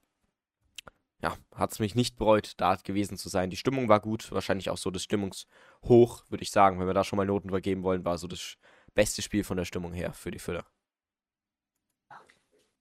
ja, 1.22 1.36
hat 1.54 1.72
es 1.72 1.80
mich 1.80 1.96
nicht 1.96 2.16
bereut, 2.16 2.54
da 2.58 2.76
gewesen 2.76 3.18
zu 3.18 3.28
sein. 3.28 3.50
Die 3.50 3.58
Stimmung 3.58 3.90
war 3.90 4.00
gut, 4.00 4.32
wahrscheinlich 4.32 4.70
auch 4.70 4.78
so 4.78 4.92
das 4.92 5.04
Stimmungshoch, 5.04 6.24
würde 6.30 6.44
ich 6.44 6.52
sagen. 6.52 6.80
Wenn 6.80 6.88
wir 6.88 6.94
da 6.94 7.04
schon 7.04 7.18
mal 7.18 7.26
Noten 7.26 7.50
vergeben 7.50 7.84
wollen, 7.84 8.06
war 8.06 8.18
so 8.18 8.28
das 8.28 8.56
beste 8.94 9.22
Spiel 9.22 9.44
von 9.44 9.58
der 9.58 9.66
Stimmung 9.66 9.94
her 9.94 10.14
für 10.14 10.32
die 10.32 10.40
Füller. 10.40 10.66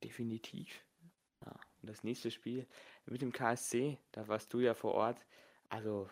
Definitiv. 0.05 0.85
Ja, 1.45 1.53
und 1.83 1.91
das 1.91 2.05
nächste 2.05 2.31
Spiel 2.31 2.67
mit 3.07 3.23
dem 3.23 3.33
KSC, 3.33 3.99
da 4.13 4.29
warst 4.29 4.53
du 4.53 4.61
ja 4.61 4.75
vor 4.75 4.95
Ort. 4.95 5.19
Also 5.71 6.09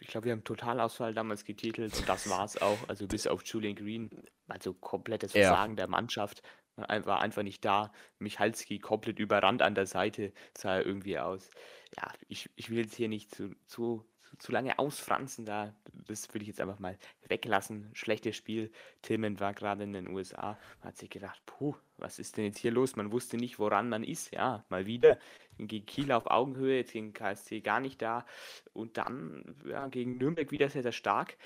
ich 0.00 0.08
glaube, 0.08 0.26
wir 0.26 0.32
haben 0.32 0.44
Totalausfall 0.44 1.14
damals 1.14 1.44
getitelt 1.44 1.96
und 1.96 2.08
das 2.08 2.28
war 2.28 2.44
es 2.44 2.60
auch. 2.60 2.78
Also 2.88 3.06
bis 3.06 3.26
auf 3.26 3.44
Julian 3.44 3.74
Green, 3.74 4.10
also 4.48 4.74
komplettes 4.74 5.32
Versagen 5.32 5.72
ja. 5.72 5.76
der 5.76 5.88
Mannschaft. 5.88 6.42
War 6.76 7.20
einfach 7.20 7.42
nicht 7.42 7.64
da. 7.64 7.92
Michalski 8.18 8.78
komplett 8.78 9.18
überrannt 9.18 9.62
an 9.62 9.74
der 9.74 9.86
Seite, 9.86 10.32
sah 10.56 10.76
er 10.76 10.86
irgendwie 10.86 11.18
aus. 11.18 11.50
Ja, 11.96 12.12
ich, 12.28 12.50
ich 12.56 12.70
will 12.70 12.78
jetzt 12.78 12.94
hier 12.94 13.08
nicht 13.08 13.34
zu, 13.34 13.54
zu, 13.66 14.04
zu 14.38 14.52
lange 14.52 14.78
ausfranzen, 14.78 15.46
da 15.46 15.74
das 16.08 16.28
würde 16.32 16.42
ich 16.42 16.48
jetzt 16.48 16.60
einfach 16.60 16.78
mal 16.78 16.98
weglassen. 17.28 17.90
Schlechtes 17.94 18.36
Spiel. 18.36 18.70
Tillman 19.02 19.40
war 19.40 19.54
gerade 19.54 19.84
in 19.84 19.92
den 19.92 20.08
USA, 20.08 20.58
man 20.80 20.88
hat 20.88 20.98
sich 20.98 21.10
gedacht, 21.10 21.40
puh, 21.46 21.74
was 21.96 22.18
ist 22.18 22.36
denn 22.36 22.44
jetzt 22.44 22.58
hier 22.58 22.70
los? 22.70 22.96
Man 22.96 23.12
wusste 23.12 23.36
nicht, 23.36 23.58
woran 23.58 23.88
man 23.88 24.04
ist. 24.04 24.32
Ja, 24.32 24.64
mal 24.68 24.86
wieder 24.86 25.18
gegen 25.58 25.86
Kiel 25.86 26.12
auf 26.12 26.26
Augenhöhe, 26.26 26.76
jetzt 26.76 26.92
gegen 26.92 27.12
KSC 27.12 27.60
gar 27.60 27.80
nicht 27.80 28.02
da. 28.02 28.26
Und 28.72 28.98
dann 28.98 29.56
ja, 29.66 29.88
gegen 29.88 30.18
Nürnberg 30.18 30.50
wieder 30.50 30.68
sehr, 30.68 30.82
sehr 30.82 30.92
stark. 30.92 31.36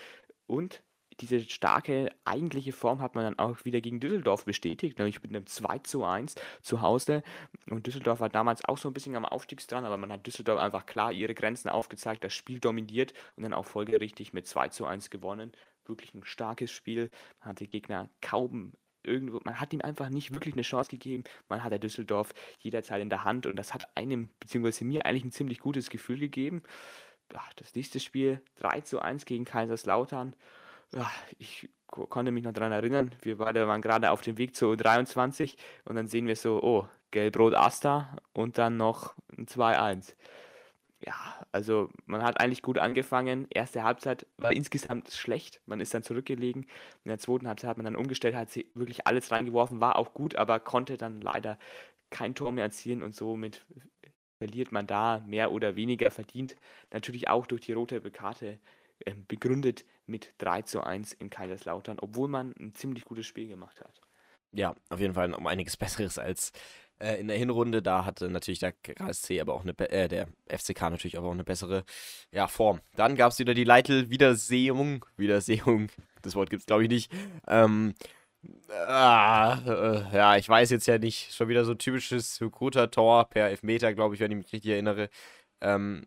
Und 0.46 0.82
diese 1.20 1.40
starke 1.40 2.10
eigentliche 2.24 2.72
Form 2.72 3.00
hat 3.00 3.14
man 3.14 3.24
dann 3.24 3.38
auch 3.38 3.64
wieder 3.64 3.80
gegen 3.80 4.00
Düsseldorf 4.00 4.44
bestätigt, 4.44 4.98
nämlich 4.98 5.22
mit 5.22 5.30
einem 5.30 5.46
2 5.46 5.78
zu 5.80 6.04
1 6.04 6.34
zu 6.62 6.80
Hause. 6.80 7.22
Und 7.68 7.86
Düsseldorf 7.86 8.20
war 8.20 8.28
damals 8.28 8.64
auch 8.64 8.78
so 8.78 8.88
ein 8.88 8.94
bisschen 8.94 9.16
am 9.16 9.24
Aufstiegsdran, 9.24 9.84
aber 9.84 9.96
man 9.96 10.12
hat 10.12 10.26
Düsseldorf 10.26 10.58
einfach 10.58 10.86
klar 10.86 11.12
ihre 11.12 11.34
Grenzen 11.34 11.68
aufgezeigt, 11.68 12.24
das 12.24 12.34
Spiel 12.34 12.60
dominiert 12.60 13.12
und 13.36 13.42
dann 13.42 13.54
auch 13.54 13.66
folgerichtig 13.66 14.32
mit 14.32 14.46
2 14.46 14.68
zu 14.68 14.86
1 14.86 15.10
gewonnen. 15.10 15.52
Wirklich 15.84 16.14
ein 16.14 16.24
starkes 16.24 16.70
Spiel. 16.70 17.10
Man 17.40 17.50
hat 17.50 17.60
die 17.60 17.68
Gegner 17.68 18.08
kaum 18.20 18.72
irgendwo, 19.02 19.40
man 19.44 19.58
hat 19.60 19.72
ihm 19.72 19.80
einfach 19.80 20.10
nicht 20.10 20.32
wirklich 20.34 20.54
eine 20.54 20.62
Chance 20.62 20.90
gegeben. 20.90 21.24
Man 21.48 21.64
hat 21.64 21.72
der 21.72 21.78
Düsseldorf 21.78 22.34
jederzeit 22.58 23.00
in 23.00 23.08
der 23.08 23.24
Hand 23.24 23.46
und 23.46 23.56
das 23.56 23.74
hat 23.74 23.96
einem, 23.96 24.28
beziehungsweise 24.38 24.84
mir 24.84 25.06
eigentlich 25.06 25.24
ein 25.24 25.32
ziemlich 25.32 25.58
gutes 25.58 25.90
Gefühl 25.90 26.18
gegeben. 26.18 26.62
Das 27.56 27.74
nächste 27.74 28.00
Spiel 28.00 28.42
3 28.56 28.80
zu 28.82 29.00
1 29.00 29.24
gegen 29.24 29.44
Kaiserslautern. 29.44 30.34
Ja, 30.94 31.08
ich 31.38 31.68
ko 31.86 32.06
konnte 32.06 32.32
mich 32.32 32.42
noch 32.42 32.52
dran 32.52 32.72
erinnern, 32.72 33.12
wir 33.22 33.38
waren 33.38 33.80
gerade 33.80 34.10
auf 34.10 34.22
dem 34.22 34.38
Weg 34.38 34.56
zur 34.56 34.70
U23 34.72 35.56
und 35.84 35.94
dann 35.94 36.08
sehen 36.08 36.26
wir 36.26 36.34
so: 36.36 36.60
„Oh, 36.62 36.88
Gelb-Rot 37.12 37.54
Asta 37.54 38.16
und 38.32 38.58
dann 38.58 38.76
noch 38.76 39.14
'n 39.36 39.46
2:1. 39.46 40.16
Ja, 41.06 41.14
also 41.52 41.90
man 42.06 42.22
hat 42.24 42.40
eigentlich 42.40 42.62
gut 42.62 42.78
angefangen. 42.78 43.46
Erste 43.50 43.84
Halbzeit 43.84 44.26
war 44.38 44.52
insgesamt 44.52 45.10
schlecht. 45.12 45.60
Man 45.66 45.80
ist 45.80 45.94
dann 45.94 46.02
zurückgelegen. 46.04 46.64
In 47.04 47.08
der 47.10 47.18
zweiten 47.20 47.48
Halbzeit 47.48 47.70
hat 47.70 47.78
man 47.78 47.84
dann 47.86 47.96
umgestellt, 47.96 48.34
hat 48.36 48.50
sie 48.50 48.70
wirklich 48.74 49.06
alles 49.06 49.30
reingeworfen, 49.32 49.80
war 49.80 49.96
auch 49.98 50.14
gut, 50.14 50.36
aber 50.36 50.60
konnte 50.60 50.96
dann 50.98 51.20
leider 51.22 51.58
kein 52.10 52.34
Tor 52.36 52.52
mehr 52.52 52.64
erzielen 52.64 53.02
und 53.04 53.14
somit 53.16 53.66
verliert 54.38 54.72
man 54.72 54.86
da 54.88 55.20
mehr 55.26 55.52
oder 55.52 55.76
weniger 55.76 56.10
verdient. 56.12 56.56
Natürlich 56.92 57.28
auch 57.28 57.46
durch 57.46 57.62
die 57.62 57.74
rote 57.74 58.00
Karte 58.12 58.60
begründet 59.28 59.84
mit 60.06 60.34
3 60.38 60.62
zu 60.62 60.82
1 60.82 61.12
in 61.14 61.30
Kaiserslautern, 61.30 61.98
obwohl 62.00 62.28
man 62.28 62.54
ein 62.58 62.74
ziemlich 62.74 63.04
gutes 63.04 63.26
Spiel 63.26 63.48
gemacht 63.48 63.80
hat. 63.80 64.00
Ja, 64.52 64.74
auf 64.88 65.00
jeden 65.00 65.14
Fall 65.14 65.32
um 65.34 65.46
einiges 65.46 65.76
Besseres 65.78 66.18
als 66.18 66.52
äh, 66.98 67.20
in 67.20 67.28
der 67.28 67.36
Hinrunde. 67.36 67.82
Da 67.82 68.04
hatte 68.04 68.28
natürlich 68.28 68.58
der 68.58 68.72
KSC, 68.72 69.40
aber 69.40 69.54
auch 69.54 69.62
eine, 69.62 69.78
äh, 69.90 70.08
der 70.08 70.28
FCK 70.48 70.82
natürlich 70.82 71.16
aber 71.16 71.28
auch 71.28 71.32
eine 71.32 71.44
bessere 71.44 71.84
ja, 72.32 72.46
Form. 72.46 72.80
Dann 72.96 73.16
gab 73.16 73.32
es 73.32 73.38
wieder 73.38 73.54
die 73.54 73.64
Leitl-Wiedersehung. 73.64 75.04
Wiedersehung, 75.16 75.88
das 76.22 76.34
Wort 76.34 76.50
gibt 76.50 76.60
es 76.60 76.66
glaube 76.66 76.84
ich 76.84 76.88
nicht. 76.88 77.12
Ähm, 77.46 77.94
Ah, 78.70 79.58
äh, 79.66 80.16
ja, 80.16 80.36
ich 80.36 80.48
weiß 80.48 80.70
jetzt 80.70 80.86
ja 80.86 80.98
nicht. 80.98 81.34
Schon 81.34 81.48
wieder 81.48 81.64
so 81.64 81.72
ein 81.72 81.78
typisches 81.78 82.38
Hikuta-Tor 82.38 83.28
per 83.28 83.48
Elfmeter, 83.48 83.92
glaube 83.94 84.14
ich, 84.14 84.20
wenn 84.20 84.30
ich 84.30 84.38
mich 84.38 84.52
richtig 84.52 84.70
erinnere. 84.72 85.10
Ähm, 85.60 86.06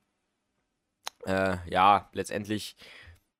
äh, 1.26 1.57
ja, 1.69 2.09
letztendlich 2.13 2.76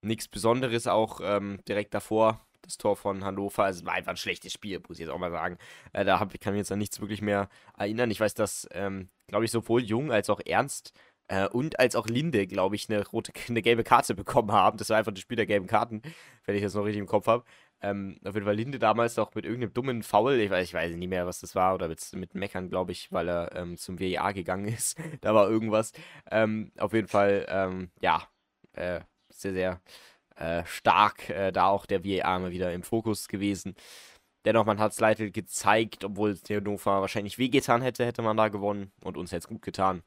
nichts 0.02 0.28
Besonderes 0.28 0.88
auch 0.88 1.22
ähm, 1.24 1.60
direkt 1.68 1.94
davor. 1.94 2.46
Das 2.62 2.78
Tor 2.78 2.96
von 2.96 3.26
Hannover. 3.26 3.66
Also, 3.66 3.82
es 3.82 3.86
war 3.86 3.94
einfach 3.94 4.12
ein 4.12 4.18
schlechtes 4.18 4.54
Spiel, 4.54 4.82
muss 4.88 4.98
ich 4.98 5.06
jetzt 5.06 5.10
auch 5.14 5.18
mal 5.18 5.32
sagen. 5.32 5.58
Äh, 5.92 6.06
da 6.06 6.20
hab, 6.22 6.30
kann 6.40 6.54
ich 6.54 6.58
mich 6.58 6.60
jetzt 6.60 6.72
an 6.72 6.80
nichts 6.80 7.02
wirklich 7.02 7.22
mehr 7.22 7.50
erinnern. 7.78 8.10
Ich 8.10 8.22
weiß, 8.22 8.36
dass, 8.36 8.70
ähm, 8.72 9.10
glaube 9.28 9.44
ich, 9.44 9.52
sowohl 9.52 9.84
Jung 9.84 10.14
als 10.14 10.30
auch 10.30 10.40
Ernst 10.46 10.94
äh, 11.28 11.48
und 11.48 11.80
als 11.80 11.96
auch 11.96 12.08
Linde, 12.08 12.48
glaube 12.48 12.76
ich, 12.76 12.90
eine 12.90 13.06
rote, 13.08 13.32
eine 13.50 13.62
gelbe 13.62 13.84
Karte 13.84 14.16
bekommen 14.16 14.52
haben. 14.52 14.78
Das 14.78 14.90
war 14.90 14.98
einfach 14.98 15.14
das 15.14 15.22
Spiel 15.22 15.38
der 15.38 15.46
gelben 15.46 15.68
Karten, 15.68 16.02
wenn 16.46 16.56
ich 16.56 16.62
das 16.64 16.74
noch 16.74 16.86
richtig 16.86 17.00
im 17.00 17.08
Kopf 17.08 17.28
habe. 17.28 17.44
Ähm, 17.82 18.18
auf 18.24 18.34
jeden 18.34 18.46
Fall 18.46 18.56
Linde 18.56 18.80
damals 18.80 19.18
noch 19.18 19.36
mit 19.36 19.44
irgendeinem 19.46 19.74
dummen 19.74 20.04
Foul, 20.04 20.36
ich 20.36 20.50
weiß, 20.50 20.66
ich 20.66 20.74
weiß 20.74 20.96
nicht 20.96 21.10
mehr, 21.10 21.28
was 21.28 21.42
das 21.42 21.54
war, 21.54 21.76
oder 21.76 21.90
mit, 21.90 22.02
mit 22.14 22.34
Meckern, 22.34 22.70
glaube 22.70 22.94
ich, 22.94 23.12
weil 23.12 23.28
er 23.28 23.54
ähm, 23.56 23.78
zum 23.78 24.00
WIA 24.00 24.32
gegangen 24.32 24.68
ist. 24.68 24.98
da 25.22 25.36
war 25.36 25.50
irgendwas. 25.50 25.92
Ähm, 26.32 26.72
auf 26.78 26.94
jeden 26.94 27.10
Fall, 27.10 27.46
ähm, 27.50 27.92
ja, 28.02 28.24
äh, 28.74 29.02
sehr, 29.30 29.54
sehr 29.54 29.82
äh, 30.36 30.64
stark 30.66 31.30
äh, 31.30 31.52
da 31.52 31.68
auch 31.68 31.86
der 31.86 32.04
WIA 32.04 32.40
mal 32.40 32.52
wieder 32.52 32.74
im 32.74 32.84
Fokus 32.84 33.28
gewesen. 33.28 33.76
Dennoch, 34.46 34.66
man 34.66 34.80
hat 34.80 34.92
es 34.94 35.00
leider 35.00 35.30
gezeigt, 35.30 36.04
obwohl 36.04 36.32
es 36.32 36.44
Hannover 36.50 37.02
wahrscheinlich 37.02 37.38
wehgetan 37.38 37.82
hätte, 37.82 38.06
hätte 38.06 38.22
man 38.22 38.38
da 38.38 38.50
gewonnen 38.50 38.92
und 39.04 39.18
uns 39.18 39.32
hätte 39.32 39.40
es 39.40 39.48
gut 39.48 39.62
getan. 39.62 40.04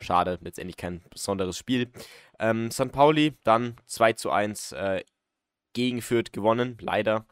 Schade, 0.00 0.38
letztendlich 0.42 0.76
kein 0.76 1.02
besonderes 1.10 1.58
Spiel. 1.58 1.90
Ähm, 2.38 2.70
St. 2.70 2.92
Pauli 2.92 3.34
dann 3.44 3.76
2 3.86 4.14
zu 4.14 4.30
1 4.30 4.72
äh, 4.72 5.04
gegen 5.72 6.02
Fürth 6.02 6.32
gewonnen, 6.32 6.78
leider. 6.80 7.26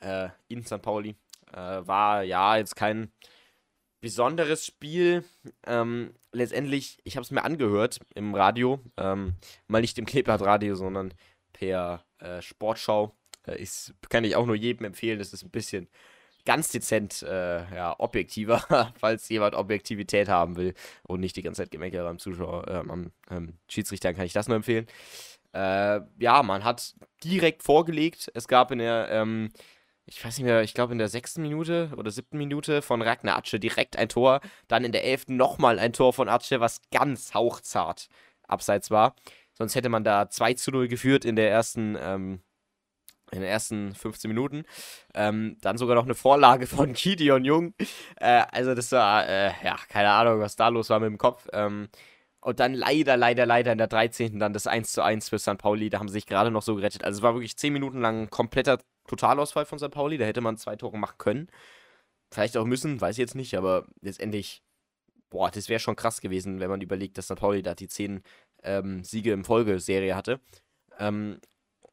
Äh, 0.00 0.28
in 0.48 0.64
St. 0.64 0.82
Pauli. 0.82 1.16
Äh, 1.52 1.86
war 1.86 2.22
ja 2.22 2.56
jetzt 2.56 2.76
kein 2.76 3.12
besonderes 4.00 4.66
Spiel. 4.66 5.24
Ähm, 5.66 6.14
letztendlich, 6.32 6.98
ich 7.04 7.16
habe 7.16 7.22
es 7.22 7.30
mir 7.30 7.44
angehört 7.44 8.00
im 8.14 8.34
Radio. 8.34 8.80
Ähm, 8.96 9.34
mal 9.68 9.80
nicht 9.80 9.98
im 9.98 10.06
Kleeblatt-Radio, 10.06 10.74
sondern 10.74 11.14
per 11.52 12.04
äh, 12.18 12.40
Sportschau. 12.42 13.16
Äh, 13.46 13.60
ist, 13.62 13.94
kann 14.08 14.24
ich 14.24 14.36
auch 14.36 14.46
nur 14.46 14.56
jedem 14.56 14.86
empfehlen. 14.86 15.18
Das 15.18 15.32
ist 15.32 15.42
ein 15.42 15.50
bisschen 15.50 15.88
ganz 16.44 16.68
dezent 16.70 17.22
äh, 17.22 17.74
ja, 17.74 17.94
objektiver, 17.98 18.92
falls 18.98 19.28
jemand 19.28 19.54
Objektivität 19.54 20.28
haben 20.28 20.56
will 20.56 20.74
und 21.02 21.20
nicht 21.20 21.36
die 21.36 21.42
ganze 21.42 21.62
Zeit 21.62 21.70
Gemecker 21.70 22.02
beim 22.04 22.18
Zuschauer, 22.18 22.68
äh, 22.68 22.90
am 22.90 23.12
ähm, 23.30 23.54
Schiedsrichter, 23.68 24.14
kann 24.14 24.26
ich 24.26 24.32
das 24.32 24.48
nur 24.48 24.56
empfehlen. 24.56 24.86
Äh, 25.54 26.00
ja, 26.18 26.42
man 26.42 26.64
hat 26.64 26.94
direkt 27.24 27.62
vorgelegt. 27.62 28.30
Es 28.34 28.48
gab 28.48 28.70
in 28.70 28.78
der, 28.78 29.08
ähm, 29.10 29.52
ich 30.06 30.24
weiß 30.24 30.38
nicht 30.38 30.46
mehr, 30.46 30.62
ich 30.62 30.74
glaube 30.74 30.92
in 30.92 30.98
der 30.98 31.08
sechsten 31.08 31.42
Minute 31.42 31.92
oder 31.96 32.10
siebten 32.10 32.38
Minute 32.38 32.82
von 32.82 33.02
Ragnar 33.02 33.36
Atsche 33.36 33.60
direkt 33.60 33.96
ein 33.96 34.08
Tor. 34.08 34.40
Dann 34.68 34.84
in 34.84 34.92
der 34.92 35.04
elften 35.04 35.36
nochmal 35.36 35.78
ein 35.78 35.92
Tor 35.92 36.12
von 36.12 36.28
Atsche, 36.28 36.60
was 36.60 36.80
ganz 36.90 37.34
hauchzart 37.34 38.08
abseits 38.48 38.90
war. 38.90 39.14
Sonst 39.54 39.74
hätte 39.74 39.88
man 39.90 40.04
da 40.04 40.28
2 40.30 40.54
zu 40.54 40.70
0 40.70 40.88
geführt 40.88 41.24
in 41.24 41.36
der 41.36 41.50
ersten, 41.50 41.96
ähm, 42.00 42.40
in 43.32 43.40
den 43.40 43.48
ersten 43.48 43.94
15 43.94 44.28
Minuten. 44.28 44.64
Ähm, 45.14 45.56
dann 45.62 45.78
sogar 45.78 45.96
noch 45.96 46.04
eine 46.04 46.14
Vorlage 46.14 46.66
von 46.66 46.92
Gideon 46.94 47.44
Jung. 47.44 47.74
Äh, 48.20 48.44
also 48.52 48.74
das 48.74 48.92
war, 48.92 49.26
äh, 49.26 49.52
ja, 49.64 49.76
keine 49.88 50.10
Ahnung, 50.10 50.40
was 50.40 50.56
da 50.56 50.68
los 50.68 50.90
war 50.90 51.00
mit 51.00 51.08
dem 51.08 51.18
Kopf. 51.18 51.48
Ähm, 51.52 51.88
und 52.40 52.60
dann 52.60 52.74
leider, 52.74 53.16
leider, 53.16 53.46
leider 53.46 53.72
in 53.72 53.78
der 53.78 53.86
13. 53.86 54.38
dann 54.38 54.52
das 54.52 54.66
1 54.66 54.92
zu 54.92 55.02
1 55.02 55.28
für 55.28 55.38
St. 55.38 55.58
Pauli. 55.58 55.90
Da 55.90 55.98
haben 55.98 56.08
sie 56.08 56.14
sich 56.14 56.26
gerade 56.26 56.50
noch 56.50 56.62
so 56.62 56.74
gerettet. 56.74 57.04
Also 57.04 57.18
es 57.18 57.22
war 57.22 57.34
wirklich 57.34 57.56
10 57.56 57.72
Minuten 57.72 58.00
lang 58.00 58.22
ein 58.22 58.30
kompletter 58.30 58.78
Totalausfall 59.06 59.64
von 59.64 59.78
St. 59.78 59.90
Pauli. 59.90 60.18
Da 60.18 60.24
hätte 60.24 60.40
man 60.40 60.58
zwei 60.58 60.76
Tore 60.76 60.98
machen 60.98 61.18
können. 61.18 61.48
Vielleicht 62.32 62.56
auch 62.56 62.64
müssen, 62.66 63.00
weiß 63.00 63.14
ich 63.14 63.20
jetzt 63.20 63.34
nicht. 63.36 63.56
Aber 63.56 63.86
letztendlich, 64.00 64.62
boah, 65.30 65.50
das 65.50 65.68
wäre 65.68 65.80
schon 65.80 65.96
krass 65.96 66.20
gewesen, 66.20 66.60
wenn 66.60 66.68
man 66.68 66.80
überlegt, 66.80 67.16
dass 67.16 67.26
St. 67.26 67.36
Pauli 67.36 67.62
da 67.62 67.74
die 67.74 67.88
10 67.88 68.22
ähm, 68.64 69.04
Siege 69.04 69.32
im 69.32 69.44
Folgeserie 69.44 70.16
hatte. 70.16 70.40
Ähm, 70.98 71.40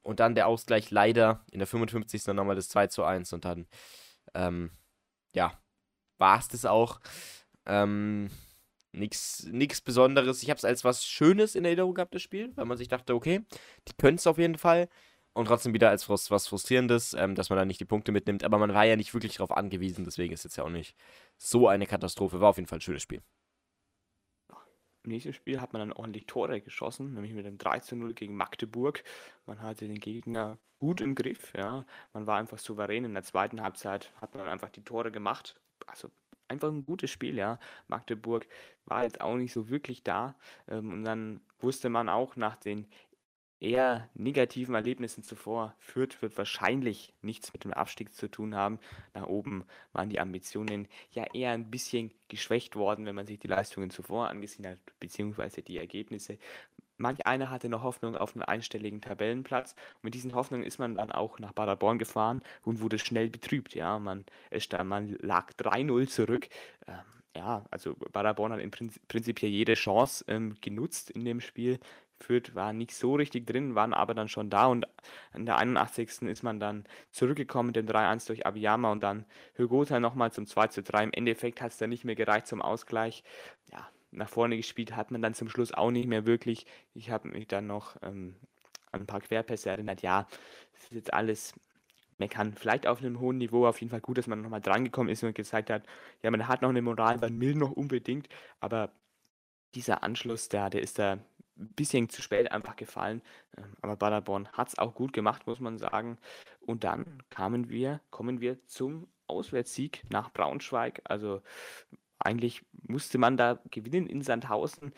und 0.01 0.19
dann 0.19 0.35
der 0.35 0.47
Ausgleich 0.47 0.91
leider 0.91 1.45
in 1.51 1.59
der 1.59 1.67
55. 1.67 2.23
dann 2.23 2.35
nochmal 2.35 2.55
das 2.55 2.69
2 2.69 2.87
zu 2.87 3.03
1. 3.03 3.33
Und 3.33 3.45
dann, 3.45 3.67
ähm, 4.33 4.71
ja, 5.33 5.53
war 6.17 6.39
es 6.39 6.47
das 6.47 6.65
auch. 6.65 6.99
Ähm, 7.65 8.29
Nichts 8.91 9.81
Besonderes. 9.81 10.41
Ich 10.41 10.49
habe 10.49 10.57
es 10.57 10.65
als 10.65 10.83
was 10.83 11.05
Schönes 11.05 11.55
in 11.55 11.63
Erinnerung 11.63 11.93
gehabt, 11.93 12.15
das 12.15 12.23
Spiel, 12.23 12.51
weil 12.55 12.65
man 12.65 12.77
sich 12.77 12.87
dachte, 12.87 13.13
okay, 13.13 13.41
die 13.87 13.93
können 13.93 14.17
es 14.17 14.25
auf 14.25 14.39
jeden 14.39 14.57
Fall. 14.57 14.89
Und 15.33 15.45
trotzdem 15.45 15.73
wieder 15.73 15.89
als 15.89 16.09
was 16.09 16.47
Frustrierendes, 16.47 17.13
ähm, 17.13 17.35
dass 17.35 17.49
man 17.49 17.57
da 17.57 17.65
nicht 17.65 17.79
die 17.79 17.85
Punkte 17.85 18.11
mitnimmt. 18.11 18.43
Aber 18.43 18.57
man 18.57 18.73
war 18.73 18.85
ja 18.85 18.95
nicht 18.95 19.13
wirklich 19.13 19.35
darauf 19.35 19.51
angewiesen, 19.51 20.05
deswegen 20.05 20.33
ist 20.33 20.39
es 20.39 20.45
jetzt 20.45 20.55
ja 20.57 20.63
auch 20.63 20.69
nicht 20.69 20.95
so 21.37 21.67
eine 21.67 21.85
Katastrophe. 21.85 22.41
War 22.41 22.49
auf 22.49 22.57
jeden 22.57 22.67
Fall 22.67 22.79
ein 22.79 22.81
schönes 22.81 23.03
Spiel. 23.03 23.21
Im 25.09 25.13
nächsten 25.13 25.33
Spiel 25.33 25.59
hat 25.59 25.73
man 25.73 25.79
dann 25.79 25.91
ordentlich 25.91 26.27
Tore 26.27 26.61
geschossen, 26.61 27.15
nämlich 27.15 27.33
mit 27.33 27.43
dem 27.43 27.57
3 27.57 27.79
zu 27.79 27.95
0 27.95 28.13
gegen 28.13 28.35
Magdeburg. 28.35 29.03
Man 29.47 29.59
hatte 29.59 29.87
den 29.87 29.99
Gegner 29.99 30.59
gut 30.77 31.01
im 31.01 31.15
Griff, 31.15 31.51
ja. 31.57 31.83
Man 32.13 32.27
war 32.27 32.37
einfach 32.37 32.59
souverän. 32.59 33.05
In 33.05 33.15
der 33.15 33.23
zweiten 33.23 33.63
Halbzeit 33.63 34.13
hat 34.21 34.35
man 34.35 34.47
einfach 34.47 34.69
die 34.69 34.83
Tore 34.83 35.11
gemacht. 35.11 35.59
Also 35.87 36.11
einfach 36.47 36.67
ein 36.67 36.85
gutes 36.85 37.09
Spiel, 37.09 37.39
ja. 37.39 37.57
Magdeburg 37.87 38.45
war 38.85 39.01
jetzt 39.01 39.19
auch 39.19 39.35
nicht 39.35 39.51
so 39.51 39.71
wirklich 39.71 40.03
da. 40.03 40.35
Ähm, 40.67 40.93
und 40.93 41.05
dann 41.05 41.41
wusste 41.59 41.89
man 41.89 42.07
auch 42.07 42.35
nach 42.35 42.57
den 42.57 42.85
eher 43.59 44.09
negativen 44.13 44.75
Erlebnissen 44.75 45.23
zuvor, 45.23 45.75
Fürth 45.79 46.21
wird 46.21 46.37
wahrscheinlich 46.37 47.13
nichts 47.21 47.53
mit 47.53 47.63
dem 47.63 47.73
Abstieg 47.73 48.13
zu 48.13 48.29
tun 48.29 48.55
haben. 48.55 48.79
Nach 49.13 49.27
oben 49.27 49.65
waren 49.91 50.09
die 50.09 50.19
Ambitionen 50.19 50.87
ja 51.11 51.25
eher 51.33 51.51
ein 51.51 51.69
bisschen 51.69 52.11
geschwächt 52.27 52.75
worden, 52.75 53.05
wenn 53.05 53.15
man 53.15 53.27
sich 53.27 53.39
die 53.39 53.47
Leistungen 53.47 53.89
zuvor 53.89 54.29
angesehen 54.29 54.67
hat, 54.67 54.79
beziehungsweise 54.99 55.61
die 55.61 55.77
Ergebnisse. 55.77 56.37
Manch 56.97 57.25
einer 57.25 57.49
hatte 57.49 57.69
noch 57.69 57.83
Hoffnung 57.83 58.17
auf 58.17 58.35
einen 58.35 58.43
einstelligen 58.43 59.01
Tabellenplatz. 59.01 59.73
Und 59.95 60.03
mit 60.03 60.13
diesen 60.13 60.35
Hoffnungen 60.35 60.65
ist 60.65 60.79
man 60.79 60.95
dann 60.95 61.11
auch 61.11 61.39
nach 61.39 61.55
Paderborn 61.55 61.97
gefahren 61.97 62.41
und 62.63 62.81
wurde 62.81 62.99
schnell 62.99 63.29
betrübt. 63.29 63.73
Ja, 63.73 63.99
man, 63.99 64.25
man 64.83 65.17
lag 65.21 65.51
3-0 65.53 66.07
zurück. 66.09 66.49
Ähm, 66.87 66.95
ja, 67.35 67.63
also 67.71 67.93
Paderborn 67.93 68.51
hat 68.51 68.59
im 68.59 68.71
Prinzip, 68.71 69.07
Prinzip 69.07 69.39
hier 69.39 69.49
jede 69.49 69.75
Chance 69.75 70.25
ähm, 70.27 70.55
genutzt 70.59 71.09
in 71.09 71.23
dem 71.23 71.39
Spiel. 71.39 71.79
Fürth 72.19 72.55
war 72.55 72.73
nicht 72.73 72.93
so 72.93 73.15
richtig 73.15 73.47
drin, 73.47 73.75
waren 73.75 73.93
aber 73.93 74.13
dann 74.13 74.27
schon 74.27 74.49
da 74.49 74.67
und 74.67 74.85
in 75.33 75.45
der 75.45 75.57
81. 75.57 76.23
ist 76.23 76.43
man 76.43 76.59
dann 76.59 76.85
zurückgekommen 77.11 77.67
mit 77.67 77.75
dem 77.75 77.87
3-1 77.87 78.27
durch 78.27 78.45
Abiyama 78.45 78.91
und 78.91 79.01
dann 79.01 79.25
Hügota 79.53 79.99
nochmal 79.99 80.31
zum 80.31 80.45
2-3. 80.45 81.03
Im 81.03 81.13
Endeffekt 81.13 81.61
hat 81.61 81.71
es 81.71 81.77
dann 81.77 81.89
nicht 81.89 82.05
mehr 82.05 82.15
gereicht 82.15 82.47
zum 82.47 82.61
Ausgleich. 82.61 83.23
Ja, 83.71 83.87
nach 84.11 84.29
vorne 84.29 84.57
gespielt 84.57 84.95
hat 84.95 85.11
man 85.11 85.21
dann 85.21 85.33
zum 85.33 85.49
Schluss 85.49 85.73
auch 85.73 85.91
nicht 85.91 86.07
mehr 86.07 86.25
wirklich. 86.25 86.65
Ich 86.93 87.09
habe 87.11 87.29
mich 87.29 87.47
dann 87.47 87.67
noch 87.67 87.95
ähm, 88.01 88.35
an 88.91 89.01
ein 89.01 89.07
paar 89.07 89.21
Querpässe 89.21 89.69
erinnert. 89.69 90.01
Ja, 90.01 90.27
das 90.73 90.83
ist 90.83 90.91
jetzt 90.91 91.13
alles 91.13 91.53
meckern. 92.17 92.53
Vielleicht 92.53 92.87
auf 92.87 92.99
einem 92.99 93.19
hohen 93.19 93.37
Niveau. 93.37 93.67
Auf 93.67 93.79
jeden 93.79 93.91
Fall 93.91 94.01
gut, 94.01 94.17
dass 94.17 94.27
man 94.27 94.41
nochmal 94.41 94.61
drangekommen 94.61 95.11
ist 95.11 95.23
und 95.23 95.35
gesagt 95.35 95.69
hat, 95.69 95.83
ja, 96.21 96.31
man 96.31 96.47
hat 96.47 96.61
noch 96.61 96.69
eine 96.69 96.81
Moral, 96.81 97.17
man 97.17 97.39
will 97.39 97.55
noch 97.55 97.71
unbedingt. 97.71 98.27
Aber 98.59 98.91
dieser 99.75 100.03
Anschluss, 100.03 100.49
der, 100.49 100.69
der 100.69 100.81
ist 100.81 100.99
da 100.99 101.19
ein 101.59 101.73
bisschen 101.75 102.09
zu 102.09 102.21
spät 102.21 102.51
einfach 102.51 102.75
gefallen. 102.75 103.21
Ähm, 103.57 103.75
aber 103.81 103.95
Paderborn 103.95 104.47
hat 104.53 104.69
es 104.69 104.77
auch 104.77 104.93
gut 104.95 105.13
gemacht, 105.13 105.45
muss 105.47 105.59
man 105.59 105.77
sagen. 105.77 106.17
Und 106.61 106.83
dann 106.83 107.23
kamen 107.29 107.69
wir, 107.69 108.01
kommen 108.09 108.41
wir 108.41 108.65
zum 108.67 109.07
Auswärtssieg 109.27 110.03
nach 110.09 110.31
Braunschweig. 110.31 111.01
Also 111.03 111.41
eigentlich 112.19 112.63
musste 112.87 113.17
man 113.17 113.37
da 113.37 113.59
gewinnen 113.71 114.07
in 114.07 114.21
Sandhausen. 114.21 114.93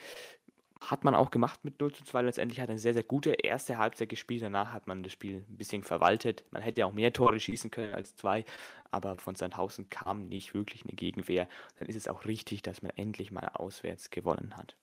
hat 0.80 1.03
man 1.03 1.14
auch 1.14 1.30
gemacht 1.30 1.64
mit 1.64 1.80
0 1.80 1.93
zu 1.93 2.03
2. 2.03 2.24
Letztendlich 2.24 2.59
hat 2.59 2.70
eine 2.70 2.80
sehr, 2.80 2.93
sehr 2.93 3.03
gute 3.03 3.32
erste 3.34 3.78
Halbzeit 3.78 4.09
gespielt. 4.09 4.41
Danach 4.41 4.74
hat 4.74 4.88
man 4.88 5.03
das 5.03 5.12
Spiel 5.12 5.45
ein 5.47 5.57
bisschen 5.57 5.84
verwaltet. 5.84 6.43
Man 6.51 6.64
hätte 6.64 6.86
auch 6.86 6.93
mehr 6.93 7.14
Tore 7.14 7.39
schießen 7.39 7.70
können 7.70 7.93
als 7.93 8.16
zwei, 8.16 8.45
aber 8.89 9.18
von 9.18 9.36
Sandhausen 9.36 9.89
kam 9.89 10.28
nicht 10.28 10.55
wirklich 10.55 10.84
eine 10.84 10.93
Gegenwehr. 10.93 11.47
Dann 11.78 11.88
ist 11.88 11.95
es 11.95 12.07
auch 12.07 12.26
richtig, 12.26 12.64
dass 12.64 12.82
man 12.82 12.91
endlich 12.95 13.32
mal 13.32 13.47
auswärts 13.53 14.09
gewonnen 14.09 14.57
hat. 14.57 14.76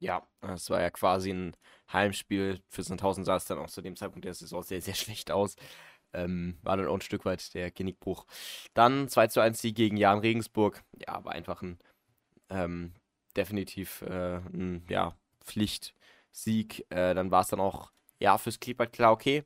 Ja, 0.00 0.26
das 0.40 0.70
war 0.70 0.80
ja 0.80 0.90
quasi 0.90 1.30
ein 1.30 1.56
Heimspiel. 1.92 2.60
Für 2.68 2.82
Sandhausen 2.82 3.24
sah 3.24 3.36
es 3.36 3.46
dann 3.46 3.58
auch 3.58 3.68
zu 3.68 3.82
dem 3.82 3.96
Zeitpunkt 3.96 4.24
der 4.24 4.34
Saison 4.34 4.62
sehr, 4.62 4.80
sehr 4.80 4.94
schlecht 4.94 5.30
aus. 5.30 5.56
Ähm, 6.12 6.58
war 6.62 6.76
dann 6.76 6.86
auch 6.86 6.94
ein 6.94 7.00
Stück 7.02 7.24
weit 7.24 7.52
der 7.54 7.70
Genickbruch. 7.70 8.26
Dann 8.74 9.08
2 9.08 9.26
zu 9.28 9.40
1 9.40 9.60
Sieg 9.60 9.76
gegen 9.76 9.96
Jan 9.96 10.20
Regensburg. 10.20 10.82
Ja, 11.06 11.24
war 11.24 11.32
einfach 11.32 11.62
ein 11.62 11.78
ähm, 12.50 12.94
definitiv 13.36 14.02
äh, 14.02 14.36
ein 14.36 14.86
ja, 14.88 15.16
Pflichtsieg. 15.44 16.86
Äh, 16.90 17.14
dann 17.14 17.30
war 17.30 17.42
es 17.42 17.48
dann 17.48 17.60
auch, 17.60 17.92
ja, 18.20 18.38
fürs 18.38 18.60
Klippert 18.60 18.92
klar, 18.92 19.12
okay. 19.12 19.44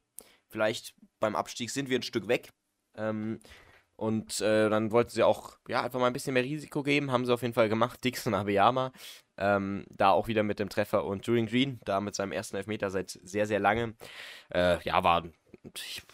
Vielleicht 0.49 0.95
beim 1.21 1.35
Abstieg 1.37 1.71
sind 1.71 1.89
wir 1.89 1.99
ein 1.99 2.03
Stück 2.03 2.29
weg. 2.29 2.51
Ähm, 2.95 3.41
und 3.97 4.41
äh, 4.41 4.69
dann 4.69 4.91
wollten 4.91 5.11
sie 5.11 5.23
auch 5.23 5.59
ja, 5.69 5.83
einfach 5.83 6.01
mal 6.01 6.09
ein 6.09 6.13
bisschen 6.13 6.35
mehr 6.35 6.43
Risiko 6.43 6.83
geben. 6.83 7.13
Haben 7.13 7.25
sie 7.25 7.33
auf 7.33 7.43
jeden 7.43 7.55
Fall 7.55 7.69
gemacht. 7.69 8.03
Dixon 8.05 8.35
Abeyama. 8.35 8.93
Ähm, 9.45 9.85
da 9.91 10.11
auch 10.13 10.29
wieder 10.29 10.45
mit 10.45 10.61
dem 10.61 10.69
Treffer 10.69 11.05
und 11.05 11.27
Julian 11.27 11.47
Green, 11.47 11.81
da 11.85 12.01
mit 12.01 12.15
seinem 12.15 12.31
ersten 12.31 12.57
Elfmeter 12.57 12.91
seit 12.91 13.11
sehr, 13.11 13.47
sehr 13.47 13.59
lange. 13.59 13.95
Äh, 14.51 14.81
ja, 14.85 15.03
war 15.03 15.25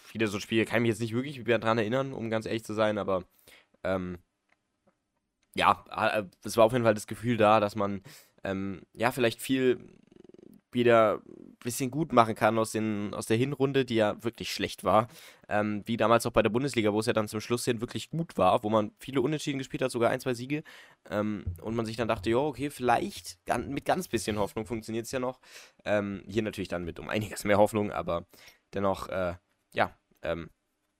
viele 0.02 0.28
so 0.28 0.40
Spiele, 0.40 0.64
kann 0.64 0.76
ich 0.78 0.82
mich 0.82 0.88
jetzt 0.90 1.00
nicht 1.00 1.14
wirklich 1.14 1.44
dran 1.44 1.76
erinnern, 1.76 2.14
um 2.14 2.30
ganz 2.30 2.46
ehrlich 2.46 2.64
zu 2.64 2.72
sein, 2.72 2.96
aber 2.96 3.24
ähm, 3.84 4.18
ja, 5.54 5.84
äh, 5.90 6.24
es 6.44 6.56
war 6.56 6.64
auf 6.64 6.72
jeden 6.72 6.84
Fall 6.84 6.94
das 6.94 7.06
Gefühl 7.06 7.36
da, 7.36 7.60
dass 7.60 7.76
man 7.76 8.02
ähm, 8.44 8.82
ja 8.94 9.12
vielleicht 9.12 9.42
viel 9.42 9.78
wieder 10.72 11.20
ein 11.26 11.47
bisschen 11.60 11.90
gut 11.90 12.12
machen 12.12 12.34
kann 12.34 12.58
aus, 12.58 12.72
den, 12.72 13.12
aus 13.14 13.26
der 13.26 13.36
Hinrunde, 13.36 13.84
die 13.84 13.96
ja 13.96 14.22
wirklich 14.22 14.52
schlecht 14.52 14.84
war. 14.84 15.08
Ähm, 15.48 15.82
wie 15.86 15.96
damals 15.96 16.26
auch 16.26 16.32
bei 16.32 16.42
der 16.42 16.50
Bundesliga, 16.50 16.92
wo 16.92 17.00
es 17.00 17.06
ja 17.06 17.12
dann 17.12 17.28
zum 17.28 17.40
Schluss 17.40 17.64
hin 17.64 17.80
wirklich 17.80 18.10
gut 18.10 18.36
war, 18.36 18.62
wo 18.62 18.70
man 18.70 18.92
viele 18.98 19.20
Unentschieden 19.20 19.58
gespielt 19.58 19.82
hat, 19.82 19.90
sogar 19.90 20.10
ein, 20.10 20.20
zwei 20.20 20.34
Siege. 20.34 20.62
Ähm, 21.10 21.44
und 21.62 21.74
man 21.74 21.86
sich 21.86 21.96
dann 21.96 22.08
dachte, 22.08 22.30
ja, 22.30 22.36
okay, 22.36 22.70
vielleicht 22.70 23.38
mit 23.66 23.84
ganz 23.84 24.08
bisschen 24.08 24.38
Hoffnung 24.38 24.66
funktioniert 24.66 25.06
es 25.06 25.12
ja 25.12 25.18
noch. 25.18 25.40
Ähm, 25.84 26.22
hier 26.26 26.42
natürlich 26.42 26.68
dann 26.68 26.84
mit 26.84 26.98
um 26.98 27.08
einiges 27.08 27.44
mehr 27.44 27.58
Hoffnung, 27.58 27.90
aber 27.92 28.26
dennoch, 28.74 29.08
äh, 29.08 29.34
ja, 29.72 29.96
ähm, 30.22 30.50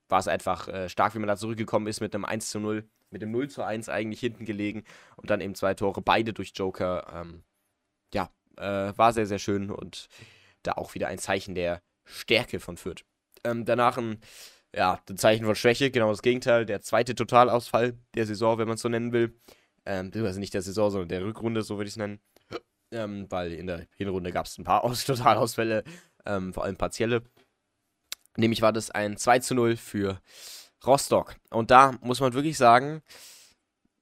war 0.09 0.19
es 0.19 0.29
einfach 0.29 0.69
äh, 0.69 0.89
stark, 0.89 1.15
wie 1.15 1.19
man 1.19 1.29
da 1.29 1.37
zurückgekommen 1.37 1.87
ist 1.87 2.01
mit 2.01 2.15
einem 2.15 2.25
1 2.25 2.51
zu 2.51 2.61
0, 2.61 2.89
mit 3.11 3.23
dem 3.23 3.31
0 3.31 3.49
zu 3.49 3.63
1 3.63 3.89
eigentlich 3.89 4.21
hinten 4.21 4.45
gelegen 4.45 4.85
und 5.17 5.31
dann 5.31 5.41
eben 5.41 5.55
zwei 5.55 5.75
Tore, 5.75 6.01
beide 6.01 6.33
durch 6.33 6.53
Joker. 6.55 7.07
Ähm, 7.15 7.45
ja, 8.15 8.31
äh, 8.57 8.97
war 8.97 9.13
sehr, 9.13 9.27
sehr 9.27 9.39
schön 9.39 9.71
und 9.71 10.09
da 10.63 10.73
auch 10.73 10.95
wieder 10.95 11.09
ein 11.09 11.19
Zeichen 11.19 11.55
der 11.55 11.83
Stärke 12.05 12.61
von 12.61 12.77
Fürth. 12.77 13.05
Ähm, 13.45 13.65
danach 13.65 13.99
ein, 13.99 14.21
ja, 14.75 15.01
ein 15.09 15.17
Zeichen 15.17 15.45
von 15.45 15.55
Schwäche, 15.55 15.91
genau 15.91 16.11
das 16.11 16.23
Gegenteil. 16.23 16.67
Der 16.67 16.81
zweite 16.81 17.15
Totalausfall 17.15 17.99
der 18.15 18.27
Saison, 18.27 18.59
wenn 18.59 18.69
man 18.69 18.77
es 18.77 18.83
so 18.83 18.89
nennen 18.89 19.13
will. 19.13 19.39
Ähm, 19.85 20.11
also 20.15 20.41
nicht 20.41 20.55
der 20.55 20.63
Saison, 20.63 20.91
sondern 20.91 21.09
der 21.09 21.25
Rückrunde, 21.25 21.63
so 21.63 21.77
würde 21.77 21.89
ich 21.89 21.95
es 21.95 21.99
nennen. 21.99 22.21
Ähm, 22.91 23.27
weil 23.31 23.53
in 23.53 23.67
der 23.67 23.87
Hinrunde 23.97 24.33
gab 24.33 24.47
es 24.47 24.59
ein 24.59 24.65
paar 24.65 24.85
Aus 24.85 25.05
Totalausfälle, 25.07 25.85
ähm, 26.25 26.53
vor 26.53 26.65
allem 26.65 26.77
partielle. 26.77 27.23
Nämlich 28.37 28.63
war 28.63 28.73
das 28.73 28.91
ein 28.91 29.17
2 29.17 29.41
zu 29.41 29.55
0 29.55 29.77
für 29.77 30.21
Rostock. 30.87 31.37
Und 31.51 31.71
da 31.71 31.93
muss 32.01 32.21
man 32.21 32.35
wirklich 32.35 32.57
sagen, 32.57 33.03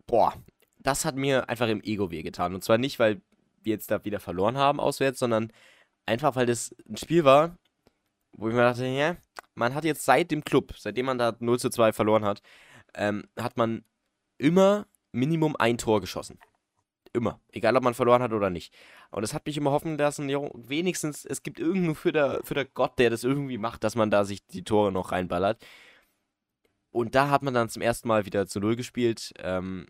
boah, 0.06 0.34
das 0.78 1.04
hat 1.04 1.16
mir 1.16 1.48
einfach 1.48 1.68
im 1.68 1.82
Ego 1.82 2.10
wehgetan. 2.10 2.54
Und 2.54 2.62
zwar 2.62 2.78
nicht, 2.78 2.98
weil 2.98 3.22
wir 3.62 3.72
jetzt 3.72 3.90
da 3.90 4.04
wieder 4.04 4.20
verloren 4.20 4.56
haben 4.56 4.78
auswärts, 4.78 5.18
sondern 5.18 5.52
einfach, 6.06 6.36
weil 6.36 6.46
das 6.46 6.74
ein 6.88 6.96
Spiel 6.96 7.24
war, 7.24 7.56
wo 8.32 8.48
ich 8.48 8.54
mir 8.54 8.62
dachte, 8.62 8.86
ja, 8.86 9.16
man 9.54 9.74
hat 9.74 9.84
jetzt 9.84 10.04
seit 10.04 10.30
dem 10.30 10.44
Club, 10.44 10.74
seitdem 10.78 11.06
man 11.06 11.18
da 11.18 11.36
0 11.38 11.58
zu 11.58 11.70
2 11.70 11.92
verloren 11.92 12.24
hat, 12.24 12.42
ähm, 12.94 13.24
hat 13.38 13.56
man 13.56 13.84
immer 14.38 14.86
Minimum 15.12 15.56
ein 15.56 15.78
Tor 15.78 16.00
geschossen. 16.00 16.38
Immer. 17.12 17.40
Egal, 17.52 17.76
ob 17.76 17.82
man 17.82 17.94
verloren 17.94 18.22
hat 18.22 18.32
oder 18.32 18.50
nicht. 18.50 18.74
Und 19.10 19.22
das 19.22 19.32
hat 19.32 19.46
mich 19.46 19.56
immer 19.56 19.70
hoffen 19.70 19.96
lassen, 19.96 20.28
ja, 20.28 20.38
wenigstens, 20.54 21.24
es 21.24 21.42
gibt 21.42 21.58
irgendeinen 21.58 21.94
für 21.94 22.12
der, 22.12 22.40
für 22.44 22.54
der 22.54 22.66
Gott, 22.66 22.98
der 22.98 23.08
das 23.08 23.24
irgendwie 23.24 23.56
macht, 23.56 23.84
dass 23.84 23.94
man 23.94 24.10
da 24.10 24.24
sich 24.24 24.46
die 24.46 24.64
Tore 24.64 24.92
noch 24.92 25.12
reinballert. 25.12 25.64
Und 26.90 27.14
da 27.14 27.30
hat 27.30 27.42
man 27.42 27.54
dann 27.54 27.70
zum 27.70 27.82
ersten 27.82 28.08
Mal 28.08 28.26
wieder 28.26 28.46
zu 28.46 28.60
Null 28.60 28.76
gespielt. 28.76 29.32
Ähm, 29.38 29.86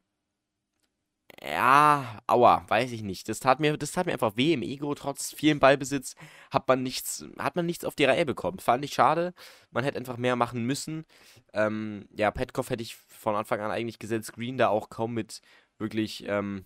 ja, 1.42 2.18
aua, 2.26 2.64
weiß 2.68 2.92
ich 2.92 3.02
nicht. 3.02 3.28
Das 3.28 3.40
tat 3.40 3.60
mir, 3.60 3.76
das 3.76 3.92
tat 3.92 4.06
mir 4.06 4.12
einfach 4.12 4.36
weh 4.36 4.54
im 4.54 4.62
Ego. 4.62 4.94
Trotz 4.94 5.34
vielen 5.34 5.58
Ballbesitz 5.58 6.14
hat 6.50 6.66
man 6.66 6.82
nichts, 6.82 7.26
hat 7.38 7.56
man 7.56 7.66
nichts 7.66 7.84
auf 7.84 7.94
die 7.94 8.04
Reihe 8.06 8.24
bekommen. 8.24 8.58
Fand 8.58 8.84
ich 8.84 8.94
schade. 8.94 9.34
Man 9.70 9.84
hätte 9.84 9.98
einfach 9.98 10.16
mehr 10.16 10.36
machen 10.36 10.64
müssen. 10.64 11.04
Ähm, 11.52 12.08
ja, 12.16 12.30
Petkoff 12.30 12.70
hätte 12.70 12.82
ich 12.82 12.96
von 12.96 13.36
Anfang 13.36 13.60
an 13.60 13.70
eigentlich 13.70 13.98
gesetzt. 13.98 14.32
Green 14.32 14.56
da 14.56 14.68
auch 14.68 14.88
kaum 14.88 15.12
mit 15.14 15.42
wirklich, 15.78 16.26
ähm, 16.26 16.64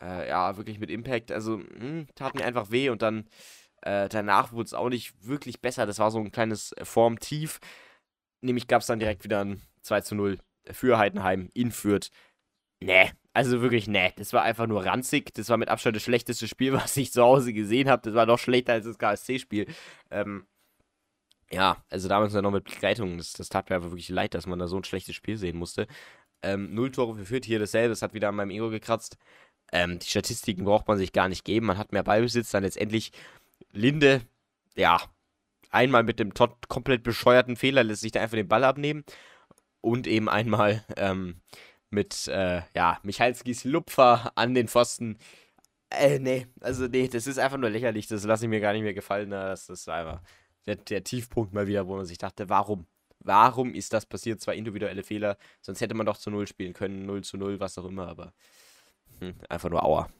äh, 0.00 0.28
ja, 0.28 0.56
wirklich 0.56 0.78
mit 0.78 0.90
Impact. 0.90 1.30
Also, 1.30 1.58
mh, 1.58 1.80
hm, 1.80 2.06
tat 2.14 2.34
mir 2.34 2.44
einfach 2.44 2.70
weh 2.70 2.88
und 2.88 3.02
dann 3.02 3.28
äh, 3.82 4.08
danach 4.08 4.52
wurde 4.52 4.66
es 4.66 4.74
auch 4.74 4.88
nicht 4.88 5.26
wirklich 5.26 5.60
besser. 5.60 5.86
Das 5.86 5.98
war 5.98 6.10
so 6.10 6.18
ein 6.18 6.32
kleines 6.32 6.74
Formtief. 6.82 7.60
Nämlich 8.40 8.66
gab 8.68 8.80
es 8.80 8.86
dann 8.86 8.98
direkt 8.98 9.24
wieder 9.24 9.44
ein 9.44 9.62
2 9.82 10.00
zu 10.02 10.14
0 10.14 10.38
für 10.70 10.98
Heidenheim 10.98 11.50
in 11.54 11.70
Fürth. 11.70 12.10
Nee, 12.80 13.12
also 13.34 13.60
wirklich, 13.60 13.88
nee, 13.88 14.12
das 14.16 14.32
war 14.32 14.42
einfach 14.42 14.68
nur 14.68 14.86
ranzig. 14.86 15.34
Das 15.34 15.48
war 15.48 15.56
mit 15.56 15.68
Abstand 15.68 15.96
das 15.96 16.04
schlechteste 16.04 16.46
Spiel, 16.46 16.72
was 16.72 16.96
ich 16.96 17.12
zu 17.12 17.22
Hause 17.22 17.52
gesehen 17.52 17.90
habe. 17.90 18.02
Das 18.02 18.14
war 18.14 18.26
noch 18.26 18.38
schlechter 18.38 18.72
als 18.74 18.86
das 18.86 18.96
KSC-Spiel. 18.96 19.66
Ähm, 20.10 20.46
ja, 21.50 21.76
also 21.90 22.08
damals 22.08 22.32
noch 22.32 22.50
mit 22.52 22.64
Begleitung. 22.64 23.18
Das, 23.18 23.32
das 23.32 23.48
tat 23.48 23.68
mir 23.68 23.76
einfach 23.76 23.90
wirklich 23.90 24.08
leid, 24.08 24.34
dass 24.34 24.46
man 24.46 24.60
da 24.60 24.68
so 24.68 24.76
ein 24.76 24.84
schlechtes 24.84 25.16
Spiel 25.16 25.36
sehen 25.36 25.56
musste. 25.56 25.88
Ähm, 26.42 26.74
null 26.74 26.92
Tore 26.92 27.16
für 27.16 27.26
Fürth, 27.26 27.44
hier 27.44 27.58
dasselbe. 27.58 27.90
Das 27.90 28.02
hat 28.02 28.14
wieder 28.14 28.28
an 28.28 28.36
meinem 28.36 28.50
Ego 28.50 28.70
gekratzt. 28.70 29.18
Ähm, 29.72 29.98
die 29.98 30.06
Statistiken 30.06 30.64
braucht 30.64 30.86
man 30.86 30.98
sich 30.98 31.12
gar 31.12 31.28
nicht 31.28 31.44
geben. 31.44 31.66
Man 31.66 31.78
hat 31.78 31.92
mehr 31.92 32.04
Ballbesitz. 32.04 32.52
Dann 32.52 32.62
letztendlich 32.62 33.10
Linde, 33.72 34.22
ja, 34.76 35.00
einmal 35.70 36.04
mit 36.04 36.20
dem 36.20 36.32
komplett 36.68 37.02
bescheuerten 37.02 37.56
Fehler 37.56 37.82
lässt 37.82 38.02
sich 38.02 38.12
da 38.12 38.20
einfach 38.20 38.36
den 38.36 38.48
Ball 38.48 38.62
abnehmen. 38.62 39.04
Und 39.80 40.06
eben 40.06 40.28
einmal 40.28 40.84
ähm, 40.96 41.40
mit, 41.94 42.28
äh, 42.28 42.62
ja, 42.74 42.98
Michalskis 43.02 43.64
Lupfer 43.64 44.32
an 44.34 44.54
den 44.54 44.68
Pfosten. 44.68 45.18
Äh, 45.90 46.18
nee, 46.18 46.46
also 46.60 46.86
nee, 46.86 47.08
das 47.08 47.26
ist 47.26 47.38
einfach 47.38 47.58
nur 47.58 47.70
lächerlich. 47.70 48.06
Das 48.08 48.24
lasse 48.24 48.44
ich 48.44 48.50
mir 48.50 48.60
gar 48.60 48.72
nicht 48.72 48.82
mehr 48.82 48.94
gefallen. 48.94 49.30
Das, 49.30 49.68
war 49.86 49.94
einfach 49.94 50.20
der, 50.66 50.76
der 50.76 51.04
Tiefpunkt 51.04 51.52
mal 51.52 51.66
wieder, 51.66 51.86
wo 51.86 51.96
man 51.96 52.06
sich 52.06 52.18
dachte, 52.18 52.48
warum? 52.48 52.86
Warum 53.20 53.74
ist 53.74 53.92
das 53.92 54.04
passiert? 54.04 54.40
Zwei 54.40 54.56
individuelle 54.56 55.02
Fehler. 55.02 55.38
Sonst 55.62 55.80
hätte 55.80 55.94
man 55.94 56.04
doch 56.06 56.18
zu 56.18 56.30
Null 56.30 56.46
spielen 56.46 56.74
können. 56.74 57.06
0 57.06 57.24
zu 57.24 57.38
0, 57.38 57.58
was 57.58 57.78
auch 57.78 57.86
immer. 57.86 58.08
Aber 58.08 58.34
hm, 59.20 59.34
einfach 59.48 59.70
nur 59.70 59.82
Aua. 59.82 60.10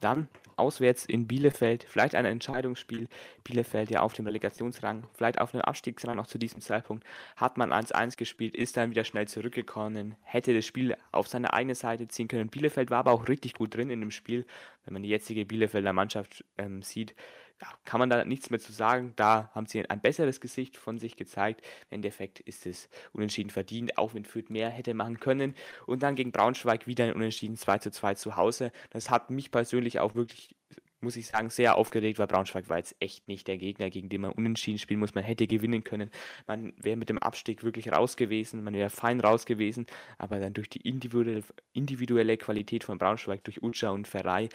Dann 0.00 0.28
auswärts 0.58 1.06
in 1.06 1.26
Bielefeld, 1.26 1.84
vielleicht 1.84 2.14
ein 2.14 2.24
Entscheidungsspiel. 2.24 3.08
Bielefeld 3.44 3.90
ja 3.90 4.00
auf 4.00 4.12
dem 4.12 4.26
Relegationsrang, 4.26 5.04
vielleicht 5.14 5.40
auf 5.40 5.52
dem 5.52 5.60
Abstiegsrang 5.60 6.16
noch 6.16 6.26
zu 6.26 6.38
diesem 6.38 6.60
Zeitpunkt. 6.60 7.04
Hat 7.36 7.56
man 7.56 7.72
1-1 7.72 8.16
gespielt, 8.16 8.56
ist 8.56 8.76
dann 8.76 8.90
wieder 8.90 9.04
schnell 9.04 9.28
zurückgekommen, 9.28 10.16
hätte 10.22 10.54
das 10.54 10.66
Spiel 10.66 10.96
auf 11.12 11.28
seine 11.28 11.52
eigene 11.52 11.74
Seite 11.74 12.08
ziehen 12.08 12.28
können. 12.28 12.48
Bielefeld 12.48 12.90
war 12.90 12.98
aber 12.98 13.12
auch 13.12 13.28
richtig 13.28 13.54
gut 13.54 13.74
drin 13.74 13.90
in 13.90 14.00
dem 14.00 14.10
Spiel, 14.10 14.46
wenn 14.84 14.94
man 14.94 15.02
die 15.02 15.08
jetzige 15.08 15.44
Bielefelder 15.44 15.92
Mannschaft 15.92 16.44
ähm, 16.58 16.82
sieht 16.82 17.14
ja, 17.60 17.68
kann 17.84 17.98
man 17.98 18.10
da 18.10 18.24
nichts 18.24 18.50
mehr 18.50 18.60
zu 18.60 18.72
sagen. 18.72 19.12
Da 19.16 19.50
haben 19.54 19.66
sie 19.66 19.88
ein 19.88 20.00
besseres 20.00 20.40
Gesicht 20.40 20.76
von 20.76 20.98
sich 20.98 21.16
gezeigt. 21.16 21.62
Im 21.90 21.96
Endeffekt 21.96 22.40
ist 22.40 22.66
es 22.66 22.88
unentschieden 23.12 23.50
verdient, 23.50 23.98
auch 23.98 24.14
wenn 24.14 24.24
Fürth 24.24 24.50
mehr 24.50 24.70
hätte 24.70 24.94
machen 24.94 25.18
können. 25.18 25.54
Und 25.86 26.02
dann 26.02 26.14
gegen 26.14 26.32
Braunschweig 26.32 26.86
wieder 26.86 27.04
ein 27.04 27.14
Unentschieden 27.14 27.56
2 27.56 27.78
zu 27.78 27.90
2 27.90 28.14
zu 28.14 28.36
Hause. 28.36 28.72
Das 28.90 29.10
hat 29.10 29.30
mich 29.30 29.50
persönlich 29.50 29.98
auch 29.98 30.14
wirklich 30.14 30.54
muss 31.00 31.16
ich 31.16 31.28
sagen, 31.28 31.50
sehr 31.50 31.76
aufgeregt, 31.76 32.18
weil 32.18 32.26
Braunschweig 32.26 32.68
war 32.68 32.78
jetzt 32.78 32.96
echt 33.00 33.28
nicht 33.28 33.46
der 33.46 33.56
Gegner, 33.58 33.90
gegen 33.90 34.08
den 34.08 34.22
man 34.22 34.32
unentschieden 34.32 34.78
spielen 34.78 35.00
muss. 35.00 35.14
Man 35.14 35.24
hätte 35.24 35.46
gewinnen 35.46 35.84
können. 35.84 36.10
Man 36.46 36.72
wäre 36.76 36.96
mit 36.96 37.08
dem 37.08 37.18
Abstieg 37.18 37.62
wirklich 37.62 37.92
raus 37.92 38.16
gewesen. 38.16 38.64
Man 38.64 38.74
wäre 38.74 38.90
fein 38.90 39.20
raus 39.20 39.46
gewesen. 39.46 39.86
Aber 40.18 40.40
dann 40.40 40.54
durch 40.54 40.68
die 40.68 40.80
individuelle, 40.80 42.36
Qualität 42.36 42.84
von 42.84 42.98
Braunschweig, 42.98 43.44
durch 43.44 43.62
Utscha 43.62 43.90
und 43.90 44.08
Ferrei, 44.08 44.48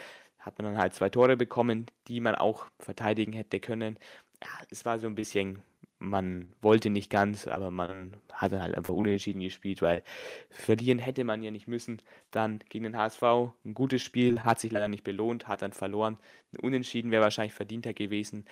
hat 0.44 0.58
man 0.58 0.72
dann 0.72 0.78
halt 0.80 0.94
zwei 0.94 1.08
Tore 1.08 1.36
bekommen, 1.36 1.86
die 2.08 2.20
man 2.20 2.34
auch 2.34 2.66
verteidigen 2.78 3.32
hätte 3.32 3.60
können. 3.60 3.98
Ja, 4.42 4.48
es 4.70 4.84
war 4.84 4.98
so 4.98 5.06
ein 5.06 5.14
bisschen, 5.14 5.62
man 5.98 6.52
wollte 6.60 6.90
nicht 6.90 7.10
ganz, 7.10 7.46
aber 7.46 7.70
man 7.70 8.16
hat 8.32 8.52
dann 8.52 8.62
halt 8.62 8.76
einfach 8.76 8.94
unentschieden 8.94 9.40
gespielt, 9.40 9.80
weil 9.80 10.02
verlieren 10.50 10.98
hätte 10.98 11.24
man 11.24 11.42
ja 11.42 11.50
nicht 11.50 11.66
müssen. 11.68 12.02
Dann 12.30 12.58
gegen 12.68 12.84
den 12.84 12.96
HSV 12.96 13.22
ein 13.22 13.74
gutes 13.74 14.02
Spiel, 14.02 14.40
hat 14.44 14.60
sich 14.60 14.70
leider 14.70 14.88
nicht 14.88 15.04
belohnt, 15.04 15.48
hat 15.48 15.62
dann 15.62 15.72
verloren. 15.72 16.18
Ein 16.52 16.60
Unentschieden 16.60 17.10
wäre 17.10 17.22
wahrscheinlich 17.22 17.54
verdienter 17.54 17.94
gewesen. 17.94 18.44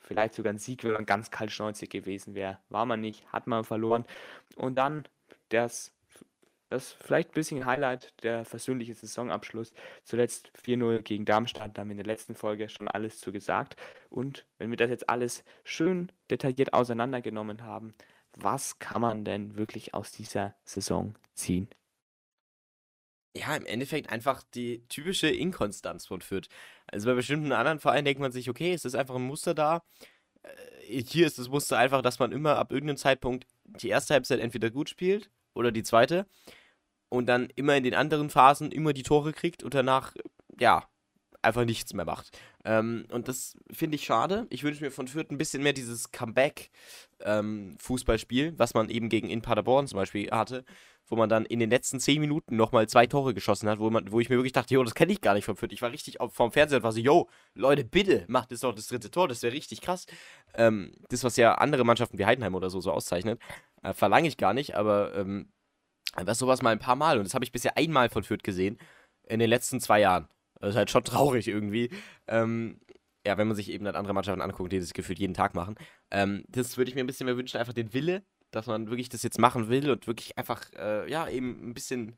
Vielleicht 0.00 0.34
sogar 0.34 0.52
ein 0.52 0.58
Sieg, 0.58 0.84
wenn 0.84 0.92
man 0.92 1.06
ganz 1.06 1.30
kaltschnäuzig 1.30 1.90
gewesen 1.90 2.34
wäre. 2.34 2.58
War 2.68 2.86
man 2.86 3.00
nicht, 3.00 3.26
hat 3.32 3.46
man 3.46 3.64
verloren. 3.64 4.04
Und 4.56 4.76
dann 4.76 5.04
das 5.48 5.92
das 6.68 6.92
vielleicht 6.92 7.30
ein 7.30 7.34
bisschen 7.34 7.66
Highlight, 7.66 8.12
der 8.22 8.44
versöhnliche 8.44 8.94
Saisonabschluss. 8.94 9.72
Zuletzt 10.04 10.52
4-0 10.62 11.02
gegen 11.02 11.24
Darmstadt, 11.24 11.76
da 11.76 11.80
haben 11.80 11.88
wir 11.88 11.92
in 11.92 11.98
der 11.98 12.06
letzten 12.06 12.34
Folge 12.34 12.68
schon 12.68 12.88
alles 12.88 13.20
zu 13.20 13.32
gesagt. 13.32 13.76
Und 14.10 14.46
wenn 14.58 14.70
wir 14.70 14.76
das 14.76 14.90
jetzt 14.90 15.08
alles 15.08 15.44
schön 15.64 16.12
detailliert 16.30 16.74
auseinandergenommen 16.74 17.62
haben, 17.62 17.94
was 18.36 18.78
kann 18.78 19.00
man 19.00 19.24
denn 19.24 19.56
wirklich 19.56 19.94
aus 19.94 20.12
dieser 20.12 20.54
Saison 20.64 21.14
ziehen? 21.34 21.68
Ja, 23.34 23.54
im 23.56 23.66
Endeffekt 23.66 24.10
einfach 24.10 24.42
die 24.54 24.86
typische 24.88 25.28
Inkonstanz 25.28 26.06
von 26.06 26.20
Fürth. 26.20 26.48
Also 26.86 27.08
bei 27.08 27.14
bestimmten 27.14 27.52
anderen 27.52 27.78
Vereinen 27.78 28.04
denkt 28.04 28.20
man 28.20 28.32
sich, 28.32 28.50
okay, 28.50 28.72
es 28.72 28.84
ist 28.84 28.94
einfach 28.94 29.14
ein 29.14 29.22
Muster 29.22 29.54
da. 29.54 29.82
Äh, 30.42 31.02
hier 31.02 31.26
ist 31.26 31.38
das 31.38 31.48
Muster 31.48 31.78
einfach, 31.78 32.02
dass 32.02 32.18
man 32.18 32.32
immer 32.32 32.56
ab 32.56 32.72
irgendeinem 32.72 32.96
Zeitpunkt 32.96 33.46
die 33.64 33.88
erste 33.88 34.14
Halbzeit 34.14 34.40
entweder 34.40 34.70
gut 34.70 34.88
spielt 34.88 35.30
oder 35.54 35.72
die 35.72 35.82
zweite 35.82 36.26
und 37.08 37.26
dann 37.26 37.48
immer 37.56 37.76
in 37.76 37.84
den 37.84 37.94
anderen 37.94 38.30
Phasen 38.30 38.72
immer 38.72 38.92
die 38.92 39.02
Tore 39.02 39.32
kriegt 39.32 39.62
und 39.62 39.74
danach, 39.74 40.14
ja, 40.58 40.84
einfach 41.42 41.64
nichts 41.64 41.94
mehr 41.94 42.04
macht. 42.04 42.36
Ähm, 42.64 43.06
und 43.10 43.28
das 43.28 43.56
finde 43.70 43.94
ich 43.96 44.04
schade. 44.04 44.46
Ich 44.50 44.62
wünsche 44.64 44.84
mir 44.84 44.90
von 44.90 45.08
Fürth 45.08 45.30
ein 45.30 45.38
bisschen 45.38 45.62
mehr 45.62 45.72
dieses 45.72 46.10
Comeback-Fußballspiel, 46.10 48.46
ähm, 48.46 48.58
was 48.58 48.74
man 48.74 48.90
eben 48.90 49.08
gegen 49.08 49.30
in 49.30 49.42
Paderborn 49.42 49.86
zum 49.86 49.98
Beispiel 49.98 50.28
hatte, 50.30 50.64
wo 51.06 51.14
man 51.16 51.28
dann 51.28 51.44
in 51.46 51.60
den 51.60 51.70
letzten 51.70 52.00
zehn 52.00 52.20
Minuten 52.20 52.56
nochmal 52.56 52.88
zwei 52.88 53.06
Tore 53.06 53.34
geschossen 53.34 53.68
hat, 53.68 53.78
wo, 53.78 53.90
man, 53.90 54.10
wo 54.12 54.20
ich 54.20 54.28
mir 54.28 54.36
wirklich 54.36 54.52
dachte, 54.52 54.74
jo, 54.74 54.84
das 54.84 54.94
kenne 54.94 55.12
ich 55.12 55.20
gar 55.20 55.34
nicht 55.34 55.44
von 55.44 55.56
Fürth. 55.56 55.72
Ich 55.72 55.82
war 55.82 55.92
richtig 55.92 56.18
vorm 56.30 56.52
Fernseher 56.52 56.78
und 56.78 56.84
war 56.84 56.92
so, 56.92 57.00
yo, 57.00 57.28
Leute, 57.54 57.84
bitte, 57.84 58.24
macht 58.28 58.50
jetzt 58.50 58.62
noch 58.62 58.74
das 58.74 58.88
dritte 58.88 59.10
Tor, 59.10 59.28
das 59.28 59.42
wäre 59.42 59.54
richtig 59.54 59.80
krass. 59.80 60.06
Ähm, 60.54 60.92
das, 61.08 61.24
was 61.24 61.36
ja 61.36 61.54
andere 61.54 61.84
Mannschaften 61.84 62.18
wie 62.18 62.26
Heidenheim 62.26 62.54
oder 62.54 62.70
so 62.70 62.80
so 62.80 62.92
auszeichnet, 62.92 63.40
äh, 63.82 63.94
verlange 63.94 64.28
ich 64.28 64.36
gar 64.36 64.54
nicht, 64.54 64.74
aber 64.74 65.14
einfach 66.14 66.34
sowas 66.34 66.62
mal 66.62 66.70
ein 66.70 66.78
paar 66.78 66.96
Mal 66.96 67.18
und 67.18 67.24
das 67.24 67.34
habe 67.34 67.44
ich 67.44 67.52
bisher 67.52 67.76
einmal 67.76 68.08
von 68.08 68.22
Fürth 68.22 68.42
gesehen 68.42 68.78
in 69.28 69.40
den 69.40 69.50
letzten 69.50 69.80
zwei 69.80 70.00
Jahren. 70.00 70.28
Das 70.60 70.70
ist 70.70 70.76
halt 70.76 70.90
schon 70.90 71.04
traurig 71.04 71.48
irgendwie. 71.48 71.90
Ähm, 72.26 72.80
ja, 73.26 73.36
wenn 73.36 73.48
man 73.48 73.56
sich 73.56 73.70
eben 73.70 73.84
dann 73.84 73.96
andere 73.96 74.14
Mannschaften 74.14 74.40
anguckt, 74.40 74.72
die 74.72 74.80
das 74.80 74.94
gefühlt 74.94 75.18
jeden 75.18 75.34
Tag 75.34 75.54
machen. 75.54 75.74
Ähm, 76.10 76.44
das 76.48 76.76
würde 76.76 76.90
ich 76.90 76.94
mir 76.94 77.02
ein 77.02 77.06
bisschen 77.06 77.26
mehr 77.26 77.36
wünschen, 77.36 77.58
einfach 77.58 77.72
den 77.74 77.92
Wille, 77.92 78.22
dass 78.50 78.66
man 78.66 78.88
wirklich 78.88 79.08
das 79.08 79.22
jetzt 79.22 79.38
machen 79.38 79.68
will 79.68 79.90
und 79.90 80.06
wirklich 80.06 80.38
einfach, 80.38 80.62
äh, 80.74 81.10
ja, 81.10 81.28
eben 81.28 81.68
ein 81.68 81.74
bisschen 81.74 82.16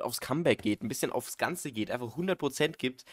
aufs 0.00 0.20
Comeback 0.20 0.62
geht, 0.62 0.82
ein 0.82 0.88
bisschen 0.88 1.12
aufs 1.12 1.38
Ganze 1.38 1.72
geht, 1.72 1.90
einfach 1.90 2.16
100% 2.16 2.76
gibt. 2.76 3.04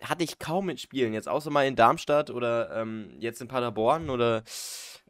Hatte 0.00 0.24
ich 0.24 0.38
kaum 0.38 0.68
in 0.68 0.78
Spielen, 0.78 1.12
jetzt 1.12 1.28
außer 1.28 1.50
mal 1.50 1.66
in 1.66 1.76
Darmstadt 1.76 2.30
oder 2.30 2.74
ähm, 2.74 3.16
jetzt 3.18 3.40
in 3.40 3.48
Paderborn 3.48 4.10
oder, 4.10 4.44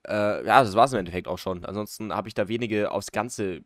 äh, 0.07 0.45
ja, 0.45 0.63
das 0.63 0.75
war 0.75 0.87
es 0.87 0.93
im 0.93 0.99
Endeffekt 0.99 1.29
auch 1.29 1.39
schon. 1.39 1.65
Ansonsten 1.65 2.13
habe 2.13 2.29
ich 2.29 2.35
da 2.35 2.49
wenige 2.49 2.91
aufs 2.91 3.13
Ganze 3.13 3.63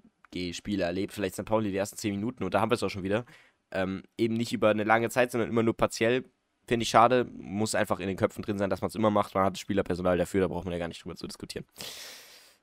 Spiele 0.55 0.85
erlebt, 0.85 1.13
vielleicht 1.13 1.35
St. 1.35 1.45
Pauli 1.45 1.71
die 1.71 1.77
ersten 1.77 1.97
10 1.97 2.15
Minuten 2.15 2.45
und 2.45 2.55
da 2.55 2.61
haben 2.61 2.71
wir 2.71 2.75
es 2.75 2.83
auch 2.83 2.91
schon 2.91 3.03
wieder. 3.03 3.25
Ähm, 3.71 4.03
eben 4.19 4.35
nicht 4.35 4.53
über 4.53 4.71
eine 4.71 4.85
lange 4.85 5.11
Zeit, 5.11 5.31
sondern 5.31 5.51
immer 5.51 5.63
nur 5.63 5.77
partiell. 5.77 6.25
Finde 6.67 6.85
ich 6.85 6.91
schade. 6.91 7.25
Muss 7.33 7.75
einfach 7.75 8.01
in 8.01 8.07
den 8.07 8.17
Köpfen 8.17 8.43
drin 8.43 8.59
sein, 8.59 8.71
dass 8.71 8.81
man 8.83 8.89
es 8.89 8.95
immer 8.95 9.11
macht. 9.11 9.35
Man 9.35 9.45
hat 9.45 9.55
das 9.55 9.61
Spielerpersonal 9.61 10.19
dafür, 10.19 10.43
da 10.43 10.49
braucht 10.49 10.65
man 10.65 10.73
ja 10.73 10.79
gar 10.79 10.89
nicht 10.89 11.03
drüber 11.03 11.17
zu 11.17 11.27
diskutieren. 11.27 11.65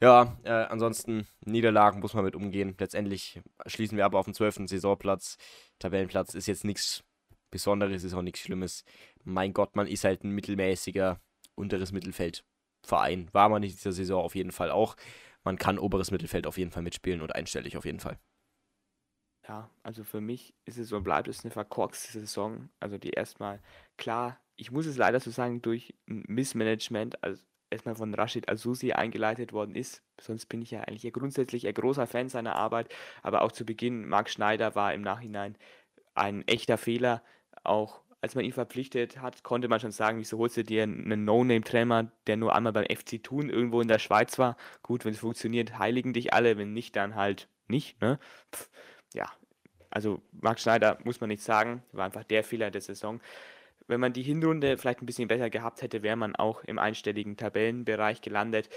Ja, 0.01 0.37
äh, 0.43 0.51
ansonsten 0.51 1.27
Niederlagen 1.43 1.99
muss 1.99 2.13
man 2.13 2.23
mit 2.23 2.35
umgehen. 2.35 2.75
Letztendlich 2.79 3.41
schließen 3.65 3.97
wir 3.97 4.05
aber 4.05 4.19
auf 4.19 4.25
dem 4.25 4.33
12. 4.33 4.67
Saisonplatz. 4.69 5.37
Tabellenplatz 5.79 6.35
ist 6.35 6.47
jetzt 6.47 6.63
nichts 6.63 7.03
Besonderes, 7.51 8.03
ist 8.03 8.13
auch 8.13 8.21
nichts 8.21 8.39
Schlimmes. 8.39 8.85
Mein 9.23 9.53
Gott, 9.53 9.75
man 9.75 9.87
ist 9.87 10.05
halt 10.05 10.23
ein 10.23 10.31
mittelmäßiger 10.31 11.19
unteres 11.55 11.91
Mittelfeldverein. 11.91 13.27
War 13.33 13.49
man 13.49 13.63
in 13.63 13.69
dieser 13.69 13.91
Saison 13.91 14.23
auf 14.23 14.35
jeden 14.35 14.51
Fall 14.53 14.71
auch. 14.71 14.95
Man 15.43 15.57
kann 15.57 15.79
oberes 15.79 16.11
Mittelfeld 16.11 16.47
auf 16.47 16.57
jeden 16.57 16.71
Fall 16.71 16.83
mitspielen 16.83 17.21
und 17.21 17.35
einstellig 17.35 17.77
auf 17.77 17.85
jeden 17.85 17.99
Fall. 17.99 18.19
Ja, 19.47 19.69
also 19.81 20.03
für 20.03 20.21
mich 20.21 20.53
ist 20.65 20.77
es 20.77 20.91
und 20.91 21.03
bleibt 21.03 21.27
es 21.27 21.43
eine 21.43 21.51
verkorkste 21.51 22.11
Saison. 22.11 22.69
Also 22.79 22.97
die 22.97 23.09
erstmal, 23.09 23.61
klar, 23.97 24.39
ich 24.55 24.71
muss 24.71 24.85
es 24.85 24.97
leider 24.97 25.19
so 25.19 25.31
sagen, 25.31 25.61
durch 25.61 25.95
Missmanagement, 26.05 27.23
also 27.23 27.41
erstmal 27.71 27.95
von 27.95 28.13
Rashid 28.13 28.49
Azusi 28.49 28.91
eingeleitet 28.91 29.53
worden 29.53 29.75
ist. 29.75 30.03
Sonst 30.19 30.47
bin 30.47 30.61
ich 30.61 30.71
ja 30.71 30.81
eigentlich 30.81 31.11
grundsätzlich 31.13 31.67
ein 31.67 31.73
großer 31.73 32.05
Fan 32.07 32.29
seiner 32.29 32.55
Arbeit. 32.55 32.93
Aber 33.23 33.41
auch 33.41 33.51
zu 33.51 33.65
Beginn, 33.65 34.07
Marc 34.07 34.29
Schneider 34.29 34.75
war 34.75 34.93
im 34.93 35.01
Nachhinein 35.01 35.57
ein 36.13 36.47
echter 36.47 36.77
Fehler. 36.77 37.23
Auch 37.63 38.01
als 38.21 38.35
man 38.35 38.43
ihn 38.43 38.51
verpflichtet 38.51 39.21
hat, 39.21 39.43
konnte 39.43 39.67
man 39.67 39.79
schon 39.79 39.91
sagen, 39.91 40.19
wieso 40.19 40.37
holst 40.37 40.57
du 40.57 40.63
dir 40.63 40.83
einen 40.83 41.25
No-Name-Trainer, 41.25 42.11
der 42.27 42.37
nur 42.37 42.55
einmal 42.55 42.73
beim 42.73 42.85
FC 42.85 43.23
Thun 43.23 43.49
irgendwo 43.49 43.81
in 43.81 43.87
der 43.87 43.99
Schweiz 43.99 44.37
war. 44.37 44.57
Gut, 44.83 45.05
wenn 45.05 45.13
es 45.13 45.19
funktioniert, 45.19 45.79
heiligen 45.79 46.13
dich 46.13 46.33
alle, 46.33 46.57
wenn 46.57 46.73
nicht, 46.73 46.95
dann 46.95 47.15
halt 47.15 47.47
nicht. 47.67 48.01
Ne? 48.01 48.19
Pff, 48.53 48.69
ja, 49.13 49.31
also 49.89 50.21
Marc 50.31 50.59
Schneider 50.59 50.97
muss 51.03 51.21
man 51.21 51.29
nicht 51.29 51.43
sagen, 51.43 51.83
war 51.91 52.05
einfach 52.05 52.23
der 52.23 52.43
Fehler 52.43 52.71
der 52.71 52.81
Saison. 52.81 53.21
Wenn 53.87 53.99
man 53.99 54.13
die 54.13 54.21
Hinrunde 54.21 54.77
vielleicht 54.77 55.01
ein 55.01 55.07
bisschen 55.07 55.27
besser 55.27 55.49
gehabt 55.49 55.81
hätte, 55.81 56.03
wäre 56.03 56.15
man 56.15 56.35
auch 56.35 56.63
im 56.63 56.77
einstelligen 56.77 57.37
Tabellenbereich 57.37 58.21
gelandet. 58.21 58.69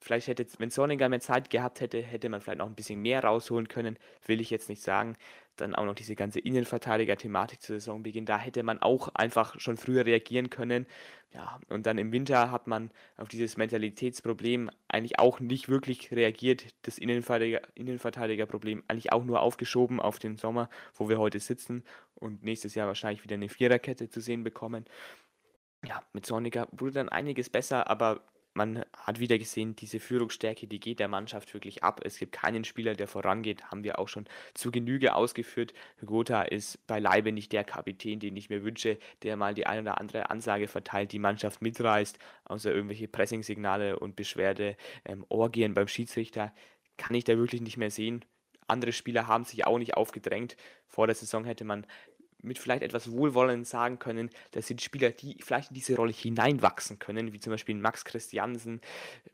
Vielleicht 0.00 0.28
hätte, 0.28 0.46
wenn 0.58 0.70
Sonniger 0.70 1.08
mehr 1.08 1.20
Zeit 1.20 1.50
gehabt 1.50 1.80
hätte, 1.80 2.00
hätte 2.02 2.28
man 2.28 2.40
vielleicht 2.40 2.58
noch 2.58 2.66
ein 2.66 2.74
bisschen 2.74 3.02
mehr 3.02 3.22
rausholen 3.22 3.68
können, 3.68 3.98
will 4.26 4.40
ich 4.40 4.50
jetzt 4.50 4.68
nicht 4.68 4.82
sagen 4.82 5.16
dann 5.60 5.74
auch 5.74 5.84
noch 5.84 5.94
diese 5.94 6.14
ganze 6.14 6.40
Innenverteidiger-Thematik 6.40 7.60
zu 7.60 7.74
Saisonbeginn. 7.74 8.26
Da 8.26 8.38
hätte 8.38 8.62
man 8.62 8.80
auch 8.80 9.08
einfach 9.14 9.58
schon 9.60 9.76
früher 9.76 10.06
reagieren 10.06 10.50
können. 10.50 10.86
Ja, 11.32 11.60
und 11.68 11.86
dann 11.86 11.98
im 11.98 12.12
Winter 12.12 12.50
hat 12.50 12.66
man 12.66 12.90
auf 13.16 13.28
dieses 13.28 13.56
Mentalitätsproblem 13.56 14.70
eigentlich 14.88 15.18
auch 15.18 15.38
nicht 15.38 15.68
wirklich 15.68 16.10
reagiert. 16.10 16.66
Das 16.82 16.98
Innenverteidiger, 16.98 17.60
Innenverteidigerproblem 17.74 18.82
eigentlich 18.88 19.12
auch 19.12 19.24
nur 19.24 19.40
aufgeschoben 19.40 20.00
auf 20.00 20.18
den 20.18 20.36
Sommer, 20.36 20.68
wo 20.94 21.08
wir 21.08 21.18
heute 21.18 21.38
sitzen 21.38 21.84
und 22.14 22.42
nächstes 22.42 22.74
Jahr 22.74 22.88
wahrscheinlich 22.88 23.22
wieder 23.22 23.34
eine 23.34 23.48
Viererkette 23.48 24.08
zu 24.08 24.20
sehen 24.20 24.42
bekommen. 24.42 24.86
Ja, 25.86 26.02
mit 26.12 26.26
Sonniger 26.26 26.68
wurde 26.72 26.92
dann 26.92 27.08
einiges 27.08 27.48
besser, 27.48 27.88
aber 27.88 28.22
man 28.60 28.84
hat 28.94 29.20
wieder 29.20 29.38
gesehen, 29.38 29.74
diese 29.74 30.00
Führungsstärke, 30.00 30.66
die 30.66 30.80
geht 30.80 31.00
der 31.00 31.08
Mannschaft 31.08 31.54
wirklich 31.54 31.82
ab. 31.82 32.02
Es 32.04 32.18
gibt 32.18 32.32
keinen 32.32 32.64
Spieler, 32.64 32.92
der 32.92 33.08
vorangeht, 33.08 33.64
haben 33.70 33.84
wir 33.84 33.98
auch 33.98 34.08
schon 34.08 34.26
zu 34.52 34.70
Genüge 34.70 35.14
ausgeführt. 35.14 35.72
Gotha 36.04 36.42
ist 36.42 36.86
beileibe 36.86 37.32
nicht 37.32 37.52
der 37.52 37.64
Kapitän, 37.64 38.20
den 38.20 38.36
ich 38.36 38.50
mir 38.50 38.62
wünsche, 38.62 38.98
der 39.22 39.38
mal 39.38 39.54
die 39.54 39.66
eine 39.66 39.80
oder 39.80 39.98
andere 39.98 40.28
Ansage 40.28 40.68
verteilt, 40.68 41.12
die 41.12 41.18
Mannschaft 41.18 41.62
mitreißt, 41.62 42.18
außer 42.44 42.70
irgendwelche 42.70 43.08
Pressingsignale 43.08 43.98
und 43.98 44.14
Beschwerde, 44.14 44.76
ähm, 45.06 45.24
Orgien 45.30 45.72
beim 45.72 45.88
Schiedsrichter, 45.88 46.52
kann 46.98 47.16
ich 47.16 47.24
da 47.24 47.38
wirklich 47.38 47.62
nicht 47.62 47.78
mehr 47.78 47.90
sehen. 47.90 48.26
Andere 48.66 48.92
Spieler 48.92 49.26
haben 49.26 49.44
sich 49.44 49.66
auch 49.66 49.78
nicht 49.78 49.94
aufgedrängt. 49.94 50.56
Vor 50.86 51.06
der 51.06 51.16
Saison 51.16 51.46
hätte 51.46 51.64
man 51.64 51.86
mit 52.42 52.58
vielleicht 52.58 52.82
etwas 52.82 53.10
Wohlwollen 53.10 53.64
sagen 53.64 53.98
können, 53.98 54.30
das 54.52 54.66
sind 54.66 54.80
Spieler, 54.80 55.10
die 55.10 55.36
vielleicht 55.42 55.70
in 55.70 55.74
diese 55.74 55.96
Rolle 55.96 56.12
hineinwachsen 56.12 56.98
können, 56.98 57.32
wie 57.32 57.40
zum 57.40 57.52
Beispiel 57.52 57.74
Max 57.74 58.04
Christiansen, 58.04 58.80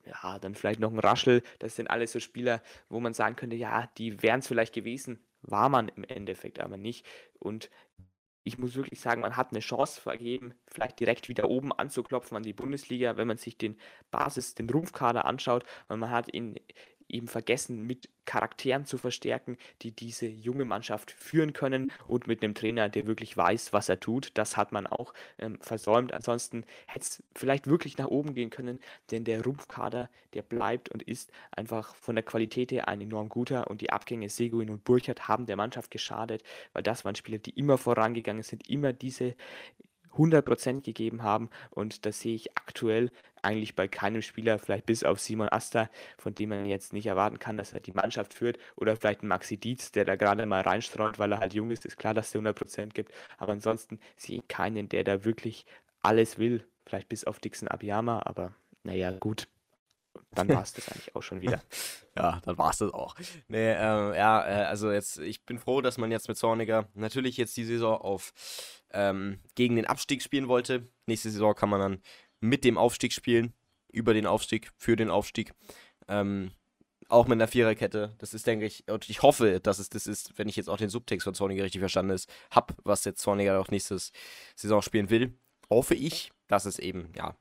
ja, 0.04 0.38
dann 0.38 0.54
vielleicht 0.54 0.80
noch 0.80 0.92
ein 0.92 0.98
Raschel. 0.98 1.42
Das 1.58 1.76
sind 1.76 1.88
alles 1.88 2.12
so 2.12 2.20
Spieler, 2.20 2.62
wo 2.88 3.00
man 3.00 3.14
sagen 3.14 3.36
könnte, 3.36 3.56
ja, 3.56 3.88
die 3.98 4.22
wären 4.22 4.40
es 4.40 4.48
vielleicht 4.48 4.74
gewesen, 4.74 5.20
war 5.42 5.68
man 5.68 5.88
im 5.88 6.04
Endeffekt 6.04 6.60
aber 6.60 6.76
nicht. 6.76 7.06
Und 7.38 7.70
ich 8.46 8.58
muss 8.58 8.76
wirklich 8.76 9.00
sagen, 9.00 9.22
man 9.22 9.36
hat 9.36 9.50
eine 9.50 9.58
Chance 9.58 10.00
vergeben, 10.00 10.54
vielleicht 10.68 11.00
direkt 11.00 11.28
wieder 11.28 11.50
oben 11.50 11.72
anzuklopfen 11.72 12.36
an 12.36 12.44
die 12.44 12.52
Bundesliga, 12.52 13.16
wenn 13.16 13.26
man 13.26 13.38
sich 13.38 13.58
den 13.58 13.76
Basis, 14.12 14.54
den 14.54 14.70
Rumpfkader 14.70 15.24
anschaut, 15.24 15.64
weil 15.88 15.96
man 15.96 16.10
hat 16.10 16.28
in 16.28 16.54
eben 17.08 17.28
vergessen, 17.28 17.82
mit 17.82 18.08
Charakteren 18.24 18.84
zu 18.84 18.98
verstärken, 18.98 19.56
die 19.82 19.92
diese 19.92 20.26
junge 20.26 20.64
Mannschaft 20.64 21.12
führen 21.12 21.52
können 21.52 21.92
und 22.08 22.26
mit 22.26 22.42
einem 22.42 22.54
Trainer, 22.54 22.88
der 22.88 23.06
wirklich 23.06 23.36
weiß, 23.36 23.72
was 23.72 23.88
er 23.88 24.00
tut. 24.00 24.32
Das 24.34 24.56
hat 24.56 24.72
man 24.72 24.86
auch 24.86 25.14
ähm, 25.38 25.58
versäumt. 25.60 26.12
Ansonsten 26.12 26.64
hätte 26.86 27.06
es 27.06 27.22
vielleicht 27.34 27.66
wirklich 27.66 27.98
nach 27.98 28.08
oben 28.08 28.34
gehen 28.34 28.50
können, 28.50 28.80
denn 29.10 29.24
der 29.24 29.42
Rumpfkader, 29.44 30.10
der 30.34 30.42
bleibt 30.42 30.88
und 30.88 31.02
ist 31.02 31.30
einfach 31.52 31.94
von 31.94 32.16
der 32.16 32.24
Qualität 32.24 32.72
her 32.72 32.88
ein 32.88 33.00
enorm 33.00 33.28
guter 33.28 33.70
und 33.70 33.80
die 33.80 33.90
Abgänge 33.90 34.28
Seguin 34.28 34.70
und 34.70 34.84
Burchard 34.84 35.28
haben 35.28 35.46
der 35.46 35.56
Mannschaft 35.56 35.90
geschadet, 35.90 36.42
weil 36.72 36.82
das 36.82 37.04
waren 37.04 37.14
Spieler, 37.14 37.38
die 37.38 37.50
immer 37.50 37.78
vorangegangen 37.78 38.42
sind, 38.42 38.68
immer 38.68 38.92
diese 38.92 39.36
100% 40.16 40.82
gegeben 40.82 41.22
haben. 41.22 41.50
Und 41.70 42.06
das 42.06 42.20
sehe 42.20 42.34
ich 42.34 42.56
aktuell 42.56 43.10
eigentlich 43.42 43.76
bei 43.76 43.86
keinem 43.86 44.22
Spieler, 44.22 44.58
vielleicht 44.58 44.86
bis 44.86 45.04
auf 45.04 45.20
Simon 45.20 45.48
Asta, 45.48 45.88
von 46.18 46.34
dem 46.34 46.50
man 46.50 46.66
jetzt 46.66 46.92
nicht 46.92 47.06
erwarten 47.06 47.38
kann, 47.38 47.56
dass 47.56 47.72
er 47.72 47.80
die 47.80 47.92
Mannschaft 47.92 48.34
führt. 48.34 48.58
Oder 48.76 48.96
vielleicht 48.96 49.22
Maxi 49.22 49.56
Dietz, 49.56 49.92
der 49.92 50.04
da 50.04 50.16
gerade 50.16 50.46
mal 50.46 50.62
reinstreut, 50.62 51.18
weil 51.18 51.32
er 51.32 51.38
halt 51.38 51.54
jung 51.54 51.70
ist, 51.70 51.86
ist 51.86 51.96
klar, 51.96 52.14
dass 52.14 52.34
er 52.34 52.40
100% 52.40 52.88
gibt, 52.92 53.12
aber 53.38 53.52
ansonsten 53.52 54.00
sehe 54.16 54.38
ich 54.38 54.48
keinen, 54.48 54.88
der 54.88 55.04
da 55.04 55.24
wirklich 55.24 55.64
alles 56.02 56.38
will, 56.38 56.64
vielleicht 56.86 57.08
bis 57.08 57.24
auf 57.24 57.38
Dixon 57.38 57.68
Abiyama, 57.68 58.22
aber 58.24 58.54
naja, 58.82 59.10
gut, 59.18 59.48
dann 60.32 60.48
war 60.48 60.62
es 60.62 60.72
das 60.72 60.88
eigentlich 60.88 61.14
auch 61.14 61.22
schon 61.22 61.40
wieder. 61.40 61.62
ja, 62.16 62.40
dann 62.44 62.58
war 62.58 62.70
es 62.70 62.78
das 62.78 62.92
auch. 62.92 63.14
Nee, 63.48 63.72
ähm, 63.72 64.14
ja, 64.14 64.46
äh, 64.46 64.64
also 64.64 64.90
jetzt, 64.90 65.18
ich 65.18 65.44
bin 65.44 65.58
froh, 65.58 65.80
dass 65.80 65.98
man 65.98 66.10
jetzt 66.10 66.28
mit 66.28 66.36
Zorniger 66.36 66.88
natürlich 66.94 67.36
jetzt 67.36 67.56
die 67.56 67.64
Saison 67.64 68.00
auf 68.00 68.32
ähm, 68.92 69.40
gegen 69.54 69.76
den 69.76 69.86
Abstieg 69.86 70.22
spielen 70.22 70.48
wollte. 70.48 70.84
Nächste 71.06 71.30
Saison 71.30 71.54
kann 71.54 71.68
man 71.68 71.80
dann 71.80 72.02
mit 72.40 72.64
dem 72.64 72.78
Aufstieg 72.78 73.12
spielen, 73.12 73.52
über 73.92 74.14
den 74.14 74.26
Aufstieg, 74.26 74.70
für 74.76 74.96
den 74.96 75.10
Aufstieg. 75.10 75.52
Ähm, 76.08 76.52
Auch 77.08 77.26
mit 77.26 77.36
einer 77.36 77.48
Viererkette. 77.48 78.14
Das 78.18 78.34
ist, 78.34 78.46
denke 78.46 78.66
ich, 78.66 78.88
und 78.88 79.08
ich 79.08 79.22
hoffe, 79.22 79.60
dass 79.60 79.78
es 79.78 79.88
das 79.88 80.06
ist, 80.06 80.38
wenn 80.38 80.48
ich 80.48 80.56
jetzt 80.56 80.68
auch 80.68 80.76
den 80.76 80.88
Subtext 80.88 81.24
von 81.24 81.34
Zorniger 81.34 81.64
richtig 81.64 81.80
verstanden 81.80 82.12
ist, 82.12 82.28
hab, 82.50 82.74
was 82.84 83.04
jetzt 83.04 83.20
Zorniger 83.20 83.60
auch 83.60 83.68
nächstes 83.68 84.12
Saison 84.54 84.82
spielen 84.82 85.10
will. 85.10 85.38
Hoffe 85.70 85.94
ich, 85.94 86.32
dass 86.48 86.64
es 86.64 86.78
eben, 86.78 87.12
ja, 87.16 87.36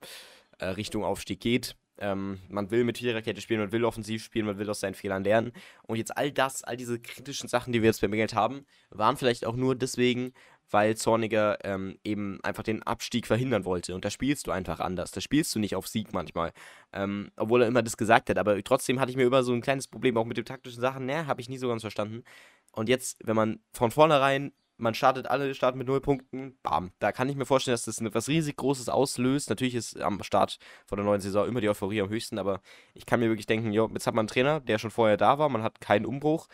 äh, 0.60 0.68
Richtung 0.68 1.04
Aufstieg 1.04 1.40
geht. 1.40 1.76
Ähm, 1.98 2.40
man 2.50 2.72
will 2.72 2.84
mit 2.84 2.98
Viererkette 2.98 3.42
spielen, 3.42 3.62
man 3.62 3.72
will 3.72 3.86
offensiv 3.86 4.24
spielen, 4.24 4.46
man 4.46 4.58
will 4.58 4.70
aus 4.70 4.80
seinen 4.80 4.96
Fehlern 4.96 5.24
lernen. 5.24 5.52
Und 5.84 5.98
jetzt 5.98 6.18
all 6.18 6.32
das, 6.32 6.64
all 6.64 6.78
diese 6.78 7.00
kritischen 7.00 7.50
Sachen, 7.50 7.74
die 7.74 7.82
wir 7.82 7.88
jetzt 7.88 8.02
bemängelt 8.02 8.34
haben, 8.34 8.66
waren 8.90 9.18
vielleicht 9.18 9.46
auch 9.46 9.56
nur 9.56 9.76
deswegen, 9.76 10.34
weil 10.72 10.96
Zorniger 10.98 11.64
ähm, 11.64 12.00
eben 12.04 12.40
einfach 12.44 12.64
den 12.64 12.84
Abstieg 12.84 13.28
verhindern 13.28 13.66
wollte. 13.66 13.94
Und 13.96 14.04
da 14.04 14.10
spielst 14.10 14.48
du 14.48 14.52
einfach 14.52 14.80
anders. 14.80 15.12
Da 15.12 15.22
spielst 15.22 15.54
du 15.56 15.60
nicht 15.60 15.76
auf 15.76 15.88
Sieg 15.88 16.12
manchmal. 16.12 16.52
Ähm, 16.92 17.32
obwohl 17.36 17.62
er 17.62 17.68
immer 17.68 17.84
das 17.84 17.98
gesagt 17.98 18.30
hat. 18.30 18.38
Aber 18.38 18.62
trotzdem 18.64 19.00
hatte 19.00 19.12
ich 19.12 19.18
mir 19.18 19.26
immer 19.26 19.44
so 19.44 19.54
ein 19.54 19.62
kleines 19.62 19.88
Problem 19.88 20.18
auch 20.18 20.26
mit 20.26 20.38
den 20.38 20.46
taktischen 20.46 20.82
Sachen. 20.82 21.06
Ne, 21.06 21.28
habe 21.28 21.42
ich 21.42 21.50
nie 21.50 21.58
so 21.58 21.68
ganz 21.68 21.82
verstanden. 21.82 22.24
Und 22.72 22.90
jetzt, 22.90 23.18
wenn 23.24 23.36
man 23.36 23.60
von 23.72 23.92
vornherein 23.92 24.52
man 24.78 24.94
startet 24.94 25.28
alle, 25.28 25.54
starten 25.56 25.78
mit 25.78 25.88
null 25.88 26.02
Punkten, 26.02 26.58
bam. 26.64 26.92
Da 27.00 27.12
kann 27.12 27.30
ich 27.30 27.36
mir 27.36 27.46
vorstellen, 27.46 27.74
dass 27.74 27.86
das 27.86 28.02
etwas 28.02 28.28
riesig 28.28 28.58
Großes 28.58 28.90
auslöst. 28.90 29.50
Natürlich 29.50 29.76
ist 29.76 30.00
am 30.02 30.22
Start 30.24 30.58
von 30.86 30.98
der 30.98 31.06
neuen 31.06 31.22
Saison 31.22 31.48
immer 31.48 31.62
die 31.62 31.70
Euphorie 31.70 32.02
am 32.02 32.10
höchsten, 32.10 32.38
aber 32.40 32.62
ich 32.94 33.06
kann 33.06 33.20
mir 33.20 33.30
wirklich 33.30 33.46
denken, 33.46 33.72
jo, 33.72 33.90
jetzt 33.94 34.08
hat 34.08 34.14
man 34.14 34.24
einen 34.24 34.30
Trainer, 34.30 34.60
der 34.60 34.78
schon 34.78 34.92
vorher 34.92 35.18
da 35.18 35.40
war, 35.40 35.50
man 35.50 35.64
hat 35.64 35.80
keinen 35.82 36.06
Umbruch. 36.06 36.48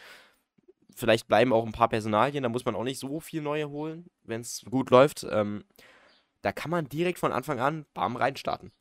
Vielleicht 0.96 1.28
bleiben 1.28 1.54
auch 1.54 1.66
ein 1.66 1.72
paar 1.72 1.90
Personalien, 1.90 2.44
da 2.44 2.50
muss 2.50 2.66
man 2.66 2.76
auch 2.76 2.84
nicht 2.84 3.00
so 3.00 3.20
viel 3.20 3.42
neue 3.42 3.70
holen, 3.70 4.10
wenn 4.24 4.42
es 4.42 4.64
gut 4.70 4.90
läuft. 4.90 5.26
Ähm, 5.30 5.64
da 6.42 6.52
kann 6.52 6.72
man 6.72 6.90
direkt 6.90 7.20
von 7.20 7.32
Anfang 7.32 7.60
an, 7.60 7.86
bam, 7.94 8.16
reinstarten. 8.16 8.72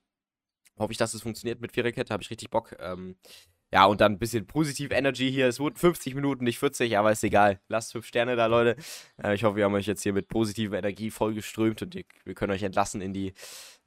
Hoffe 0.78 0.92
ich, 0.92 0.98
dass 0.98 1.14
es 1.14 1.22
funktioniert 1.22 1.60
mit 1.60 1.72
Viererkette, 1.72 2.12
habe 2.12 2.22
ich 2.22 2.30
richtig 2.30 2.50
Bock. 2.50 2.74
Ähm, 2.80 3.16
ja, 3.72 3.84
und 3.84 4.00
dann 4.00 4.12
ein 4.12 4.18
bisschen 4.18 4.46
positiv 4.46 4.90
Energy 4.90 5.30
hier. 5.30 5.46
Es 5.46 5.60
wurden 5.60 5.76
50 5.76 6.14
Minuten, 6.14 6.44
nicht 6.44 6.58
40, 6.58 6.98
aber 6.98 7.12
ist 7.12 7.22
egal. 7.22 7.60
Lasst 7.68 7.92
5 7.92 8.04
Sterne 8.04 8.34
da, 8.34 8.46
Leute. 8.46 8.76
Äh, 9.22 9.34
ich 9.34 9.44
hoffe, 9.44 9.56
wir 9.56 9.64
haben 9.64 9.74
euch 9.74 9.86
jetzt 9.86 10.02
hier 10.02 10.12
mit 10.12 10.28
positiver 10.28 10.78
Energie 10.78 11.10
vollgeströmt 11.10 11.82
und 11.82 11.94
wir 11.94 12.34
können 12.34 12.52
euch 12.52 12.64
entlassen 12.64 13.00
in 13.00 13.12
die 13.12 13.32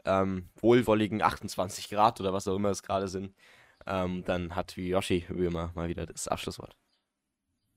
ähm, 0.05 0.49
wohlwolligen 0.55 1.21
28 1.21 1.89
Grad 1.89 2.19
oder 2.21 2.33
was 2.33 2.47
auch 2.47 2.55
immer 2.55 2.69
es 2.69 2.83
gerade 2.83 3.07
sind. 3.07 3.35
Ähm, 3.85 4.23
dann 4.23 4.55
hat 4.55 4.77
Yoshi 4.77 5.25
wie 5.29 5.45
immer 5.45 5.71
mal 5.75 5.89
wieder 5.89 6.05
das 6.05 6.27
Abschlusswort. 6.29 6.77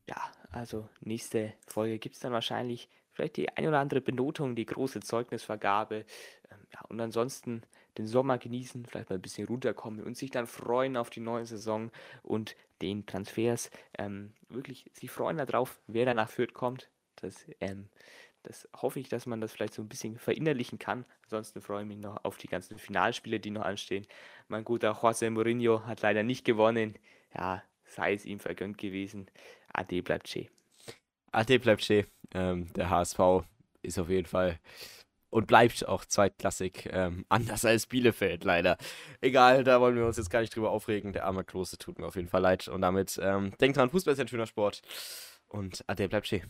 Ja, 0.09 0.23
also 0.51 0.89
nächste 1.01 1.55
Folge 1.67 1.99
gibt 1.99 2.15
es 2.15 2.21
dann 2.21 2.33
wahrscheinlich 2.33 2.89
vielleicht 3.13 3.37
die 3.37 3.49
ein 3.49 3.67
oder 3.67 3.81
andere 3.81 4.01
Benotung, 4.01 4.55
die 4.55 4.67
große 4.67 5.01
Zeugnisvergabe. 5.01 6.05
Ähm, 6.51 6.67
ja, 6.73 6.81
und 6.89 7.01
ansonsten 7.01 7.63
den 7.99 8.07
Sommer 8.07 8.39
genießen, 8.39 8.85
vielleicht 8.87 9.11
mal 9.11 9.17
ein 9.17 9.23
bisschen 9.23 9.47
runterkommen 9.47 10.05
und 10.05 10.17
sich 10.17 10.31
dann 10.31 10.47
freuen 10.47 10.97
auf 10.97 11.11
die 11.11 11.21
neue 11.21 11.47
Saison 11.47 11.91
und 12.23 12.57
den 12.83 13.07
Transfers. 13.07 13.71
Ähm, 13.99 14.33
wirklich 14.49 14.91
sich 14.93 15.11
freuen 15.11 15.39
darauf, 15.39 15.81
wer 15.87 16.05
danach 16.05 16.29
Fürth 16.29 16.53
kommt. 16.53 16.91
Das, 17.17 17.47
ähm, 17.61 17.89
das 18.43 18.69
hoffe 18.77 19.01
ich, 19.01 19.09
dass 19.09 19.27
man 19.27 19.41
das 19.41 19.53
vielleicht 19.53 19.75
so 19.75 19.83
ein 19.83 19.89
bisschen 19.89 20.19
verinnerlichen 20.19 20.79
kann. 20.79 21.05
Ansonsten 21.25 21.61
freue 21.61 21.83
ich 21.83 21.89
mich 21.89 21.99
noch 21.99 22.23
auf 22.25 22.37
die 22.37 22.47
ganzen 22.47 22.79
Finalspiele, 22.79 23.41
die 23.41 23.51
noch 23.51 23.65
anstehen. 23.65 24.07
Mein 24.49 24.65
guter 24.65 24.93
José 24.93 25.31
Mourinho 25.31 25.85
hat 25.87 26.03
leider 26.03 26.23
nicht 26.23 26.45
gewonnen. 26.45 26.97
Ja, 27.35 27.63
sei 27.85 28.15
es 28.15 28.25
ihm 28.25 28.39
vergönnt 28.39 28.79
gewesen. 28.79 29.27
Ade 29.73 30.03
bleibt 30.03 30.29
schön. 30.29 30.49
Ade 31.33 31.59
bleibt 31.59 31.83
schön. 31.83 32.07
Ähm, 32.35 32.73
der 32.75 32.91
HSV 32.91 33.19
ist 33.83 33.99
auf 33.99 34.09
jeden 34.09 34.27
Fall 34.27 34.59
und 35.37 35.47
bleibt 35.47 35.87
auch 35.87 36.07
zweitklassig, 36.07 36.89
ähm, 36.93 37.27
anders 37.29 37.67
als 37.67 37.85
Bielefeld 37.85 38.43
leider. 38.43 38.79
Egal, 39.21 39.65
da 39.65 39.83
wollen 39.83 39.95
wir 39.95 40.07
uns 40.07 40.17
jetzt 40.17 40.31
gar 40.31 40.41
nicht 40.41 40.57
drüber 40.57 40.71
aufregen. 40.71 41.13
Der 41.13 41.27
arme 41.27 41.45
Klose 41.45 41.77
tut 41.77 41.99
mir 41.99 42.07
auf 42.07 42.17
jeden 42.17 42.29
Fall 42.29 42.41
leid. 42.41 42.69
Und 42.69 42.81
damit 42.81 43.21
ähm, 43.23 43.53
denkt 43.61 43.77
dran, 43.77 43.91
Fußball 43.91 44.15
ist 44.15 44.21
ein 44.21 44.29
schöner 44.29 44.47
Sport. 44.47 44.81
Und 45.47 45.85
Ade, 45.89 46.09
bleibt 46.09 46.27
schön. 46.27 46.41